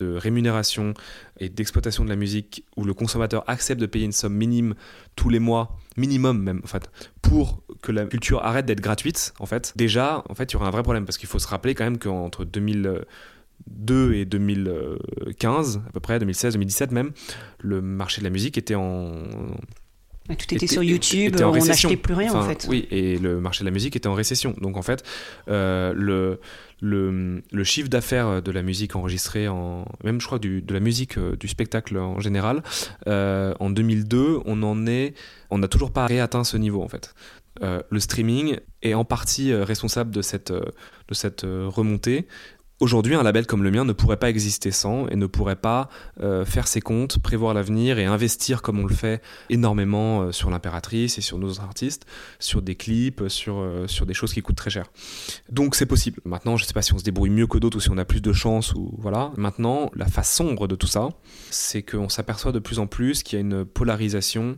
de 0.00 0.16
rémunération 0.16 0.92
et 1.38 1.48
d'exploitation 1.48 2.04
de 2.04 2.08
la 2.08 2.16
musique 2.16 2.64
où 2.76 2.84
le 2.84 2.92
consommateur 2.92 3.44
accepte 3.48 3.80
de 3.80 3.86
payer 3.86 4.06
une 4.06 4.12
somme 4.12 4.34
minime 4.34 4.74
tous 5.14 5.28
les 5.28 5.38
mois, 5.38 5.78
minimum 5.96 6.42
même, 6.42 6.60
en 6.64 6.66
fait, 6.66 6.90
pour 7.22 7.62
que 7.80 7.92
la 7.92 8.06
culture 8.06 8.44
arrête 8.44 8.66
d'être 8.66 8.80
gratuite, 8.80 9.34
en 9.38 9.46
fait, 9.46 9.72
déjà, 9.76 10.24
en 10.28 10.34
fait, 10.34 10.50
il 10.50 10.54
y 10.54 10.56
aurait 10.56 10.66
un 10.66 10.72
vrai 10.72 10.82
problème 10.82 11.04
parce 11.04 11.18
qu'il 11.18 11.28
faut 11.28 11.38
se 11.38 11.46
rappeler 11.46 11.76
quand 11.76 11.84
même 11.84 11.98
qu'entre 11.98 12.44
2002 12.44 14.14
et 14.14 14.24
2015, 14.24 15.82
à 15.86 15.92
peu 15.92 16.00
près, 16.00 16.18
2016, 16.18 16.54
2017 16.54 16.90
même, 16.90 17.12
le 17.60 17.80
marché 17.80 18.20
de 18.20 18.24
la 18.24 18.30
musique 18.30 18.58
était 18.58 18.74
en 18.74 19.12
tout 20.36 20.54
était, 20.54 20.66
sur 20.66 20.82
YouTube, 20.82 21.36
on 21.40 21.52
n'achetait 21.52 21.96
plus 21.96 22.14
rien 22.14 22.32
en 22.32 22.42
fait. 22.42 22.66
Oui, 22.68 22.86
et 22.90 23.18
le 23.18 23.40
marché 23.40 23.60
de 23.60 23.68
la 23.68 23.72
musique 23.72 23.96
était 23.96 24.08
en 24.08 24.14
récession. 24.14 24.54
Donc 24.60 24.76
en 24.76 24.82
fait, 24.82 25.02
euh, 25.48 25.92
le, 25.94 26.40
le, 26.80 27.42
le, 27.50 27.64
chiffre 27.64 27.88
d'affaires 27.88 28.42
de 28.42 28.50
la 28.50 28.62
musique 28.62 28.96
enregistrée, 28.96 29.48
en, 29.48 29.84
même 30.04 30.20
je 30.20 30.26
crois 30.26 30.38
du, 30.38 30.62
de 30.62 30.74
la 30.74 30.80
musique, 30.80 31.18
euh, 31.18 31.36
du 31.36 31.48
spectacle 31.48 31.96
en 31.98 32.20
général, 32.20 32.62
euh, 33.06 33.54
en 33.60 33.70
2002, 33.70 34.40
on 34.44 34.62
en 34.62 34.86
est, 34.86 35.14
on 35.50 35.58
n'a 35.58 35.68
toujours 35.68 35.92
pas 35.92 36.06
réatteint 36.06 36.44
ce 36.44 36.56
niveau 36.56 36.82
en 36.82 36.88
fait. 36.88 37.14
le 37.60 38.00
streaming 38.00 38.58
est 38.82 38.94
en 38.94 39.04
partie 39.04 39.52
responsable 39.52 40.10
de 40.10 40.22
cette, 40.22 40.52
de 40.52 41.14
cette 41.14 41.42
remontée, 41.44 42.26
Aujourd'hui, 42.80 43.14
un 43.14 43.22
label 43.22 43.46
comme 43.46 43.62
le 43.62 43.70
mien 43.70 43.84
ne 43.84 43.92
pourrait 43.92 44.16
pas 44.16 44.30
exister 44.30 44.70
sans 44.70 45.06
et 45.08 45.14
ne 45.14 45.26
pourrait 45.26 45.54
pas 45.54 45.90
euh, 46.22 46.46
faire 46.46 46.66
ses 46.66 46.80
comptes, 46.80 47.18
prévoir 47.18 47.52
l'avenir 47.52 47.98
et 47.98 48.06
investir 48.06 48.62
comme 48.62 48.78
on 48.78 48.86
le 48.86 48.94
fait 48.94 49.20
énormément 49.50 50.22
euh, 50.22 50.32
sur 50.32 50.48
l'impératrice 50.48 51.18
et 51.18 51.20
sur 51.20 51.36
nos 51.36 51.60
artistes, 51.60 52.06
sur 52.38 52.62
des 52.62 52.76
clips, 52.76 53.24
sur, 53.28 53.58
euh, 53.58 53.86
sur 53.86 54.06
des 54.06 54.14
choses 54.14 54.32
qui 54.32 54.40
coûtent 54.40 54.56
très 54.56 54.70
cher. 54.70 54.86
Donc 55.50 55.74
c'est 55.74 55.84
possible. 55.84 56.22
Maintenant, 56.24 56.56
je 56.56 56.64
ne 56.64 56.68
sais 56.68 56.72
pas 56.72 56.80
si 56.80 56.94
on 56.94 56.98
se 56.98 57.04
débrouille 57.04 57.28
mieux 57.28 57.46
que 57.46 57.58
d'autres 57.58 57.76
ou 57.76 57.80
si 57.80 57.90
on 57.90 57.98
a 57.98 58.06
plus 58.06 58.22
de 58.22 58.32
chance 58.32 58.72
ou 58.72 58.94
voilà. 58.96 59.30
Maintenant, 59.36 59.90
la 59.94 60.06
face 60.06 60.34
sombre 60.34 60.66
de 60.66 60.74
tout 60.74 60.86
ça, 60.86 61.10
c'est 61.50 61.82
qu'on 61.82 62.08
s'aperçoit 62.08 62.52
de 62.52 62.60
plus 62.60 62.78
en 62.78 62.86
plus 62.86 63.22
qu'il 63.22 63.38
y 63.38 63.42
a 63.42 63.44
une 63.44 63.66
polarisation 63.66 64.56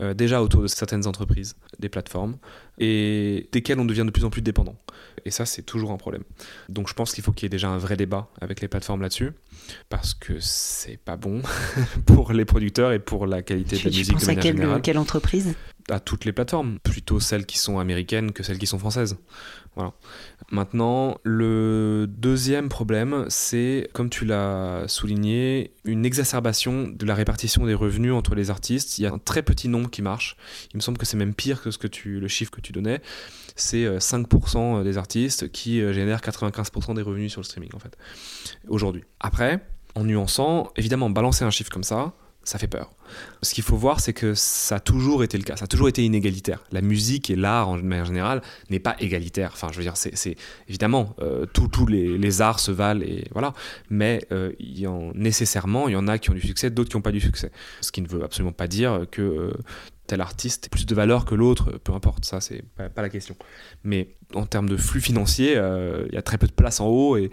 déjà 0.00 0.42
autour 0.42 0.62
de 0.62 0.66
certaines 0.66 1.06
entreprises, 1.06 1.56
des 1.78 1.88
plateformes, 1.88 2.36
et 2.78 3.48
desquelles 3.52 3.78
on 3.78 3.84
devient 3.84 4.04
de 4.04 4.10
plus 4.10 4.24
en 4.24 4.30
plus 4.30 4.42
dépendant. 4.42 4.76
Et 5.24 5.30
ça, 5.30 5.46
c'est 5.46 5.62
toujours 5.62 5.92
un 5.92 5.96
problème. 5.96 6.22
Donc 6.68 6.88
je 6.88 6.94
pense 6.94 7.12
qu'il 7.12 7.22
faut 7.22 7.32
qu'il 7.32 7.44
y 7.44 7.46
ait 7.46 7.50
déjà 7.50 7.68
un 7.68 7.78
vrai 7.78 7.96
débat 7.96 8.28
avec 8.40 8.60
les 8.60 8.68
plateformes 8.68 9.02
là-dessus, 9.02 9.32
parce 9.88 10.14
que 10.14 10.34
c'est 10.40 10.96
pas 10.96 11.16
bon 11.16 11.42
pour 12.06 12.32
les 12.32 12.44
producteurs 12.44 12.92
et 12.92 12.98
pour 12.98 13.26
la 13.26 13.42
qualité 13.42 13.76
de 13.76 13.84
la 13.84 13.90
musique 13.90 14.18
de 14.18 14.26
manière 14.26 14.42
quelle, 14.42 14.56
générale. 14.56 14.82
quelle 14.82 14.98
entreprise? 14.98 15.54
À 15.88 16.00
toutes 16.00 16.24
les 16.24 16.32
plateformes, 16.32 16.78
plutôt 16.78 17.20
celles 17.20 17.44
qui 17.44 17.58
sont 17.58 17.78
américaines 17.78 18.32
que 18.32 18.42
celles 18.42 18.58
qui 18.58 18.66
sont 18.66 18.78
françaises. 18.78 19.16
Voilà. 19.74 19.92
Maintenant, 20.50 21.18
le 21.24 22.06
deuxième 22.08 22.68
problème, 22.68 23.24
c'est, 23.28 23.88
comme 23.94 24.10
tu 24.10 24.24
l'as 24.24 24.84
souligné, 24.86 25.72
une 25.84 26.04
exacerbation 26.04 26.88
de 26.88 27.06
la 27.06 27.14
répartition 27.14 27.64
des 27.64 27.74
revenus 27.74 28.12
entre 28.12 28.34
les 28.34 28.50
artistes. 28.50 28.98
Il 28.98 29.02
y 29.02 29.06
a 29.06 29.12
un 29.12 29.18
très 29.18 29.42
petit 29.42 29.68
nombre 29.68 29.90
qui 29.90 30.02
marche. 30.02 30.36
Il 30.72 30.76
me 30.76 30.82
semble 30.82 30.98
que 30.98 31.06
c'est 31.06 31.16
même 31.16 31.34
pire 31.34 31.62
que 31.62 31.70
ce 31.70 31.78
que 31.78 31.86
tu, 31.86 32.20
le 32.20 32.28
chiffre 32.28 32.50
que 32.50 32.60
tu 32.60 32.72
donnais. 32.72 33.00
C'est 33.56 33.84
5% 33.84 34.80
euh, 34.80 34.84
des 34.84 34.98
artistes 34.98 35.50
qui 35.50 35.80
euh, 35.80 35.92
génèrent 35.92 36.20
95% 36.20 36.94
des 36.94 37.02
revenus 37.02 37.32
sur 37.32 37.40
le 37.40 37.44
streaming, 37.44 37.70
en 37.74 37.78
fait, 37.78 37.96
aujourd'hui. 38.68 39.04
Après, 39.20 39.64
en 39.94 40.04
nuançant, 40.04 40.70
évidemment, 40.76 41.10
balancer 41.10 41.44
un 41.44 41.50
chiffre 41.50 41.70
comme 41.70 41.84
ça, 41.84 42.12
ça 42.44 42.58
fait 42.58 42.66
peur. 42.66 42.90
Ce 43.42 43.54
qu'il 43.54 43.62
faut 43.62 43.76
voir, 43.76 44.00
c'est 44.00 44.12
que 44.12 44.34
ça 44.34 44.76
a 44.76 44.80
toujours 44.80 45.22
été 45.22 45.38
le 45.38 45.44
cas, 45.44 45.56
ça 45.56 45.64
a 45.64 45.68
toujours 45.68 45.88
été 45.88 46.04
inégalitaire. 46.04 46.62
La 46.72 46.80
musique 46.80 47.30
et 47.30 47.36
l'art, 47.36 47.68
en 47.68 47.76
manière 47.76 48.06
générale, 48.06 48.42
n'est 48.70 48.80
pas 48.80 48.96
égalitaire. 48.98 49.50
Enfin, 49.52 49.68
je 49.70 49.76
veux 49.76 49.82
dire, 49.82 49.96
c'est 49.96 50.36
évidemment, 50.68 51.14
euh, 51.20 51.46
tous 51.46 51.86
les, 51.86 52.40
arts 52.40 52.60
se 52.60 52.72
valent, 52.72 53.02
et 53.02 53.24
voilà. 53.32 53.52
Mais 53.90 54.26
euh, 54.32 54.52
y 54.58 54.86
en, 54.86 55.12
nécessairement, 55.14 55.88
il 55.88 55.92
y 55.92 55.96
en 55.96 56.08
a 56.08 56.18
qui 56.18 56.30
ont 56.30 56.34
du 56.34 56.40
succès, 56.40 56.70
d'autres 56.70 56.90
qui 56.90 56.96
n'ont 56.96 57.02
pas 57.02 57.12
du 57.12 57.20
succès. 57.20 57.52
Ce 57.80 57.92
qui 57.92 58.00
ne 58.02 58.08
veut 58.08 58.24
absolument 58.24 58.52
pas 58.52 58.66
dire 58.66 59.06
que 59.10 59.22
euh, 59.22 59.52
tel 60.06 60.20
artiste 60.20 60.68
plus 60.70 60.86
de 60.86 60.94
valeur 60.94 61.24
que 61.24 61.34
l'autre, 61.34 61.78
peu 61.84 61.92
importe, 61.92 62.24
ça, 62.24 62.40
c'est 62.40 62.62
pas, 62.76 62.88
pas 62.88 63.02
la 63.02 63.08
question. 63.08 63.36
Mais 63.84 64.14
en 64.34 64.46
termes 64.46 64.68
de 64.68 64.76
flux 64.76 65.00
financier, 65.00 65.52
il 65.52 66.14
y 66.14 66.16
a 66.16 66.22
très 66.22 66.38
peu 66.38 66.46
de 66.46 66.52
place 66.52 66.80
en 66.80 66.88
haut 66.88 67.16
et, 67.16 67.30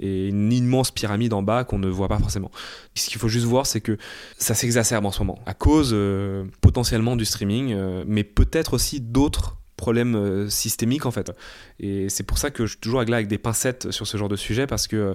une 0.00 0.52
immense 0.52 0.92
pyramide 0.92 1.32
en 1.32 1.42
bas 1.42 1.64
qu'on 1.64 1.78
ne 1.78 1.88
voit 1.88 2.08
pas 2.08 2.18
forcément. 2.18 2.50
Ce 2.94 3.08
qu'il 3.08 3.18
faut 3.18 3.28
juste 3.28 3.46
voir, 3.46 3.66
c'est 3.66 3.80
que 3.80 3.98
ça 4.36 4.54
s'exacerbe 4.54 5.04
en 5.06 5.10
ce 5.10 5.20
moment, 5.20 5.38
à 5.46 5.54
cause 5.54 5.90
euh, 5.92 6.44
potentiellement 6.60 7.16
du 7.16 7.24
streaming, 7.24 7.72
euh, 7.72 8.04
mais 8.06 8.24
peut-être 8.24 8.74
aussi 8.74 9.00
d'autres 9.00 9.56
problèmes 9.76 10.16
euh, 10.16 10.48
systémiques 10.48 11.06
en 11.06 11.10
fait. 11.10 11.32
Et 11.78 12.08
c'est 12.08 12.24
pour 12.24 12.38
ça 12.38 12.50
que 12.50 12.66
je 12.66 12.72
suis 12.72 12.80
toujours 12.80 13.00
avec 13.00 13.28
des 13.28 13.38
pincettes 13.38 13.90
sur 13.90 14.06
ce 14.06 14.16
genre 14.16 14.28
de 14.28 14.36
sujet 14.36 14.66
parce 14.66 14.86
que 14.88 15.14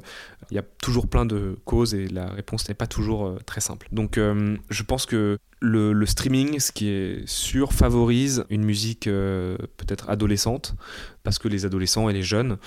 il 0.51 0.55
y 0.55 0.59
a 0.59 0.63
toujours 0.81 1.07
plein 1.07 1.25
de 1.25 1.57
causes 1.65 1.93
et 1.93 2.07
la 2.07 2.27
réponse 2.27 2.67
n'est 2.67 2.75
pas 2.75 2.87
toujours 2.87 3.37
très 3.45 3.61
simple. 3.61 3.87
Donc 3.91 4.17
je 4.17 4.83
pense 4.83 5.05
que 5.05 5.37
le, 5.63 6.05
streaming, 6.05 6.59
ce 6.59 6.71
qui 6.71 6.89
est 6.89 7.27
sûr, 7.27 7.71
favorise 7.71 8.43
une 8.49 8.63
musique 8.63 9.07
euh, 9.07 9.57
peut-être 9.77 10.09
adolescente, 10.09 10.75
parce 11.23 11.39
que 11.39 11.47
les 11.47 11.65
adolescents 11.65 12.09
et 12.09 12.13
les 12.13 12.21
jeunes, 12.21 12.57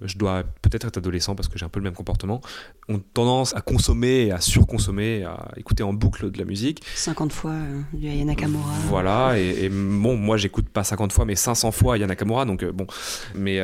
euh, 0.00 0.06
je 0.06 0.16
dois 0.16 0.42
peut-être 0.62 0.86
être 0.86 0.96
adolescent 0.96 1.34
parce 1.34 1.48
que 1.48 1.58
j'ai 1.58 1.66
un 1.66 1.68
peu 1.68 1.80
le 1.80 1.84
même 1.84 1.94
comportement, 1.94 2.40
ont 2.88 2.98
tendance 2.98 3.54
à 3.54 3.60
consommer, 3.60 4.32
à 4.32 4.40
surconsommer, 4.40 5.24
à 5.24 5.50
écouter 5.58 5.82
en 5.82 5.92
boucle 5.92 6.30
de 6.30 6.38
la 6.38 6.46
musique. 6.46 6.82
50 6.94 7.32
fois 7.32 7.50
euh, 7.50 7.82
du 7.92 8.08
Ayana 8.08 8.32
Nakamura. 8.32 8.72
Voilà, 8.88 9.38
et, 9.38 9.68
bon, 9.68 10.16
moi 10.16 10.38
j'écoute 10.38 10.68
pas 10.70 10.82
50 10.82 11.12
fois, 11.12 11.26
mais 11.26 11.36
500 11.36 11.72
fois 11.72 11.94
Ayana 11.94 12.12
Nakamura, 12.12 12.46
donc 12.46 12.64
bon, 12.64 12.86
mais 13.34 13.56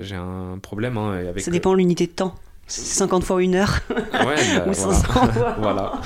j'ai 0.00 0.16
un 0.16 0.58
problème 0.62 0.96
hein, 0.96 1.12
avec. 1.28 1.40
Ça 1.42 1.50
dépend 1.50 1.72
de 1.72 1.76
l'unité 1.76 2.06
de 2.06 2.12
temps. 2.12 2.34
50 2.70 3.24
fois 3.24 3.42
une 3.42 3.54
heure. 3.54 3.80
Ouais, 3.90 4.36
bah, 4.56 4.64
Ou 4.68 4.74
500 4.74 5.02
voilà. 5.12 5.32
fois. 5.32 5.56
voilà. 5.58 6.00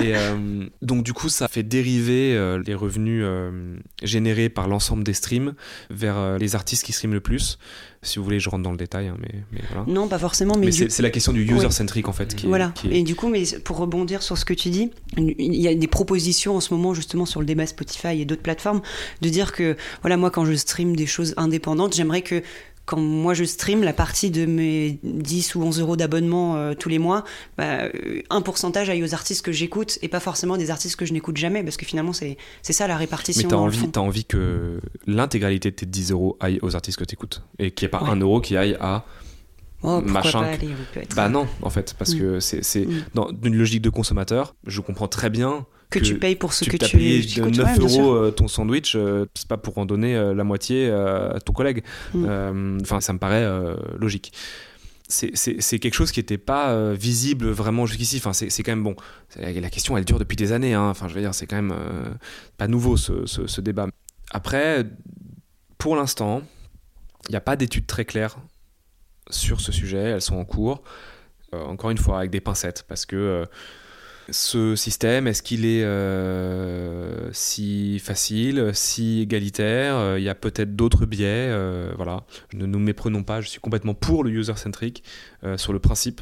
Et 0.00 0.14
euh, 0.16 0.66
donc, 0.80 1.02
du 1.02 1.12
coup, 1.12 1.28
ça 1.28 1.48
fait 1.48 1.62
dériver 1.62 2.34
euh, 2.34 2.62
les 2.64 2.74
revenus 2.74 3.22
euh, 3.24 3.76
générés 4.02 4.48
par 4.48 4.68
l'ensemble 4.68 5.04
des 5.04 5.14
streams 5.14 5.54
vers 5.90 6.38
les 6.38 6.54
artistes 6.54 6.84
qui 6.84 6.92
streament 6.92 7.14
le 7.14 7.20
plus. 7.20 7.58
Si 8.04 8.18
vous 8.18 8.24
voulez, 8.24 8.40
je 8.40 8.50
rentre 8.50 8.64
dans 8.64 8.72
le 8.72 8.76
détail, 8.76 9.06
hein, 9.06 9.16
mais, 9.20 9.42
mais 9.52 9.60
voilà. 9.70 9.84
Non, 9.86 10.08
pas 10.08 10.18
forcément. 10.18 10.56
Mais, 10.56 10.72
c'est 10.72 11.02
la 11.02 11.10
question 11.10 11.32
du 11.32 11.44
user-centric, 11.44 12.08
en 12.08 12.12
fait. 12.12 12.34
Qui 12.34 12.46
voilà. 12.46 12.72
Est, 12.84 12.98
Et 12.98 13.02
du 13.04 13.14
coup, 13.14 13.28
mais 13.28 13.44
pour 13.62 13.76
rebondir 13.76 14.22
sur 14.22 14.36
ce 14.36 14.44
que 14.44 14.54
tu 14.54 14.70
dis, 14.70 14.90
il 15.16 15.54
y 15.54 15.68
a 15.68 15.74
des 15.74 15.86
propositions 15.86 16.56
en 16.56 16.60
ce 16.60 16.74
moment, 16.74 16.94
justement, 16.94 17.26
sur 17.26 17.38
le 17.38 17.46
débat 17.46 17.66
Spotify 17.66 18.20
et 18.20 18.24
d'autres 18.24 18.42
plateformes, 18.42 18.82
de 19.20 19.28
dire 19.28 19.52
que, 19.52 19.76
voilà, 20.00 20.16
moi, 20.16 20.30
quand 20.30 20.44
je 20.44 20.54
stream 20.54 20.96
des 20.96 21.06
choses 21.06 21.34
indépendantes, 21.36 21.94
j'aimerais 21.94 22.22
que 22.22 22.42
quand 22.84 22.98
moi 22.98 23.34
je 23.34 23.44
stream, 23.44 23.82
la 23.82 23.92
partie 23.92 24.30
de 24.30 24.44
mes 24.44 24.98
10 25.02 25.54
ou 25.54 25.62
11 25.62 25.80
euros 25.80 25.96
d'abonnement 25.96 26.56
euh, 26.56 26.74
tous 26.74 26.88
les 26.88 26.98
mois, 26.98 27.24
bah, 27.56 27.88
un 28.30 28.40
pourcentage 28.40 28.90
aille 28.90 29.04
aux 29.04 29.14
artistes 29.14 29.44
que 29.44 29.52
j'écoute 29.52 29.98
et 30.02 30.08
pas 30.08 30.20
forcément 30.20 30.56
des 30.56 30.70
artistes 30.70 30.96
que 30.96 31.06
je 31.06 31.12
n'écoute 31.12 31.36
jamais, 31.36 31.62
parce 31.62 31.76
que 31.76 31.86
finalement 31.86 32.12
c'est 32.12 32.36
ça 32.62 32.86
la 32.86 32.96
répartition. 32.96 33.42
Mais 33.44 33.50
t'as 33.50 33.56
envie, 33.56 33.88
as 33.94 33.98
envie 33.98 34.24
que 34.24 34.80
l'intégralité 35.06 35.70
de 35.70 35.76
tes 35.76 35.86
10 35.86 36.12
euros 36.12 36.36
aille 36.40 36.58
aux 36.62 36.74
artistes 36.74 36.98
que 36.98 37.04
tu 37.04 37.14
écoutes 37.14 37.42
et 37.58 37.70
qu'il 37.70 37.86
n'y 37.86 37.88
ait 37.88 37.98
pas 37.98 38.04
un 38.04 38.16
euro 38.16 38.40
qui 38.40 38.56
aille 38.56 38.76
à 38.80 39.04
Oh, 39.82 40.00
machin. 40.00 40.42
Pas 40.94 41.00
Bah 41.16 41.28
non, 41.28 41.46
en 41.62 41.70
fait, 41.70 41.94
parce 41.98 42.14
mm. 42.14 42.18
que 42.18 42.40
c'est 42.40 42.86
mm. 42.86 43.04
dans 43.14 43.30
une 43.42 43.56
logique 43.56 43.82
de 43.82 43.90
consommateur, 43.90 44.54
je 44.66 44.80
comprends 44.80 45.08
très 45.08 45.30
bien 45.30 45.66
que, 45.90 45.98
tu 45.98 46.18
payes 46.18 46.36
pour 46.36 46.54
ce 46.54 46.64
tu 46.64 46.70
que 46.70 46.76
tu 46.78 46.84
as 46.84 46.88
payé 46.88 47.20
de 47.20 47.50
9 47.50 47.78
euros 47.80 48.14
euh, 48.14 48.30
ton 48.30 48.48
sandwich, 48.48 48.94
euh, 48.96 49.26
c'est 49.34 49.48
pas 49.48 49.58
pour 49.58 49.76
en 49.76 49.84
donner 49.84 50.16
euh, 50.16 50.32
la 50.32 50.44
moitié 50.44 50.90
à 50.90 51.38
ton 51.44 51.52
collègue. 51.52 51.82
Mm. 52.14 52.78
Enfin, 52.80 53.00
ça 53.00 53.12
me 53.12 53.18
paraît 53.18 53.46
logique. 53.98 54.32
C'est 55.08 55.78
quelque 55.78 55.94
chose 55.94 56.12
qui 56.12 56.20
n'était 56.20 56.38
pas 56.38 56.94
visible 56.94 57.50
vraiment 57.50 57.84
jusqu'ici. 57.84 58.16
Enfin, 58.16 58.32
c'est 58.32 58.62
quand 58.62 58.72
même 58.72 58.84
bon. 58.84 58.96
La 59.36 59.68
question, 59.68 59.96
elle 59.96 60.04
dure 60.04 60.18
depuis 60.18 60.36
des 60.36 60.52
années. 60.52 60.74
Hein. 60.74 60.88
Enfin, 60.88 61.08
je 61.08 61.14
veux 61.14 61.20
dire, 61.20 61.34
c'est 61.34 61.46
quand 61.46 61.60
même 61.60 61.74
pas 62.56 62.68
nouveau 62.68 62.96
ce, 62.96 63.26
ce, 63.26 63.46
ce 63.46 63.60
débat. 63.60 63.88
Après, 64.30 64.86
pour 65.76 65.96
l'instant, 65.96 66.42
il 67.28 67.32
n'y 67.32 67.36
a 67.36 67.42
pas 67.42 67.56
d'études 67.56 67.86
très 67.86 68.06
claires 68.06 68.38
sur 69.30 69.60
ce 69.60 69.72
sujet, 69.72 69.98
elles 69.98 70.22
sont 70.22 70.36
en 70.36 70.44
cours. 70.44 70.82
Euh, 71.54 71.62
encore 71.64 71.90
une 71.90 71.98
fois, 71.98 72.18
avec 72.18 72.30
des 72.30 72.40
pincettes, 72.40 72.84
parce 72.88 73.04
que 73.04 73.16
euh, 73.16 73.44
ce 74.30 74.74
système, 74.74 75.26
est-ce 75.26 75.42
qu'il 75.42 75.66
est, 75.66 75.84
euh, 75.84 77.30
si 77.32 77.98
facile, 77.98 78.70
si 78.72 79.20
égalitaire? 79.20 80.16
Il 80.16 80.22
y 80.24 80.28
a 80.28 80.34
peut-être 80.34 80.74
d'autres 80.74 81.04
biais. 81.04 81.50
voilà. 81.96 82.24
Ne 82.54 82.66
nous 82.66 82.78
méprenons 82.78 83.22
pas, 83.22 83.40
je 83.40 83.48
suis 83.48 83.60
complètement 83.60 83.94
pour 83.94 84.24
le 84.24 84.30
user-centric. 84.30 85.02
Euh, 85.44 85.56
sur 85.56 85.72
le 85.72 85.80
principe, 85.80 86.20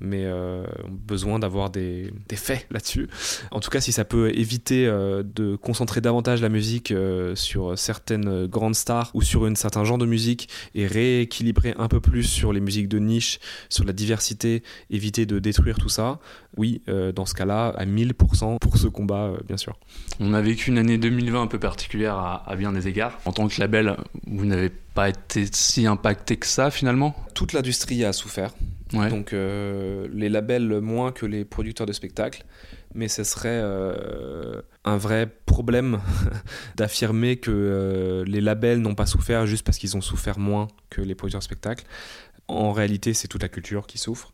mais 0.00 0.24
euh, 0.24 0.66
besoin 0.90 1.38
d'avoir 1.38 1.70
des, 1.70 2.12
faits 2.34 2.66
là-dessus. 2.72 3.08
En 3.52 3.60
tout 3.60 3.70
cas, 3.70 3.80
si 3.80 3.92
ça 3.92 4.04
peut 4.04 4.36
éviter 4.36 4.88
euh, 4.88 5.22
de 5.22 5.54
concentrer 5.54 6.00
davantage 6.00 6.42
la 6.42 6.48
musique 6.48 6.92
sur 7.34 7.78
certaines 7.78 8.46
grandes 8.46 8.74
stars 8.74 9.12
ou 9.14 9.22
sur 9.22 9.44
un 9.44 9.54
certain 9.54 9.84
genre 9.84 9.98
de 9.98 10.06
musique 10.06 10.48
et 10.74 10.88
rééquilibrer 10.88 11.74
un 11.78 11.86
peu 11.86 12.00
plus 12.00 12.24
sur 12.24 12.52
les 12.52 12.58
musiques 12.58 12.88
de 12.88 12.98
niche, 12.98 13.38
sur 13.68 13.84
la 13.84 13.92
diversité, 13.92 14.64
éviter 14.90 15.26
de 15.26 15.38
détruire 15.38 15.78
tout 15.78 15.88
ça, 15.88 16.18
oui, 16.56 16.82
dans 16.86 17.26
ce 17.26 17.34
cas-là, 17.34 17.68
à 17.68 17.86
1000% 17.86 18.58
pour 18.58 18.78
ce 18.78 18.88
combat, 18.88 19.32
bien 19.46 19.56
sûr. 19.56 19.78
On 20.18 20.34
a 20.34 20.40
vécu 20.40 20.70
une 20.70 20.78
année 20.78 20.98
2020 20.98 21.42
un 21.42 21.46
peu 21.46 21.60
particulière 21.60 22.16
à, 22.16 22.50
à 22.50 22.56
bien 22.56 22.72
des 22.72 22.88
égards. 22.88 23.18
En 23.26 23.32
tant 23.32 23.46
que 23.46 23.60
label, 23.60 23.96
vous 24.26 24.44
n'avez 24.44 24.70
pas 24.70 24.85
été 25.04 25.46
si 25.52 25.86
impacté 25.86 26.36
que 26.36 26.46
ça 26.46 26.70
finalement 26.70 27.14
Toute 27.34 27.52
l'industrie 27.52 28.04
a 28.04 28.12
souffert. 28.12 28.52
Ouais. 28.92 29.10
Donc 29.10 29.32
euh, 29.32 30.06
les 30.12 30.28
labels 30.28 30.80
moins 30.80 31.12
que 31.12 31.26
les 31.26 31.44
producteurs 31.44 31.86
de 31.86 31.92
spectacles, 31.92 32.44
mais 32.94 33.08
ce 33.08 33.24
serait 33.24 33.60
euh, 33.62 34.62
un 34.84 34.96
vrai 34.96 35.26
problème 35.44 36.00
d'affirmer 36.76 37.36
que 37.36 37.50
euh, 37.50 38.24
les 38.26 38.40
labels 38.40 38.80
n'ont 38.80 38.94
pas 38.94 39.06
souffert 39.06 39.46
juste 39.46 39.64
parce 39.64 39.78
qu'ils 39.78 39.96
ont 39.96 40.00
souffert 40.00 40.38
moins 40.38 40.68
que 40.88 41.00
les 41.00 41.14
producteurs 41.14 41.40
de 41.40 41.44
spectacles. 41.44 41.84
En 42.48 42.72
réalité, 42.72 43.12
c'est 43.12 43.26
toute 43.26 43.42
la 43.42 43.48
culture 43.48 43.88
qui 43.88 43.98
souffre. 43.98 44.32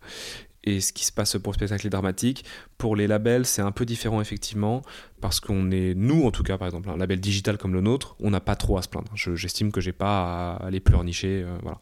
Et 0.64 0.80
ce 0.80 0.92
qui 0.92 1.04
se 1.04 1.12
passe 1.12 1.36
pour 1.38 1.52
le 1.52 1.56
spectacle 1.56 1.86
est 1.86 1.90
dramatique. 1.90 2.44
Pour 2.78 2.94
les 2.94 3.06
labels, 3.08 3.46
c'est 3.46 3.62
un 3.62 3.72
peu 3.72 3.84
différent 3.84 4.20
effectivement, 4.20 4.82
parce 5.20 5.40
qu'on 5.40 5.70
est, 5.72 5.94
nous 5.96 6.24
en 6.24 6.30
tout 6.30 6.42
cas, 6.44 6.56
par 6.58 6.68
exemple, 6.68 6.88
un 6.88 6.96
label 6.96 7.20
digital 7.20 7.58
comme 7.58 7.72
le 7.74 7.80
nôtre, 7.80 8.14
on 8.20 8.30
n'a 8.30 8.40
pas 8.40 8.54
trop 8.56 8.78
à 8.78 8.82
se 8.82 8.88
plaindre. 8.88 9.10
Je- 9.14 9.34
J'estime 9.34 9.72
que 9.72 9.80
j'ai 9.80 9.92
pas 9.92 10.52
à 10.54 10.66
aller 10.66 10.78
pleurnicher, 10.80 11.42
euh, 11.44 11.58
voilà. 11.62 11.80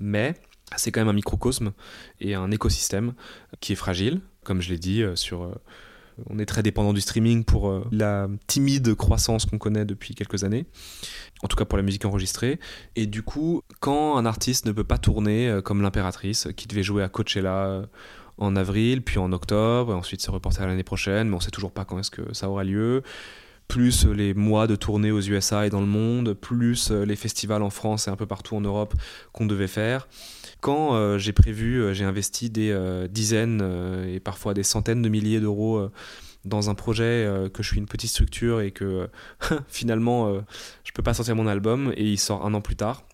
Mais 0.00 0.34
c'est 0.76 0.90
quand 0.90 1.00
même 1.02 1.08
un 1.08 1.12
microcosme 1.12 1.72
et 2.20 2.34
un 2.34 2.50
écosystème 2.50 3.12
qui 3.60 3.72
est 3.72 3.76
fragile, 3.76 4.20
comme 4.42 4.62
je 4.62 4.70
l'ai 4.70 4.78
dit, 4.78 5.02
euh, 5.02 5.16
sur. 5.16 5.54
Euh, 6.18 6.22
on 6.30 6.38
est 6.38 6.46
très 6.46 6.62
dépendant 6.62 6.92
du 6.92 7.00
streaming 7.00 7.44
pour 7.44 7.68
euh, 7.68 7.86
la 7.90 8.28
timide 8.46 8.94
croissance 8.94 9.46
qu'on 9.46 9.58
connaît 9.58 9.84
depuis 9.84 10.14
quelques 10.14 10.44
années, 10.44 10.66
en 11.42 11.48
tout 11.48 11.56
cas 11.56 11.64
pour 11.64 11.76
la 11.76 11.82
musique 11.82 12.04
enregistrée. 12.04 12.58
Et 12.96 13.06
du 13.06 13.22
coup, 13.22 13.62
quand 13.80 14.16
un 14.16 14.26
artiste 14.26 14.66
ne 14.66 14.72
peut 14.72 14.84
pas 14.84 14.98
tourner 14.98 15.48
euh, 15.48 15.62
comme 15.62 15.82
l'impératrice, 15.82 16.48
qui 16.56 16.66
devait 16.66 16.82
jouer 16.82 17.02
à 17.02 17.08
Coachella 17.08 17.66
euh, 17.66 17.86
en 18.38 18.56
avril, 18.56 19.02
puis 19.02 19.18
en 19.18 19.32
octobre, 19.32 19.92
et 19.92 19.94
ensuite 19.94 20.20
se 20.20 20.30
reporter 20.30 20.62
à 20.62 20.66
l'année 20.66 20.82
prochaine, 20.82 21.28
mais 21.28 21.36
on 21.36 21.40
sait 21.40 21.50
toujours 21.50 21.72
pas 21.72 21.84
quand 21.84 21.98
est-ce 21.98 22.10
que 22.10 22.32
ça 22.34 22.48
aura 22.48 22.64
lieu, 22.64 23.02
plus 23.68 24.06
euh, 24.06 24.12
les 24.12 24.34
mois 24.34 24.66
de 24.66 24.76
tournée 24.76 25.10
aux 25.10 25.20
USA 25.20 25.66
et 25.66 25.70
dans 25.70 25.80
le 25.80 25.86
monde, 25.86 26.34
plus 26.34 26.90
euh, 26.90 27.04
les 27.04 27.16
festivals 27.16 27.62
en 27.62 27.70
France 27.70 28.08
et 28.08 28.10
un 28.10 28.16
peu 28.16 28.26
partout 28.26 28.56
en 28.56 28.60
Europe 28.60 28.94
qu'on 29.32 29.46
devait 29.46 29.68
faire. 29.68 30.08
Quand 30.64 30.94
euh, 30.94 31.18
j'ai 31.18 31.34
prévu, 31.34 31.82
euh, 31.82 31.92
j'ai 31.92 32.06
investi 32.06 32.48
des 32.48 32.70
euh, 32.70 33.06
dizaines 33.06 33.60
et 34.08 34.18
parfois 34.18 34.54
des 34.54 34.62
centaines 34.62 35.02
de 35.02 35.10
milliers 35.10 35.38
d'euros 35.38 35.90
dans 36.46 36.70
un 36.70 36.74
projet, 36.74 37.30
que 37.52 37.62
je 37.62 37.68
suis 37.68 37.76
une 37.76 37.86
petite 37.86 38.08
structure 38.08 38.62
et 38.62 38.70
que 38.70 39.10
finalement 39.68 40.42
je 40.82 40.92
peux 40.92 41.02
pas 41.02 41.12
sortir 41.12 41.36
mon 41.36 41.46
album 41.46 41.92
et 41.98 42.04
il 42.04 42.18
sort 42.18 42.46
un 42.46 42.54
an 42.54 42.62
plus 42.62 42.76
tard, 42.76 43.04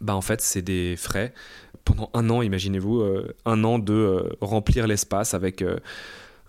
bah 0.00 0.14
en 0.14 0.22
fait 0.22 0.40
c'est 0.40 0.62
des 0.62 0.96
frais. 0.96 1.34
Pendant 1.84 2.08
un 2.14 2.30
an, 2.30 2.40
imaginez-vous, 2.40 3.04
un 3.44 3.64
an 3.64 3.78
de 3.78 4.34
remplir 4.40 4.86
l'espace 4.86 5.34
avec 5.34 5.62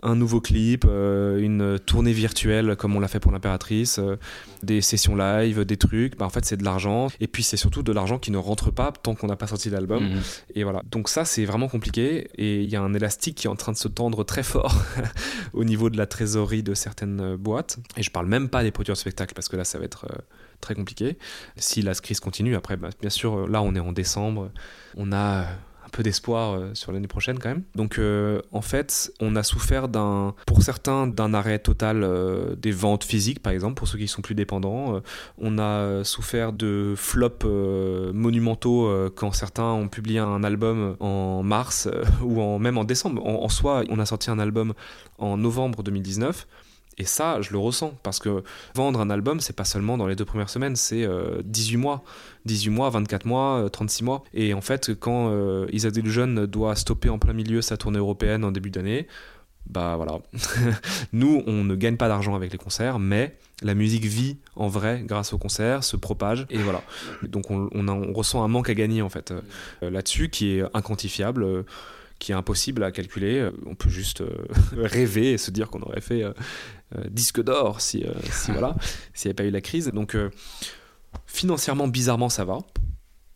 un 0.03 0.15
nouveau 0.15 0.41
clip, 0.41 0.85
euh, 0.87 1.39
une 1.39 1.79
tournée 1.79 2.13
virtuelle 2.13 2.75
comme 2.75 2.95
on 2.95 2.99
l'a 2.99 3.07
fait 3.07 3.19
pour 3.19 3.31
l'impératrice, 3.31 3.99
euh, 3.99 4.15
des 4.63 4.81
sessions 4.81 5.15
live, 5.15 5.65
des 5.65 5.77
trucs. 5.77 6.17
Bah, 6.17 6.25
en 6.25 6.29
fait, 6.29 6.45
c'est 6.45 6.57
de 6.57 6.63
l'argent. 6.63 7.07
Et 7.19 7.27
puis, 7.27 7.43
c'est 7.43 7.57
surtout 7.57 7.83
de 7.83 7.91
l'argent 7.91 8.19
qui 8.19 8.31
ne 8.31 8.37
rentre 8.37 8.71
pas 8.71 8.91
tant 8.91 9.15
qu'on 9.15 9.27
n'a 9.27 9.35
pas 9.35 9.47
sorti 9.47 9.69
l'album. 9.69 10.03
Mhm. 10.03 10.21
Et 10.55 10.63
voilà. 10.63 10.81
Donc, 10.91 11.09
ça, 11.09 11.25
c'est 11.25 11.45
vraiment 11.45 11.67
compliqué. 11.67 12.29
Et 12.35 12.61
il 12.63 12.69
y 12.69 12.75
a 12.75 12.81
un 12.81 12.93
élastique 12.93 13.35
qui 13.35 13.47
est 13.47 13.49
en 13.49 13.55
train 13.55 13.71
de 13.71 13.77
se 13.77 13.87
tendre 13.87 14.23
très 14.23 14.43
fort 14.43 14.75
au 15.53 15.63
niveau 15.63 15.89
de 15.89 15.97
la 15.97 16.05
trésorerie 16.05 16.63
de 16.63 16.73
certaines 16.73 17.21
euh, 17.21 17.37
boîtes. 17.37 17.77
Et 17.97 18.03
je 18.03 18.11
parle 18.11 18.27
même 18.27 18.49
pas 18.49 18.63
des 18.63 18.71
producteurs 18.71 18.95
de 18.95 18.99
spectacles 18.99 19.33
parce 19.33 19.49
que 19.49 19.57
là, 19.57 19.63
ça 19.63 19.79
va 19.79 19.85
être. 19.85 20.05
euh, 20.11 20.17
très 20.59 20.73
compliqué. 20.73 21.19
Si 21.55 21.83
la 21.83 21.93
crise 21.93 22.19
continue, 22.19 22.55
après, 22.55 22.77
bah, 22.77 22.89
bien 22.99 23.11
sûr, 23.11 23.47
là, 23.47 23.61
on 23.61 23.75
est 23.75 23.79
en 23.79 23.91
décembre, 23.91 24.49
on 24.95 25.11
a 25.11 25.45
un 25.87 25.89
peu 25.89 26.03
d'espoir 26.03 26.53
euh, 26.53 26.69
sur 26.73 26.91
l'année 26.91 27.07
prochaine 27.07 27.39
quand 27.39 27.49
même. 27.49 27.63
Donc, 27.75 27.97
euh, 27.97 28.41
en 28.51 28.61
fait, 28.61 29.11
on 29.21 29.35
a 29.35 29.43
souffert 29.43 29.87
d'un, 29.87 30.35
pour 30.45 30.61
certains, 30.61 31.07
d'un 31.07 31.33
arrêt 31.33 31.59
total 31.59 32.03
euh, 32.03 32.55
des 32.55 32.71
ventes 32.71 33.05
physiques, 33.05 33.41
par 33.41 33.53
exemple, 33.53 33.75
pour 33.75 33.87
ceux 33.87 33.97
qui 33.97 34.07
sont 34.07 34.21
plus 34.21 34.35
dépendants. 34.35 35.01
On 35.37 35.57
a 35.59 36.03
souffert 36.03 36.51
de 36.51 36.93
flops 36.95 37.45
monumentaux 38.13 38.91
quand 39.15 39.31
certains 39.31 39.71
ont 39.71 39.87
publié 39.87 40.19
un 40.19 40.43
album 40.43 40.95
en 40.99 41.43
mars 41.43 41.87
ou 42.21 42.41
en, 42.41 42.59
même 42.59 42.77
en 42.77 42.83
décembre. 42.83 43.25
En 43.25 43.49
soi, 43.49 43.83
on 43.89 43.99
a 43.99 44.05
sorti 44.05 44.29
un 44.29 44.39
album 44.39 44.73
en 45.17 45.37
novembre 45.37 45.83
2019. 45.83 46.47
Et 46.97 47.05
ça, 47.05 47.41
je 47.41 47.51
le 47.51 47.59
ressens 47.59 47.93
parce 48.01 48.19
que 48.19 48.43
vendre 48.73 48.99
un 48.99 49.09
album, 49.09 49.39
c'est 49.39 49.55
pas 49.55 49.65
seulement 49.65 49.97
dans 49.97 50.07
les 50.07 50.15
deux 50.15 50.25
premières 50.25 50.49
semaines, 50.49 50.75
c'est 50.75 51.03
euh, 51.03 51.41
18 51.43 51.77
mois. 51.77 52.03
18 52.45 52.69
mois, 52.71 52.89
24 52.89 53.25
mois, 53.25 53.65
euh, 53.65 53.69
36 53.69 54.03
mois. 54.03 54.23
Et 54.33 54.53
en 54.53 54.61
fait, 54.61 54.95
quand 54.99 55.29
euh, 55.29 55.67
Delusion 55.67 56.27
doit 56.47 56.75
stopper 56.75 57.09
en 57.09 57.19
plein 57.19 57.33
milieu 57.33 57.61
sa 57.61 57.77
tournée 57.77 57.99
européenne 57.99 58.43
en 58.43 58.51
début 58.51 58.71
d'année, 58.71 59.07
bah 59.69 59.95
voilà. 59.95 60.19
Nous, 61.13 61.43
on 61.45 61.63
ne 61.63 61.75
gagne 61.75 61.97
pas 61.97 62.07
d'argent 62.07 62.35
avec 62.35 62.51
les 62.51 62.57
concerts, 62.57 62.99
mais 62.99 63.35
la 63.61 63.73
musique 63.73 64.05
vit 64.05 64.37
en 64.55 64.67
vrai 64.67 65.03
grâce 65.05 65.33
aux 65.33 65.37
concerts, 65.37 65.83
se 65.83 65.97
propage, 65.97 66.45
et 66.49 66.57
voilà. 66.57 66.81
Donc 67.23 67.51
on, 67.51 67.67
ressent 68.13 68.43
un 68.43 68.47
manque 68.47 68.69
à 68.69 68.73
gagner 68.73 69.01
en 69.01 69.09
fait 69.09 69.31
euh, 69.31 69.89
là-dessus 69.89 70.29
qui 70.29 70.57
est 70.57 70.63
inquantifiable. 70.73 71.65
Qui 72.19 72.31
est 72.31 72.35
impossible 72.35 72.83
à 72.83 72.91
calculer. 72.91 73.39
Euh, 73.39 73.51
On 73.65 73.75
peut 73.75 73.89
juste 73.89 74.21
euh, 74.21 74.45
rêver 74.77 75.33
et 75.33 75.37
se 75.37 75.51
dire 75.51 75.69
qu'on 75.69 75.81
aurait 75.81 76.01
fait 76.01 76.23
euh, 76.23 76.33
disque 77.09 77.43
d'or 77.43 77.81
si, 77.81 78.05
si 78.31 78.51
voilà, 78.51 78.75
s'il 79.13 79.29
n'y 79.29 79.31
avait 79.31 79.35
pas 79.35 79.45
eu 79.45 79.51
la 79.51 79.61
crise. 79.61 79.91
Donc 79.93 80.15
financièrement, 81.25 81.87
bizarrement, 81.87 82.29
ça 82.29 82.45
va. 82.45 82.59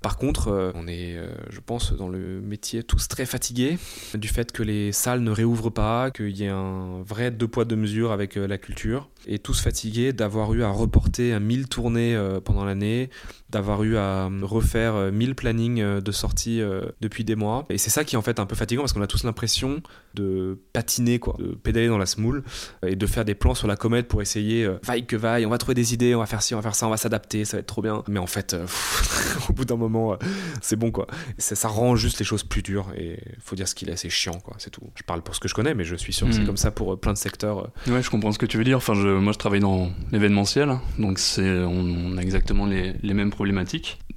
Par 0.02 0.18
contre, 0.18 0.72
on 0.74 0.88
est, 0.88 1.20
je 1.52 1.60
pense, 1.60 1.94
dans 1.94 2.10
le 2.10 2.42
métier 2.42 2.82
tous 2.82 3.08
très 3.08 3.28
fatigués 3.28 3.78
du 4.16 4.30
fait 4.30 4.52
que 4.52 4.64
les 4.64 4.92
salles 4.92 5.22
ne 5.22 5.30
réouvrent 5.30 5.70
pas, 5.70 6.10
qu'il 6.10 6.36
y 6.36 6.46
ait 6.46 6.50
un 6.50 7.04
vrai 7.04 7.30
deux 7.30 7.48
poids 7.48 7.66
deux 7.66 7.76
mesures 7.76 8.12
avec 8.12 8.34
la 8.34 8.58
culture, 8.58 9.12
et 9.28 9.38
tous 9.38 9.62
fatigués 9.62 10.12
d'avoir 10.12 10.56
eu 10.56 10.64
à 10.64 10.70
reporter 10.70 11.40
1000 11.40 11.68
tournées 11.68 12.20
pendant 12.44 12.66
l'année, 12.66 13.12
d'avoir 13.52 13.84
eu 13.84 13.98
à 13.98 14.30
refaire 14.42 14.96
euh, 14.96 15.12
1000 15.12 15.36
plannings 15.36 15.82
euh, 15.82 16.02
de 16.02 16.12
sortie 16.12 16.62
euh, 16.62 16.82
depuis 17.02 17.24
des 17.24 17.36
mois. 17.36 17.66
Et 17.70 17.78
c'est 17.78 17.90
ça 17.90 18.04
qui 18.04 18.16
est 18.16 18.18
en 18.18 18.22
fait 18.22 18.40
un 18.40 18.46
peu 18.46 18.56
fatigant 18.56 18.82
parce 18.84 18.94
qu'on 18.94 19.02
a 19.02 19.08
tous 19.08 19.24
l'impression 19.24 19.82
de 20.14 20.60
patiner, 20.74 21.20
quoi, 21.20 21.36
de 21.40 21.48
pédaler 21.56 21.88
dans 21.88 21.98
la 21.98 22.06
semoule 22.06 22.44
euh, 22.84 22.90
et 22.90 22.96
de 22.96 23.06
faire 23.08 23.26
des 23.26 23.36
plans 23.36 23.56
sur 23.56 23.68
la 23.68 23.76
comète 23.76 24.08
pour 24.08 24.22
essayer, 24.22 24.66
euh, 24.66 24.78
vaille 24.84 25.06
que 25.06 25.16
vaille, 25.16 25.46
on 25.46 25.50
va 25.50 25.58
trouver 25.58 25.76
des 25.76 25.94
idées, 25.94 26.16
on 26.16 26.20
va 26.20 26.26
faire 26.26 26.42
ci, 26.42 26.54
on 26.54 26.58
va 26.58 26.64
faire 26.64 26.76
ça, 26.76 26.88
on 26.88 26.90
va 26.90 26.98
s'adapter, 26.98 27.46
ça 27.46 27.58
va 27.58 27.62
être 27.62 27.68
trop 27.68 27.82
bien. 27.82 28.04
Mais 28.08 28.20
en 28.20 28.28
fait, 28.28 28.54
euh, 28.54 28.62
pff, 28.64 29.46
au 29.50 29.54
bout 29.54 29.66
d'un 29.66 29.78
moment, 29.78 30.14
euh, 30.14 30.18
c'est 30.62 30.76
bon 30.76 30.92
quoi. 30.92 31.08
Ça, 31.38 31.56
ça 31.56 31.68
rend 31.68 31.96
juste 31.96 32.20
les 32.20 32.26
choses 32.26 32.44
plus 32.44 32.62
dures 32.62 32.88
et 32.98 33.20
faut 33.40 33.56
dire 33.56 33.68
ce 33.68 33.76
qu'il 33.76 33.90
est, 33.90 33.96
c'est 33.96 34.10
chiant 34.10 34.40
quoi, 34.44 34.56
c'est 34.60 34.70
tout. 34.70 34.82
Je 34.96 35.04
parle 35.04 35.22
pour 35.22 35.36
ce 35.36 35.40
que 35.40 35.48
je 35.48 35.54
connais, 35.54 35.74
mais 35.74 35.84
je 35.84 35.96
suis 35.96 36.14
sûr 36.14 36.28
que 36.28 36.34
c'est 36.34 36.40
Mhm. 36.42 36.46
comme 36.48 36.58
ça 36.58 36.72
pour 36.72 36.94
euh, 36.94 36.98
plein 36.98 37.14
de 37.14 37.18
secteurs. 37.18 37.70
euh. 37.88 37.92
Ouais, 37.94 38.02
je 38.02 38.10
comprends 38.10 38.32
ce 38.32 38.40
que 38.40 38.46
tu 38.46 38.58
veux 38.58 38.64
dire. 38.64 38.78
Enfin, 38.78 38.94
je, 38.96 39.08
moi, 39.08 39.32
je 39.34 39.38
travaille 39.38 39.60
dans 39.60 39.92
l'événementiel, 40.12 40.78
donc 41.00 41.20
c'est, 41.20 41.50
on, 41.50 41.72
on 42.14 42.18
a 42.18 42.22
exactement 42.22 42.66
les, 42.66 42.94
les 43.02 43.14
mêmes 43.14 43.30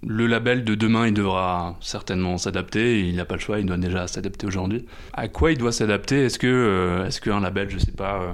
Le 0.06 0.26
label 0.26 0.64
de 0.64 0.74
demain, 0.74 1.06
il 1.06 1.14
devra 1.14 1.76
certainement 1.80 2.36
s'adapter. 2.38 3.08
Il 3.08 3.16
n'a 3.16 3.24
pas 3.24 3.34
le 3.36 3.40
choix, 3.40 3.58
il 3.58 3.66
doit 3.66 3.76
déjà 3.78 4.06
s'adapter 4.06 4.46
aujourd'hui. 4.46 4.84
À 5.14 5.28
quoi 5.28 5.52
il 5.52 5.58
doit 5.58 5.72
s'adapter? 5.72 6.24
Est-ce 6.24 6.38
que, 6.38 6.46
euh, 6.46 7.06
est-ce 7.06 7.20
qu'un 7.20 7.40
label, 7.40 7.70
je 7.70 7.78
sais 7.78 7.92
pas, 7.92 8.20
euh, 8.22 8.32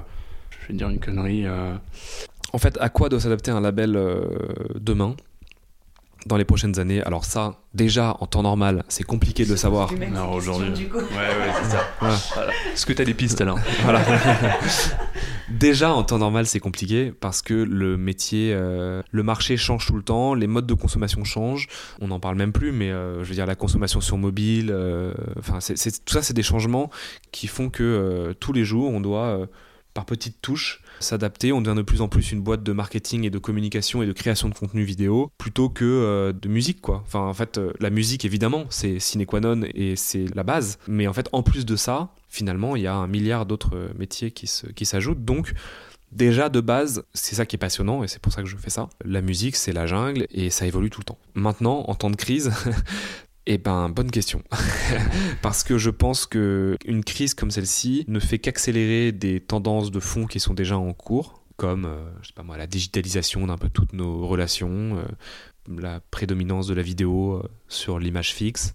je 0.61 0.67
vais 0.67 0.73
dire 0.73 0.89
une 0.89 0.99
connerie. 0.99 1.45
euh, 1.45 1.73
En 2.53 2.57
fait, 2.57 2.77
à 2.81 2.89
quoi 2.89 3.07
doit 3.09 3.19
s'adapter 3.21 3.51
un 3.51 3.61
label 3.61 3.97
demain? 4.75 5.15
Dans 6.25 6.37
les 6.37 6.45
prochaines 6.45 6.79
années 6.79 7.01
Alors 7.03 7.25
ça, 7.25 7.55
déjà 7.73 8.15
en 8.19 8.27
temps 8.27 8.43
normal, 8.43 8.83
c'est 8.87 9.03
compliqué 9.03 9.45
de 9.45 9.49
le 9.49 9.57
savoir. 9.57 9.91
Non, 9.93 10.33
aujourd'hui. 10.33 10.89
Ouais, 10.93 11.01
ouais, 11.01 11.53
c'est 11.63 11.69
ça. 11.71 11.87
Voilà. 11.99 12.17
Voilà. 12.33 12.51
Est-ce 12.73 12.85
que 12.85 12.93
tu 12.93 13.01
as 13.01 13.05
des 13.05 13.13
pistes 13.13 13.41
alors 13.41 13.59
Voilà. 13.83 14.01
Déjà, 15.49 15.93
en 15.93 16.03
temps 16.03 16.17
normal, 16.17 16.45
c'est 16.45 16.59
compliqué 16.59 17.11
parce 17.11 17.41
que 17.41 17.53
le 17.53 17.97
métier, 17.97 18.53
euh, 18.53 19.01
le 19.11 19.23
marché 19.23 19.57
change 19.57 19.85
tout 19.85 19.95
le 19.95 20.03
temps, 20.03 20.33
les 20.33 20.47
modes 20.47 20.65
de 20.65 20.73
consommation 20.73 21.23
changent. 21.23 21.67
On 21.99 22.07
n'en 22.07 22.19
parle 22.19 22.37
même 22.37 22.53
plus, 22.53 22.71
mais 22.71 22.89
euh, 22.89 23.23
je 23.23 23.29
veux 23.29 23.35
dire, 23.35 23.45
la 23.45 23.55
consommation 23.55 24.01
sur 24.01 24.17
mobile, 24.17 24.69
euh, 24.71 25.13
enfin, 25.37 25.59
tout 25.59 26.13
ça, 26.13 26.21
c'est 26.21 26.33
des 26.33 26.43
changements 26.43 26.89
qui 27.31 27.47
font 27.47 27.69
que 27.69 27.83
euh, 27.83 28.33
tous 28.39 28.53
les 28.53 28.63
jours, 28.63 28.91
on 28.91 29.01
doit, 29.01 29.25
euh, 29.25 29.45
par 29.93 30.05
petites 30.05 30.41
touches, 30.41 30.81
s'adapter. 30.99 31.51
On 31.51 31.61
devient 31.61 31.75
de 31.77 31.81
plus 31.81 32.01
en 32.01 32.07
plus 32.07 32.31
une 32.31 32.41
boîte 32.41 32.63
de 32.63 32.71
marketing 32.71 33.25
et 33.25 33.29
de 33.29 33.37
communication 33.37 34.01
et 34.01 34.05
de 34.05 34.13
création 34.13 34.49
de 34.49 34.53
contenu 34.53 34.83
vidéo 34.83 35.31
plutôt 35.37 35.69
que 35.69 35.85
euh, 35.85 36.31
de 36.33 36.47
musique, 36.47 36.81
quoi. 36.81 37.01
Enfin, 37.05 37.19
en 37.21 37.33
fait, 37.33 37.57
euh, 37.57 37.73
la 37.79 37.89
musique, 37.89 38.25
évidemment, 38.25 38.65
c'est 38.69 38.99
sine 38.99 39.25
qua 39.25 39.39
non 39.39 39.61
et 39.73 39.95
c'est 39.95 40.25
la 40.35 40.43
base. 40.43 40.77
Mais 40.87 41.07
en 41.07 41.13
fait, 41.13 41.27
en 41.33 41.43
plus 41.43 41.65
de 41.65 41.75
ça, 41.75 42.09
finalement, 42.29 42.75
il 42.75 42.83
y 42.83 42.87
a 42.87 42.95
un 42.95 43.07
milliard 43.07 43.45
d'autres 43.45 43.75
euh, 43.75 43.89
métiers 43.97 44.31
qui 44.31 44.47
se- 44.47 44.67
qui 44.67 44.85
s'ajoutent. 44.85 45.23
Donc, 45.25 45.53
Déjà 46.13 46.49
de 46.49 46.59
base, 46.59 47.05
c'est 47.13 47.35
ça 47.35 47.45
qui 47.45 47.55
est 47.55 47.57
passionnant 47.57 48.03
et 48.03 48.09
c'est 48.09 48.19
pour 48.19 48.33
ça 48.33 48.41
que 48.41 48.47
je 48.49 48.57
fais 48.57 48.69
ça. 48.69 48.89
La 49.05 49.21
musique, 49.21 49.55
c'est 49.55 49.71
la 49.71 49.87
jungle 49.87 50.27
et 50.29 50.49
ça 50.49 50.67
évolue 50.67 50.89
tout 50.89 50.99
le 50.99 51.05
temps. 51.05 51.17
Maintenant, 51.35 51.85
en 51.87 51.95
temps 51.95 52.09
de 52.09 52.17
crise, 52.17 52.51
eh 53.47 53.57
ben, 53.57 53.89
bonne 53.89 54.11
question. 54.11 54.43
Parce 55.41 55.63
que 55.63 55.77
je 55.77 55.89
pense 55.89 56.25
que 56.25 56.77
une 56.85 57.03
crise 57.03 57.33
comme 57.33 57.51
celle-ci 57.51 58.05
ne 58.07 58.19
fait 58.19 58.39
qu'accélérer 58.39 59.11
des 59.11 59.39
tendances 59.39 59.91
de 59.91 59.99
fond 59.99 60.27
qui 60.27 60.39
sont 60.39 60.53
déjà 60.53 60.77
en 60.77 60.93
cours, 60.93 61.41
comme, 61.57 61.85
euh, 61.85 62.03
je 62.21 62.27
sais 62.27 62.33
pas 62.33 62.43
moi, 62.43 62.57
la 62.57 62.67
digitalisation 62.67 63.47
d'un 63.47 63.57
peu 63.57 63.69
toutes 63.69 63.93
nos 63.93 64.27
relations, 64.27 64.97
euh, 64.97 65.03
la 65.79 65.99
prédominance 65.99 66.67
de 66.67 66.73
la 66.73 66.81
vidéo 66.81 67.33
euh, 67.33 67.43
sur 67.67 67.99
l'image 67.99 68.33
fixe. 68.33 68.73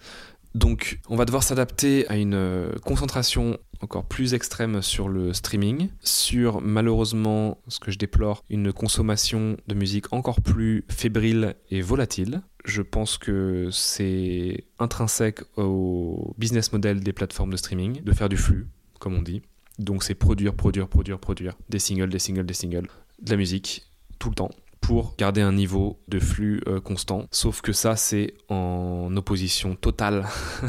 Donc, 0.54 1.00
on 1.08 1.16
va 1.16 1.26
devoir 1.26 1.42
s'adapter 1.42 2.08
à 2.08 2.16
une 2.16 2.70
concentration 2.82 3.58
encore 3.82 4.06
plus 4.06 4.34
extrême 4.34 4.80
sur 4.80 5.08
le 5.08 5.32
streaming, 5.32 5.90
sur 6.00 6.60
malheureusement, 6.62 7.58
ce 7.68 7.78
que 7.78 7.90
je 7.90 7.98
déplore, 7.98 8.42
une 8.48 8.72
consommation 8.72 9.56
de 9.66 9.74
musique 9.74 10.12
encore 10.12 10.40
plus 10.40 10.84
fébrile 10.88 11.56
et 11.70 11.82
volatile. 11.82 12.40
Je 12.66 12.82
pense 12.82 13.16
que 13.16 13.68
c'est 13.70 14.64
intrinsèque 14.78 15.40
au 15.56 16.34
business 16.36 16.72
model 16.72 17.00
des 17.00 17.12
plateformes 17.12 17.50
de 17.50 17.56
streaming 17.56 18.02
de 18.02 18.12
faire 18.12 18.28
du 18.28 18.36
flux, 18.36 18.66
comme 18.98 19.14
on 19.14 19.22
dit. 19.22 19.42
Donc 19.78 20.02
c'est 20.02 20.14
produire, 20.14 20.54
produire, 20.54 20.88
produire, 20.88 21.18
produire, 21.18 21.56
des 21.68 21.78
singles, 21.78 22.08
des 22.08 22.18
singles, 22.18 22.44
des 22.44 22.54
singles, 22.54 22.88
de 23.22 23.30
la 23.30 23.36
musique, 23.36 23.86
tout 24.18 24.30
le 24.30 24.34
temps 24.34 24.50
pour 24.86 25.16
garder 25.18 25.40
un 25.40 25.52
niveau 25.52 25.98
de 26.06 26.20
flux 26.20 26.62
euh, 26.68 26.80
constant. 26.80 27.26
Sauf 27.32 27.60
que 27.60 27.72
ça, 27.72 27.96
c'est 27.96 28.34
en 28.48 29.08
opposition 29.16 29.74
totale 29.74 30.24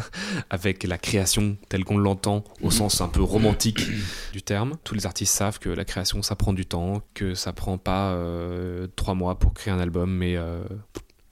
avec 0.49 0.83
la 0.85 0.97
création 0.97 1.55
telle 1.69 1.83
qu'on 1.83 1.99
l'entend 1.99 2.43
au 2.63 2.71
sens 2.71 2.99
un 3.01 3.09
peu 3.09 3.21
romantique 3.21 3.85
du 4.33 4.41
terme. 4.41 4.73
Tous 4.83 4.95
les 4.95 5.05
artistes 5.05 5.35
savent 5.35 5.59
que 5.59 5.69
la 5.69 5.85
création, 5.85 6.23
ça 6.23 6.35
prend 6.35 6.53
du 6.53 6.65
temps, 6.65 7.03
que 7.13 7.35
ça 7.35 7.53
prend 7.53 7.77
pas 7.77 8.13
euh, 8.13 8.87
trois 8.95 9.13
mois 9.13 9.37
pour 9.37 9.53
créer 9.53 9.71
un 9.71 9.79
album, 9.79 10.11
mais 10.11 10.35
euh, 10.35 10.63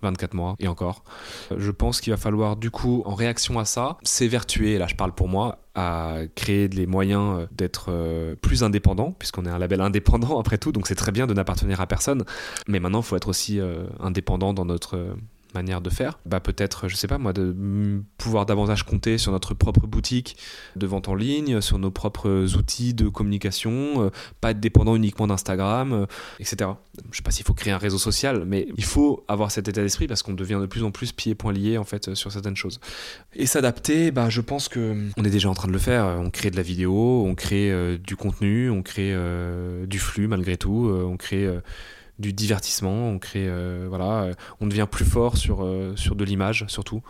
24 0.05 0.33
mois 0.33 0.55
et 0.59 0.67
encore. 0.67 1.03
Je 1.55 1.71
pense 1.71 2.01
qu'il 2.01 2.11
va 2.11 2.17
falloir 2.17 2.55
du 2.55 2.71
coup, 2.71 3.03
en 3.05 3.15
réaction 3.15 3.59
à 3.59 3.65
ça, 3.65 3.97
s'évertuer, 4.03 4.77
là 4.77 4.87
je 4.87 4.95
parle 4.95 5.13
pour 5.13 5.27
moi, 5.27 5.59
à 5.75 6.19
créer 6.35 6.67
les 6.69 6.87
moyens 6.87 7.39
euh, 7.39 7.47
d'être 7.51 7.87
euh, 7.89 8.35
plus 8.35 8.63
indépendant, 8.63 9.11
puisqu'on 9.11 9.45
est 9.45 9.49
un 9.49 9.59
label 9.59 9.81
indépendant 9.89 10.39
après 10.39 10.57
tout, 10.57 10.71
donc 10.71 10.87
c'est 10.87 10.95
très 10.95 11.11
bien 11.11 11.27
de 11.27 11.33
n'appartenir 11.33 11.81
à 11.81 11.87
personne. 11.87 12.23
Mais 12.67 12.79
maintenant, 12.79 13.01
il 13.01 13.05
faut 13.05 13.17
être 13.17 13.27
aussi 13.27 13.59
euh, 13.59 13.85
indépendant 13.99 14.53
dans 14.53 14.65
notre 14.65 15.15
manière 15.55 15.81
de 15.81 15.89
faire, 15.89 16.19
bah 16.25 16.39
peut-être, 16.39 16.87
je 16.87 16.95
sais 16.95 17.07
pas 17.07 17.17
moi, 17.17 17.33
de 17.33 17.55
pouvoir 18.17 18.45
davantage 18.45 18.83
compter 18.83 19.17
sur 19.17 19.31
notre 19.31 19.53
propre 19.53 19.87
boutique 19.87 20.37
de 20.75 20.85
vente 20.85 21.07
en 21.07 21.15
ligne, 21.15 21.61
sur 21.61 21.79
nos 21.79 21.91
propres 21.91 22.55
outils 22.55 22.93
de 22.93 23.07
communication, 23.09 24.03
euh, 24.03 24.09
pas 24.41 24.51
être 24.51 24.59
dépendant 24.59 24.95
uniquement 24.95 25.27
d'Instagram, 25.27 25.93
euh, 25.93 26.05
etc. 26.39 26.69
Je 27.11 27.17
sais 27.17 27.23
pas 27.23 27.31
s'il 27.31 27.45
faut 27.45 27.53
créer 27.53 27.73
un 27.73 27.77
réseau 27.77 27.97
social, 27.97 28.43
mais 28.45 28.67
il 28.77 28.83
faut 28.83 29.23
avoir 29.27 29.49
cet 29.51 29.67
état 29.67 29.81
d'esprit 29.81 30.07
parce 30.07 30.21
qu'on 30.21 30.33
devient 30.33 30.59
de 30.61 30.67
plus 30.67 30.83
en 30.83 30.91
plus 30.91 31.11
pieds 31.11 31.31
et 31.31 31.35
poings 31.35 31.53
liés 31.53 31.77
en 31.77 31.83
fait 31.83 32.13
sur 32.13 32.31
certaines 32.31 32.55
choses. 32.55 32.79
Et 33.33 33.45
s'adapter, 33.45 34.11
bah 34.11 34.29
je 34.29 34.41
pense 34.41 34.69
que 34.69 34.95
on 35.17 35.23
est 35.23 35.29
déjà 35.29 35.49
en 35.49 35.55
train 35.55 35.67
de 35.67 35.73
le 35.73 35.79
faire. 35.79 36.05
On 36.19 36.29
crée 36.29 36.51
de 36.51 36.57
la 36.57 36.61
vidéo, 36.61 37.25
on 37.25 37.35
crée 37.35 37.71
euh, 37.71 37.97
du 37.97 38.15
contenu, 38.15 38.69
on 38.69 38.83
crée 38.83 39.15
du 39.87 39.99
flux 39.99 40.27
malgré 40.27 40.57
tout, 40.57 40.91
on 40.91 41.17
crée 41.17 41.49
du 42.19 42.33
divertissement, 42.33 43.09
on 43.09 43.19
crée, 43.19 43.47
euh, 43.47 43.85
voilà, 43.89 44.23
euh, 44.23 44.33
on 44.61 44.67
devient 44.67 44.87
plus 44.89 45.05
fort 45.05 45.37
sur, 45.37 45.63
euh, 45.63 45.93
sur 45.95 46.15
de 46.15 46.23
l'image 46.23 46.65
surtout, 46.67 47.01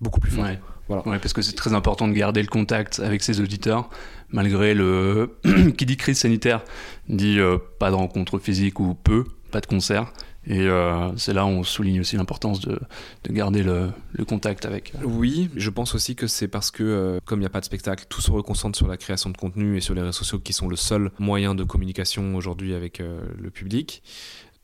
beaucoup 0.00 0.20
plus 0.20 0.30
fort. 0.30 0.46
Voilà. 0.88 1.02
parce 1.18 1.32
que 1.32 1.42
c'est 1.42 1.56
très 1.56 1.74
important 1.74 2.06
de 2.06 2.12
garder 2.12 2.40
le 2.40 2.48
contact 2.48 3.00
avec 3.00 3.22
ses 3.24 3.40
auditeurs, 3.40 3.90
malgré 4.30 4.72
le 4.72 5.36
qui 5.76 5.84
dit 5.84 5.96
crise 5.96 6.18
sanitaire 6.18 6.62
dit 7.08 7.38
pas 7.80 7.90
de 7.90 7.96
rencontres 7.96 8.38
physiques 8.38 8.78
ou 8.78 8.94
peu, 8.94 9.24
pas 9.50 9.60
de 9.60 9.66
concert. 9.66 10.12
Et 10.48 10.68
c'est 11.16 11.32
là 11.32 11.44
où 11.44 11.48
on 11.48 11.62
souligne 11.64 12.00
aussi 12.00 12.16
l'importance 12.16 12.60
de, 12.60 12.78
de, 13.24 13.32
garder 13.32 13.62
le, 13.62 13.90
le, 14.12 14.24
contact 14.24 14.64
avec. 14.64 14.92
Oui, 15.04 15.50
je 15.56 15.70
pense 15.70 15.94
aussi 15.94 16.14
que 16.14 16.26
c'est 16.28 16.46
parce 16.46 16.70
que, 16.70 17.18
comme 17.24 17.40
il 17.40 17.42
n'y 17.42 17.46
a 17.46 17.50
pas 17.50 17.60
de 17.60 17.64
spectacle, 17.64 18.04
tout 18.08 18.20
se 18.20 18.30
reconcentre 18.30 18.76
sur 18.76 18.86
la 18.86 18.96
création 18.96 19.30
de 19.30 19.36
contenu 19.36 19.76
et 19.76 19.80
sur 19.80 19.94
les 19.94 20.02
réseaux 20.02 20.12
sociaux 20.12 20.38
qui 20.38 20.52
sont 20.52 20.68
le 20.68 20.76
seul 20.76 21.10
moyen 21.18 21.54
de 21.54 21.64
communication 21.64 22.36
aujourd'hui 22.36 22.74
avec 22.74 22.98
le 23.00 23.50
public. 23.50 24.02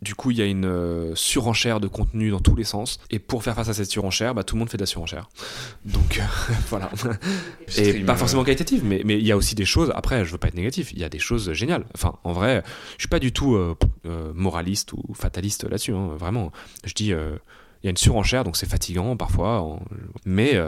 Du 0.03 0.17
coup, 0.17 0.33
il 0.33 0.39
y 0.39 0.43
a 0.43 0.47
une 0.47 0.65
euh, 0.65 1.15
surenchère 1.15 1.79
de 1.79 1.87
contenu 1.87 2.31
dans 2.31 2.41
tous 2.41 2.57
les 2.57 2.65
sens. 2.65 2.99
Et 3.11 3.21
pour 3.21 3.45
faire 3.45 3.55
face 3.55 3.69
à 3.69 3.75
cette 3.75 3.89
surenchère, 3.89 4.35
bah, 4.35 4.43
tout 4.43 4.57
le 4.57 4.59
monde 4.59 4.69
fait 4.69 4.77
de 4.77 4.83
la 4.83 4.87
surenchère. 4.87 5.29
Donc 5.85 6.19
euh, 6.19 6.55
voilà. 6.71 6.91
Et 7.77 8.01
pas 8.01 8.17
forcément 8.17 8.43
qualitative, 8.43 8.85
mais 8.85 9.01
il 9.05 9.25
y 9.25 9.31
a 9.31 9.37
aussi 9.37 9.55
des 9.55 9.65
choses. 9.65 9.93
Après, 9.95 10.25
je 10.25 10.33
veux 10.33 10.39
pas 10.39 10.49
être 10.49 10.57
négatif. 10.57 10.93
Il 10.93 10.99
y 10.99 11.05
a 11.05 11.09
des 11.09 11.21
choses 11.21 11.53
géniales. 11.53 11.85
Enfin, 11.95 12.17
en 12.25 12.33
vrai, 12.33 12.65
je 12.97 13.03
suis 13.03 13.09
pas 13.09 13.21
du 13.21 13.31
tout 13.33 13.55
euh, 13.55 13.77
moraliste 14.35 14.93
ou 14.93 15.15
fataliste 15.15 15.63
là-dessus. 15.63 15.95
Hein, 15.95 16.11
vraiment. 16.19 16.51
Je 16.85 16.95
dis, 16.95 17.07
il 17.07 17.85
y 17.85 17.87
a 17.87 17.91
une 17.91 17.97
surenchère, 17.97 18.43
donc 18.43 18.57
c'est 18.57 18.69
fatigant 18.69 19.17
parfois. 19.17 19.79
Mais 20.25 20.59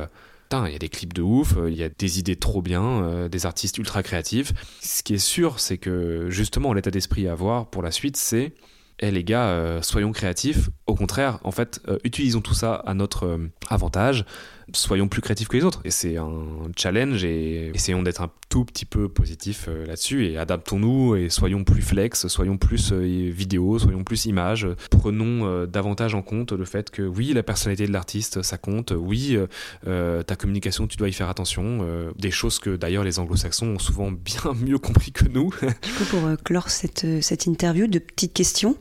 il 0.52 0.72
y 0.72 0.76
a 0.76 0.78
des 0.78 0.88
clips 0.88 1.12
de 1.12 1.22
ouf, 1.22 1.54
il 1.66 1.74
y 1.74 1.82
a 1.82 1.88
des 1.88 2.20
idées 2.20 2.36
trop 2.36 2.62
bien, 2.62 3.28
des 3.28 3.46
artistes 3.46 3.78
ultra 3.78 4.04
créatifs. 4.04 4.52
Ce 4.80 5.02
qui 5.02 5.14
est 5.14 5.18
sûr, 5.18 5.58
c'est 5.58 5.78
que 5.78 6.28
justement, 6.30 6.72
l'état 6.72 6.92
d'esprit 6.92 7.26
à 7.26 7.32
avoir 7.32 7.66
pour 7.66 7.82
la 7.82 7.90
suite, 7.90 8.16
c'est 8.16 8.52
eh 9.00 9.10
les 9.10 9.24
gars, 9.24 9.48
euh, 9.48 9.82
soyons 9.82 10.12
créatifs. 10.12 10.70
Au 10.86 10.94
contraire, 10.94 11.38
en 11.44 11.50
fait, 11.50 11.80
euh, 11.88 11.98
utilisons 12.04 12.40
tout 12.40 12.54
ça 12.54 12.74
à 12.86 12.94
notre 12.94 13.26
euh, 13.26 13.50
avantage 13.68 14.24
soyons 14.72 15.08
plus 15.08 15.20
créatifs 15.20 15.48
que 15.48 15.56
les 15.56 15.64
autres. 15.64 15.80
Et 15.84 15.90
c'est 15.90 16.16
un 16.16 16.32
challenge 16.76 17.24
et 17.24 17.70
essayons 17.74 18.02
d'être 18.02 18.22
un 18.22 18.30
tout 18.48 18.64
petit 18.64 18.84
peu 18.84 19.08
positif 19.08 19.66
euh, 19.68 19.86
là-dessus 19.86 20.26
et 20.26 20.38
adaptons-nous 20.38 21.16
et 21.16 21.28
soyons 21.28 21.64
plus 21.64 21.82
flex, 21.82 22.28
soyons 22.28 22.56
plus 22.56 22.92
euh, 22.92 23.30
vidéo, 23.30 23.78
soyons 23.78 24.04
plus 24.04 24.26
images. 24.26 24.68
Prenons 24.90 25.46
euh, 25.46 25.66
davantage 25.66 26.14
en 26.14 26.22
compte 26.22 26.52
le 26.52 26.64
fait 26.64 26.90
que 26.90 27.02
oui, 27.02 27.32
la 27.32 27.42
personnalité 27.42 27.86
de 27.86 27.92
l'artiste, 27.92 28.42
ça 28.42 28.58
compte. 28.58 28.92
Oui, 28.96 29.36
ta 29.84 30.36
communication, 30.36 30.86
tu 30.86 30.96
dois 30.96 31.08
y 31.08 31.12
faire 31.12 31.28
attention. 31.28 31.86
des 32.18 32.30
choses 32.30 32.58
que 32.58 32.76
d'ailleurs 32.76 33.04
les 33.04 33.18
anglo-saxons 33.18 33.66
ont 33.66 33.78
souvent 33.78 34.10
bien 34.24 34.54
mieux 34.60 34.78
compris 34.78 35.12
que 35.12 35.26
nous. 35.26 35.50
Du 35.82 35.92
coup, 35.92 36.04
pour 36.10 36.42
clore 36.44 36.70
cette, 36.70 37.06
cette 37.22 37.46
interview, 37.46 37.86
de 37.86 37.98
petites 37.98 38.32
questions. 38.32 38.76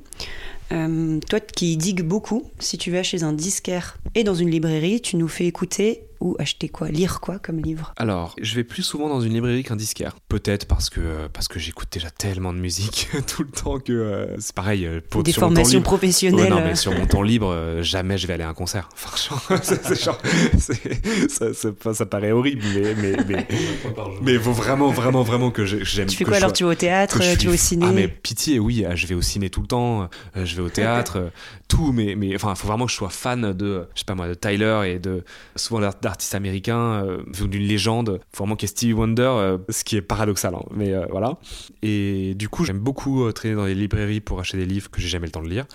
Euh, 0.73 1.19
toi 1.29 1.39
qui 1.39 1.77
digues 1.77 2.01
beaucoup, 2.01 2.43
si 2.59 2.77
tu 2.77 2.91
vas 2.91 3.03
chez 3.03 3.23
un 3.23 3.33
disquaire 3.33 3.97
et 4.15 4.23
dans 4.23 4.33
une 4.33 4.49
librairie, 4.49 5.01
tu 5.01 5.17
nous 5.17 5.27
fais 5.27 5.45
écouter 5.45 6.03
ou 6.23 6.35
acheter 6.39 6.69
quoi 6.69 6.87
Lire 6.87 7.19
quoi 7.19 7.37
comme 7.37 7.59
livre 7.59 7.93
Alors, 7.97 8.33
je 8.41 8.55
vais 8.55 8.63
plus 8.63 8.81
souvent 8.81 9.09
dans 9.09 9.19
une 9.19 9.33
librairie 9.33 9.63
qu'un 9.63 9.75
disquaire. 9.75 10.15
Peut-être 10.29 10.65
parce 10.65 10.89
que, 10.89 11.27
parce 11.33 11.47
que 11.47 11.59
j'écoute 11.59 11.89
déjà 11.91 12.09
tellement 12.09 12.53
de 12.53 12.59
musique 12.59 13.09
tout 13.27 13.43
le 13.43 13.49
temps 13.49 13.79
que 13.79 13.91
euh, 13.91 14.39
c'est 14.39 14.55
pareil. 14.55 14.85
Euh, 14.85 15.01
pour, 15.09 15.23
Des 15.23 15.33
formations 15.33 15.81
professionnelles. 15.81 16.49
non, 16.49 16.61
mais 16.61 16.75
sur 16.75 16.93
mon 16.97 17.05
temps 17.05 17.21
libre, 17.21 17.49
euh, 17.51 17.83
jamais 17.83 18.17
je 18.17 18.25
vais 18.25 18.33
aller 18.33 18.43
à 18.43 18.49
un 18.49 18.53
concert. 18.53 18.89
Enfin, 19.03 19.55
genre, 19.95 20.21
ça, 20.57 21.53
ça, 21.53 21.93
ça, 21.93 22.05
paraît 22.05 22.31
horrible, 22.31 22.63
mais, 22.73 22.95
mais, 22.95 23.17
mais, 23.27 23.47
mais 24.21 24.39
faut 24.39 24.53
vraiment, 24.53 24.89
vraiment, 24.89 25.23
vraiment 25.23 25.51
que 25.51 25.65
j'aime. 25.65 26.07
Tu 26.07 26.15
fais 26.15 26.23
quoi 26.23 26.37
alors 26.37 26.53
Tu 26.53 26.63
vas 26.63 26.71
au 26.71 26.75
théâtre 26.75 27.19
Tu 27.37 27.47
vas 27.47 27.53
au 27.53 27.57
ciné 27.57 27.85
Ah, 27.87 27.91
mais 27.91 28.07
pitié, 28.07 28.59
oui, 28.59 28.85
je 28.95 29.07
vais 29.07 29.15
au 29.15 29.21
ciné 29.21 29.49
tout 29.49 29.61
le 29.61 29.67
temps, 29.67 30.09
je 30.35 30.55
vais 30.55 30.61
au 30.61 30.69
théâtre, 30.69 31.31
tout, 31.67 31.91
mais, 31.91 32.15
mais 32.15 32.33
enfin, 32.35 32.51
il 32.51 32.55
faut 32.55 32.67
vraiment 32.67 32.85
que 32.85 32.91
je 32.91 32.97
sois 32.97 33.09
fan 33.09 33.53
de, 33.53 33.87
je 33.93 33.99
sais 33.99 34.05
pas 34.05 34.15
moi, 34.15 34.27
de 34.27 34.33
Tyler 34.33 34.81
et 34.85 34.99
de 34.99 35.23
souvent 35.55 35.81
d'art 36.01 36.12
artiste 36.13 36.35
américain, 36.35 37.03
euh, 37.05 37.23
d'une 37.47 37.63
légende, 37.63 38.19
vraiment 38.37 38.55
qui 38.55 38.65
est 38.65 38.67
Stevie 38.67 38.93
Wonder, 38.93 39.23
euh, 39.23 39.57
ce 39.69 39.83
qui 39.83 39.97
est 39.97 40.01
paradoxal, 40.01 40.53
hein, 40.53 40.61
mais 40.71 40.93
euh, 40.93 41.05
voilà. 41.09 41.37
Et 41.81 42.35
du 42.35 42.49
coup, 42.49 42.65
j'aime 42.65 42.77
beaucoup 42.77 43.31
traîner 43.31 43.55
dans 43.55 43.65
les 43.65 43.73
librairies 43.73 44.21
pour 44.21 44.39
acheter 44.39 44.57
des 44.57 44.67
livres 44.67 44.91
que 44.91 45.01
j'ai 45.01 45.07
jamais 45.07 45.25
le 45.25 45.31
temps 45.31 45.41
de 45.41 45.49
lire. 45.49 45.65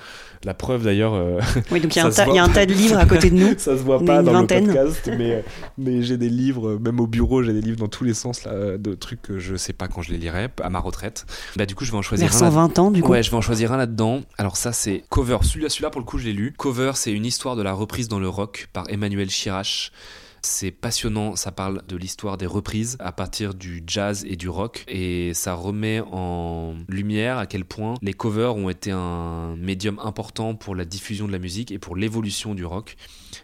La 0.45 0.55
preuve 0.55 0.85
d'ailleurs. 0.85 1.15
oui, 1.73 1.81
donc 1.81 1.95
il 1.97 1.99
y, 1.99 2.01
a 2.01 2.07
un 2.45 2.49
tas 2.49 2.67
de 2.67 2.73
livres 2.73 2.99
à 2.99 3.07
côté 3.07 3.31
de 3.31 3.35
nous. 3.35 3.55
ça 3.59 3.77
se 3.77 3.83
voit 3.83 3.99
pas 3.99 4.23
dans 4.23 4.41
le 4.41 4.47
podcast, 4.47 5.11
mais, 5.19 5.45
mais 5.77 6.03
j'ai 6.03 6.17
des 6.17 6.29
livres, 6.29 6.79
même 6.79 7.01
au 7.01 7.09
bureau, 7.09 7.43
j'ai 7.43 7.53
des 7.53 7.61
livres 7.61 7.79
dans 7.79 7.89
tous 7.89 8.05
les 8.05 8.15
sens 8.15 8.45
là, 8.45 8.79
de 8.79 8.95
trucs 8.95 9.23
que 9.23 9.41
je 9.41 9.57
sais 9.57 9.73
pas 9.73 9.89
quand 9.89 10.03
je 10.03 10.13
les 10.13 10.19
lirai, 10.19 10.49
à 10.63 10.71
ma 10.71 10.79
retraite. 10.79 11.27
Bah, 11.57 11.67
du 11.67 11.75
coup, 11.75 11.85
je 11.85 11.91
vais 11.91 11.99
en 11.99 12.03
choisir 12.03 12.29
Vers 12.29 12.39
120 12.39 12.79
ans, 12.79 12.91
du 12.93 13.03
coup. 13.03 13.11
Ouais, 13.11 13.25
je 13.25 13.31
vais 13.31 13.37
en 13.37 13.41
choisir 13.41 13.73
un 13.73 13.77
là-dedans. 13.77 14.21
Alors, 14.39 14.57
ça, 14.57 14.73
c'est 14.73 15.03
Cover. 15.09 15.39
Celui-là, 15.43 15.69
celui 15.69 15.91
pour 15.91 16.01
le 16.01 16.07
coup, 16.07 16.19
je 16.19 16.27
l'ai 16.27 16.33
lu. 16.33 16.55
Cover, 16.57 16.93
c'est 16.95 17.13
une 17.13 17.27
histoire 17.27 17.57
de 17.57 17.63
la 17.63 17.73
reprise 17.73 18.07
dans 18.07 18.21
le 18.21 18.29
rock 18.29 18.69
par 18.73 18.85
Emmanuel 18.89 19.29
Chirache. 19.29 19.93
C'est 20.43 20.71
passionnant, 20.71 21.37
ça 21.37 21.53
parle 21.53 21.83
de 21.87 21.97
l'histoire 21.97 22.37
des 22.37 22.47
reprises 22.47 22.97
à 23.01 23.13
partir 23.13 23.55
du 23.55 23.83
jazz 23.87 24.25
et 24.27 24.37
du 24.37 24.49
rock 24.49 24.85
et 24.89 25.35
ça 25.35 25.55
remet 25.55 26.01
en 26.01 26.77
lumière 26.89 27.39
à 27.39 27.47
quel 27.47 27.65
point 27.65 27.95
les 28.03 28.13
covers 28.13 28.57
ont 28.57 28.69
été 28.69 28.91
un 28.91 29.57
médium 29.57 29.99
important 29.99 30.55
pour 30.55 30.75
la 30.75 30.85
diffusion 30.85 31.27
de 31.27 31.33
la 31.33 31.39
musique 31.39 31.73
et 31.73 31.79
pour 31.79 31.97
l'évolution 31.97 32.55
du 32.55 32.65
rock. 32.65 32.97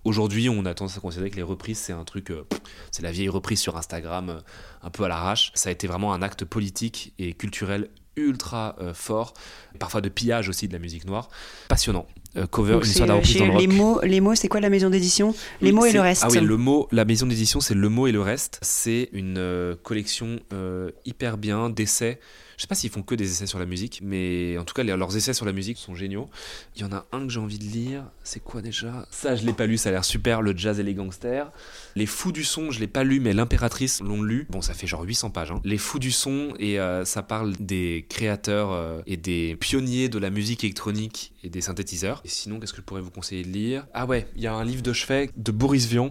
Aujourd'hui, 0.04 0.48
on 0.48 0.64
a 0.66 0.74
tendance 0.74 0.96
à 0.96 1.00
considérer 1.00 1.30
que 1.30 1.36
les 1.36 1.42
reprises, 1.42 1.78
c'est 1.78 1.92
un 1.92 2.04
truc, 2.04 2.30
euh, 2.30 2.46
c'est 2.90 3.02
la 3.02 3.12
vieille 3.12 3.28
reprise 3.28 3.60
sur 3.60 3.76
Instagram, 3.76 4.30
euh, 4.30 4.40
un 4.82 4.90
peu 4.90 5.04
à 5.04 5.08
l'arrache. 5.08 5.50
Ça 5.54 5.68
a 5.68 5.72
été 5.72 5.86
vraiment 5.86 6.12
un 6.12 6.22
acte 6.22 6.44
politique 6.44 7.12
et 7.18 7.32
culturel 7.32 7.90
ultra 8.16 8.76
euh, 8.80 8.94
fort, 8.94 9.34
parfois 9.78 10.00
de 10.00 10.08
pillage 10.08 10.48
aussi 10.48 10.68
de 10.68 10.72
la 10.72 10.78
musique 10.78 11.04
noire. 11.04 11.28
Passionnant. 11.68 12.06
Euh, 12.36 12.46
cover, 12.46 12.72
Donc 12.74 12.82
une 12.84 12.92
c'est, 12.92 13.00
histoire 13.00 13.10
euh, 13.10 13.14
reprise 13.16 13.36
dans 13.38 13.44
le 13.46 13.50
rock. 13.52 13.60
les 13.60 13.66
mots, 13.68 14.00
les 14.02 14.20
mots, 14.20 14.34
c'est 14.34 14.48
quoi 14.48 14.60
la 14.60 14.70
maison 14.70 14.90
d'édition? 14.90 15.34
Les 15.60 15.72
mots 15.72 15.86
et 15.86 15.92
le 15.92 16.00
reste. 16.00 16.22
Ah 16.24 16.28
oui, 16.30 16.40
le 16.40 16.56
mot, 16.56 16.88
la 16.92 17.04
maison 17.04 17.26
d'édition, 17.26 17.60
c'est 17.60 17.74
Le 17.74 17.88
mot 17.88 18.06
et 18.06 18.12
le 18.12 18.20
reste. 18.20 18.58
C'est 18.62 19.08
une 19.12 19.36
euh, 19.38 19.74
collection 19.82 20.40
euh, 20.52 20.90
hyper 21.04 21.36
bien 21.38 21.70
d'essais. 21.70 22.18
Je 22.56 22.62
sais 22.62 22.68
pas 22.68 22.76
s'ils 22.76 22.90
font 22.90 23.02
que 23.02 23.16
des 23.16 23.28
essais 23.28 23.46
sur 23.48 23.58
la 23.58 23.66
musique, 23.66 23.98
mais 24.00 24.56
en 24.58 24.64
tout 24.64 24.74
cas, 24.74 24.84
les- 24.84 24.96
leurs 24.96 25.16
essais 25.16 25.34
sur 25.34 25.44
la 25.44 25.50
musique 25.52 25.76
sont 25.76 25.96
géniaux. 25.96 26.28
Il 26.76 26.82
y 26.82 26.84
en 26.84 26.92
a 26.92 27.04
un 27.10 27.26
que 27.26 27.32
j'ai 27.32 27.40
envie 27.40 27.58
de 27.58 27.64
lire. 27.64 28.04
C'est 28.22 28.38
quoi 28.38 28.62
déjà? 28.62 29.08
Ça, 29.10 29.34
je 29.34 29.44
l'ai 29.44 29.52
pas 29.52 29.66
lu, 29.66 29.76
ça 29.76 29.88
a 29.88 29.92
l'air 29.92 30.04
super. 30.04 30.40
Le 30.40 30.56
jazz 30.56 30.78
et 30.78 30.84
les 30.84 30.94
gangsters. 30.94 31.50
Les 31.96 32.06
fous 32.06 32.30
du 32.30 32.44
son, 32.44 32.70
je 32.70 32.78
l'ai 32.78 32.86
pas 32.86 33.02
lu, 33.02 33.18
mais 33.18 33.32
l'impératrice 33.32 34.00
l'ont 34.02 34.22
lu. 34.22 34.46
Bon, 34.50 34.62
ça 34.62 34.72
fait 34.72 34.86
genre 34.86 35.02
800 35.02 35.30
pages. 35.30 35.50
hein. 35.50 35.60
Les 35.64 35.78
fous 35.78 35.98
du 35.98 36.12
son, 36.12 36.54
et 36.60 36.78
euh, 36.78 37.04
ça 37.04 37.24
parle 37.24 37.54
des 37.58 38.06
créateurs 38.08 39.02
et 39.08 39.16
des 39.16 39.56
pionniers 39.56 40.08
de 40.08 40.18
la 40.20 40.30
musique 40.30 40.62
électronique 40.62 41.32
et 41.42 41.48
des 41.48 41.60
synthétiseurs. 41.60 42.22
Et 42.24 42.28
sinon, 42.28 42.58
qu'est-ce 42.58 42.72
que 42.72 42.78
je 42.78 42.82
pourrais 42.84 43.00
vous 43.02 43.10
conseiller 43.10 43.42
de 43.44 43.48
lire? 43.48 43.86
Ah 43.92 44.06
ouais, 44.06 44.26
il 44.36 44.42
y 44.42 44.46
a 44.46 44.54
un 44.54 44.64
livre 44.64 44.82
de 44.82 44.92
chevet 44.92 45.30
de 45.36 45.52
Boris 45.52 45.86
Vian 45.86 46.10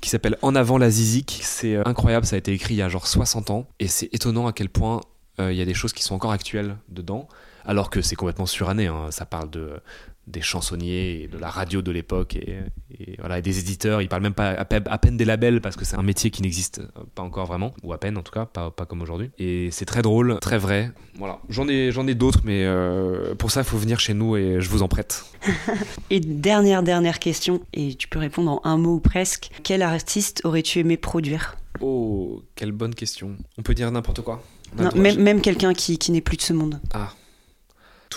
qui 0.00 0.08
s'appelle 0.10 0.36
En 0.42 0.54
avant 0.54 0.78
la 0.78 0.88
zizik. 0.90 1.40
C'est 1.42 1.74
euh, 1.74 1.82
incroyable, 1.84 2.24
ça 2.26 2.36
a 2.36 2.38
été 2.38 2.52
écrit 2.52 2.74
il 2.74 2.78
y 2.78 2.82
a 2.82 2.88
genre 2.88 3.06
60 3.06 3.50
ans. 3.50 3.68
Et 3.80 3.88
c'est 3.88 4.08
étonnant 4.14 4.46
à 4.46 4.52
quel 4.52 4.68
point 4.68 5.00
euh, 5.40 5.52
il 5.52 5.58
y 5.58 5.62
a 5.62 5.64
des 5.64 5.74
choses 5.74 5.92
qui 5.92 6.02
sont 6.04 6.14
encore 6.14 6.30
actuelles 6.32 6.76
dedans. 6.88 7.28
Alors 7.64 7.90
que 7.90 8.00
c'est 8.02 8.14
complètement 8.16 8.46
suranné. 8.46 8.86
hein. 8.86 9.10
Ça 9.10 9.26
parle 9.26 9.50
de 9.50 9.80
des 10.28 10.40
chansonniers 10.40 11.22
et 11.22 11.28
de 11.28 11.38
la 11.38 11.48
radio 11.48 11.82
de 11.82 11.90
l'époque 11.90 12.36
et, 12.36 12.58
et 12.98 13.16
voilà 13.18 13.38
et 13.38 13.42
des 13.42 13.58
éditeurs. 13.58 14.02
Ils 14.02 14.08
parlent 14.08 14.22
même 14.22 14.34
pas 14.34 14.50
à 14.50 14.64
peine, 14.64 14.84
à 14.86 14.98
peine 14.98 15.16
des 15.16 15.24
labels 15.24 15.60
parce 15.60 15.76
que 15.76 15.84
c'est 15.84 15.96
un 15.96 16.02
métier 16.02 16.30
qui 16.30 16.42
n'existe 16.42 16.82
pas 17.14 17.22
encore 17.22 17.46
vraiment 17.46 17.72
ou 17.82 17.92
à 17.92 17.98
peine 17.98 18.16
en 18.16 18.22
tout 18.22 18.32
cas 18.32 18.46
pas, 18.46 18.70
pas 18.70 18.86
comme 18.86 19.02
aujourd'hui. 19.02 19.30
Et 19.38 19.70
c'est 19.70 19.84
très 19.84 20.02
drôle 20.02 20.38
très 20.40 20.58
vrai. 20.58 20.92
Voilà. 21.16 21.40
J'en 21.48 21.68
ai 21.68 21.90
j'en 21.92 22.06
ai 22.06 22.14
d'autres 22.14 22.40
mais 22.44 22.64
euh, 22.64 23.34
pour 23.34 23.50
ça 23.50 23.60
il 23.60 23.66
faut 23.66 23.78
venir 23.78 24.00
chez 24.00 24.14
nous 24.14 24.36
et 24.36 24.60
je 24.60 24.68
vous 24.68 24.82
en 24.82 24.88
prête. 24.88 25.24
Et 26.10 26.20
dernière, 26.20 26.82
dernière 26.82 27.18
question, 27.18 27.60
et 27.74 27.94
tu 27.94 28.08
peux 28.08 28.18
répondre 28.18 28.50
en 28.50 28.60
un 28.64 28.76
mot 28.78 28.94
ou 28.94 29.00
presque. 29.00 29.50
Quel 29.62 29.82
artiste 29.82 30.40
aurais-tu 30.44 30.78
aimé 30.78 30.96
produire? 30.96 31.56
Oh 31.80 32.42
quelle 32.54 32.72
bonne 32.72 32.94
question. 32.94 33.36
On 33.58 33.62
peut 33.62 33.74
dire 33.74 33.90
n'importe 33.90 34.22
quoi. 34.22 34.42
Non, 34.76 34.90
même, 34.94 35.20
même 35.20 35.40
quelqu'un 35.40 35.74
qui, 35.74 35.98
qui 35.98 36.12
n'est 36.12 36.20
plus 36.20 36.36
de 36.36 36.42
ce 36.42 36.52
monde. 36.52 36.80
Ah. 36.92 37.12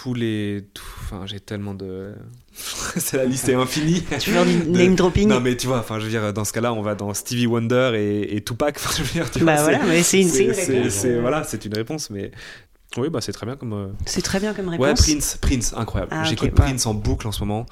Tous 0.01 0.13
les. 0.13 0.63
tout- 0.73 0.83
Enfin, 1.03 1.25
j'ai 1.25 1.39
tellement 1.39 1.73
de. 1.73 2.13
c'est 2.55 3.17
la 3.17 3.25
liste 3.25 3.49
est 3.49 3.53
infinie. 3.53 4.03
Tu 4.19 4.31
veux 4.31 4.45
du 4.45 4.59
De- 4.71 4.77
name 4.77 4.95
dropping 4.95 5.27
Non, 5.27 5.39
mais 5.41 5.55
tu 5.57 5.67
vois, 5.67 5.79
enfin, 5.79 5.99
je 5.99 6.05
veux 6.05 6.09
dire, 6.09 6.31
dans 6.33 6.45
ce 6.45 6.53
cas-là, 6.53 6.73
on 6.73 6.81
va 6.81 6.95
dans 6.95 7.13
Stevie 7.13 7.45
Wonder 7.47 7.91
et, 7.95 8.35
et 8.35 8.41
Tupac. 8.43 8.75
Enfin, 8.79 8.91
je 8.97 9.03
veux 9.03 9.11
dire, 9.13 9.29
tu 9.29 9.39
vois, 9.39 9.45
Bah 9.45 9.57
c'est- 9.57 9.63
voilà, 9.63 9.79
mais 9.85 10.01
c'est 10.03 10.21
une, 10.21 10.89
c'est 10.89 11.19
voilà, 11.19 11.43
c'est 11.43 11.65
une 11.65 11.73
réponse, 11.75 12.09
mais. 12.09 12.31
Oui, 12.97 13.09
bah 13.09 13.19
c'est 13.21 13.31
très 13.33 13.45
bien 13.45 13.55
comme. 13.57 13.73
euh, 13.73 13.87
C'est 14.05 14.21
très 14.21 14.39
bien 14.39 14.53
comme 14.53 14.69
réponse. 14.69 14.85
Ouais, 14.87 14.93
Prince, 14.95 15.37
Prince, 15.39 15.73
incroyable. 15.77 16.11
Ah, 16.15 16.23
J'écoute. 16.23 16.51
Prince 16.51 16.85
en 16.85 16.93
boucle 16.93 17.27
en 17.27 17.31
ce 17.31 17.41
moment. 17.41 17.65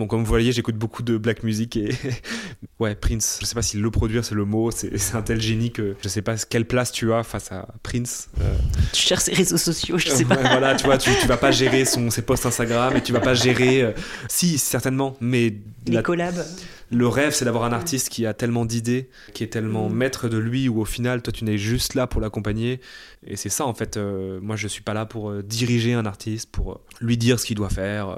Bon, 0.00 0.06
comme 0.06 0.20
vous 0.20 0.26
voyez, 0.26 0.50
j'écoute 0.50 0.76
beaucoup 0.76 1.02
de 1.02 1.18
black 1.18 1.42
music 1.42 1.76
et 1.76 1.90
ouais, 2.80 2.94
Prince. 2.94 3.38
Je 3.42 3.44
sais 3.46 3.54
pas 3.54 3.60
si 3.60 3.76
le 3.76 3.90
produire 3.90 4.24
c'est 4.24 4.34
le 4.34 4.46
mot. 4.46 4.70
C'est 4.70 5.14
un 5.14 5.20
tel 5.20 5.40
génie 5.42 5.70
que 5.72 5.94
je 6.02 6.08
sais 6.08 6.22
pas 6.22 6.36
quelle 6.38 6.64
place 6.64 6.90
tu 6.90 7.12
as 7.12 7.22
face 7.22 7.52
à 7.52 7.68
Prince. 7.82 8.30
Euh, 8.40 8.54
Tu 8.94 9.02
cherches 9.02 9.24
ses 9.24 9.34
réseaux 9.34 9.58
sociaux, 9.58 9.98
je 9.98 10.08
sais 10.08 10.24
pas. 10.24 10.36
voilà, 10.36 10.74
tu 10.74 10.86
vois, 10.86 10.96
tu, 10.96 11.10
tu 11.20 11.26
vas 11.26 11.36
pas 11.36 11.50
gérer 11.60 11.84
son, 11.84 12.08
ses 12.08 12.22
posts 12.22 12.46
Instagram 12.46 12.96
et 12.96 13.02
tu 13.02 13.12
vas 13.12 13.20
pas 13.20 13.34
gérer. 13.34 13.82
euh, 13.82 13.92
si, 14.28 14.56
certainement, 14.56 15.16
mais 15.20 15.54
Les 15.86 15.92
la- 15.96 16.02
collabs. 16.02 16.46
le 16.90 17.06
rêve, 17.06 17.34
c'est 17.34 17.44
d'avoir 17.44 17.64
un 17.64 17.72
artiste 17.74 18.08
qui 18.08 18.24
a 18.24 18.32
tellement 18.32 18.64
d'idées, 18.64 19.10
qui 19.34 19.44
est 19.44 19.48
tellement 19.48 19.90
Mm. 19.90 19.94
maître 19.94 20.28
de 20.30 20.38
lui, 20.38 20.68
où 20.70 20.80
au 20.80 20.86
final, 20.86 21.20
toi, 21.20 21.30
tu 21.32 21.44
n'es 21.44 21.58
juste 21.58 21.92
là 21.94 22.06
pour 22.06 22.22
l'accompagner. 22.22 22.80
Et 23.26 23.36
c'est 23.36 23.50
ça, 23.50 23.66
en 23.66 23.74
fait. 23.74 23.98
euh, 23.98 24.38
moi, 24.40 24.56
je 24.56 24.66
suis 24.66 24.82
pas 24.82 24.94
là 24.94 25.04
pour 25.04 25.30
diriger 25.42 25.92
un 25.92 26.06
artiste, 26.06 26.48
pour 26.50 26.80
lui 27.02 27.18
dire 27.18 27.38
ce 27.38 27.44
qu'il 27.44 27.56
doit 27.56 27.68
faire. 27.68 28.16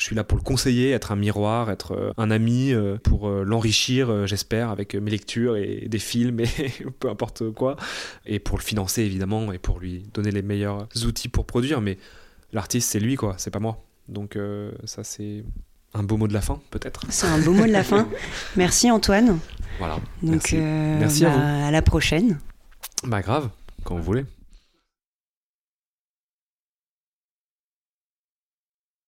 Je 0.00 0.06
suis 0.06 0.16
là 0.16 0.24
pour 0.24 0.38
le 0.38 0.42
conseiller, 0.42 0.92
être 0.92 1.12
un 1.12 1.16
miroir, 1.16 1.70
être 1.70 1.92
euh, 1.92 2.12
un 2.16 2.30
ami, 2.30 2.72
euh, 2.72 2.96
pour 3.02 3.28
euh, 3.28 3.44
l'enrichir, 3.44 4.26
j'espère, 4.26 4.70
avec 4.70 4.94
mes 4.94 5.10
lectures 5.10 5.56
et 5.56 5.86
des 5.88 5.98
films 5.98 6.40
et 6.40 6.46
peu 7.00 7.10
importe 7.10 7.50
quoi. 7.50 7.76
Et 8.24 8.38
pour 8.38 8.56
le 8.56 8.62
financer, 8.62 9.02
évidemment, 9.02 9.52
et 9.52 9.58
pour 9.58 9.78
lui 9.78 10.04
donner 10.14 10.30
les 10.30 10.40
meilleurs 10.40 10.88
outils 11.06 11.28
pour 11.28 11.44
produire. 11.44 11.82
Mais 11.82 11.98
l'artiste, 12.54 12.90
c'est 12.90 12.98
lui, 12.98 13.16
quoi, 13.16 13.34
c'est 13.36 13.50
pas 13.50 13.58
moi. 13.60 13.84
Donc, 14.08 14.36
euh, 14.36 14.72
ça, 14.84 15.04
c'est 15.04 15.44
un 15.92 16.02
beau 16.02 16.16
mot 16.16 16.26
de 16.28 16.32
la 16.32 16.40
fin, 16.40 16.60
peut-être. 16.70 17.02
C'est 17.10 17.26
un 17.26 17.38
beau 17.38 17.52
mot 17.52 17.66
de 17.66 17.72
la 17.72 17.84
fin. 17.84 18.08
Merci 18.56 18.90
Antoine. 18.90 19.38
Voilà. 19.78 19.96
Donc 20.22 20.32
Merci. 20.52 20.56
euh, 20.56 20.98
Merci 20.98 21.24
à 21.26 21.28
bah, 21.28 21.36
vous. 21.36 21.64
à 21.66 21.70
la 21.70 21.82
prochaine. 21.82 22.38
Bah 23.04 23.20
grave, 23.20 23.50
quand 23.84 23.96
vous 23.96 24.02
voulez. 24.02 24.24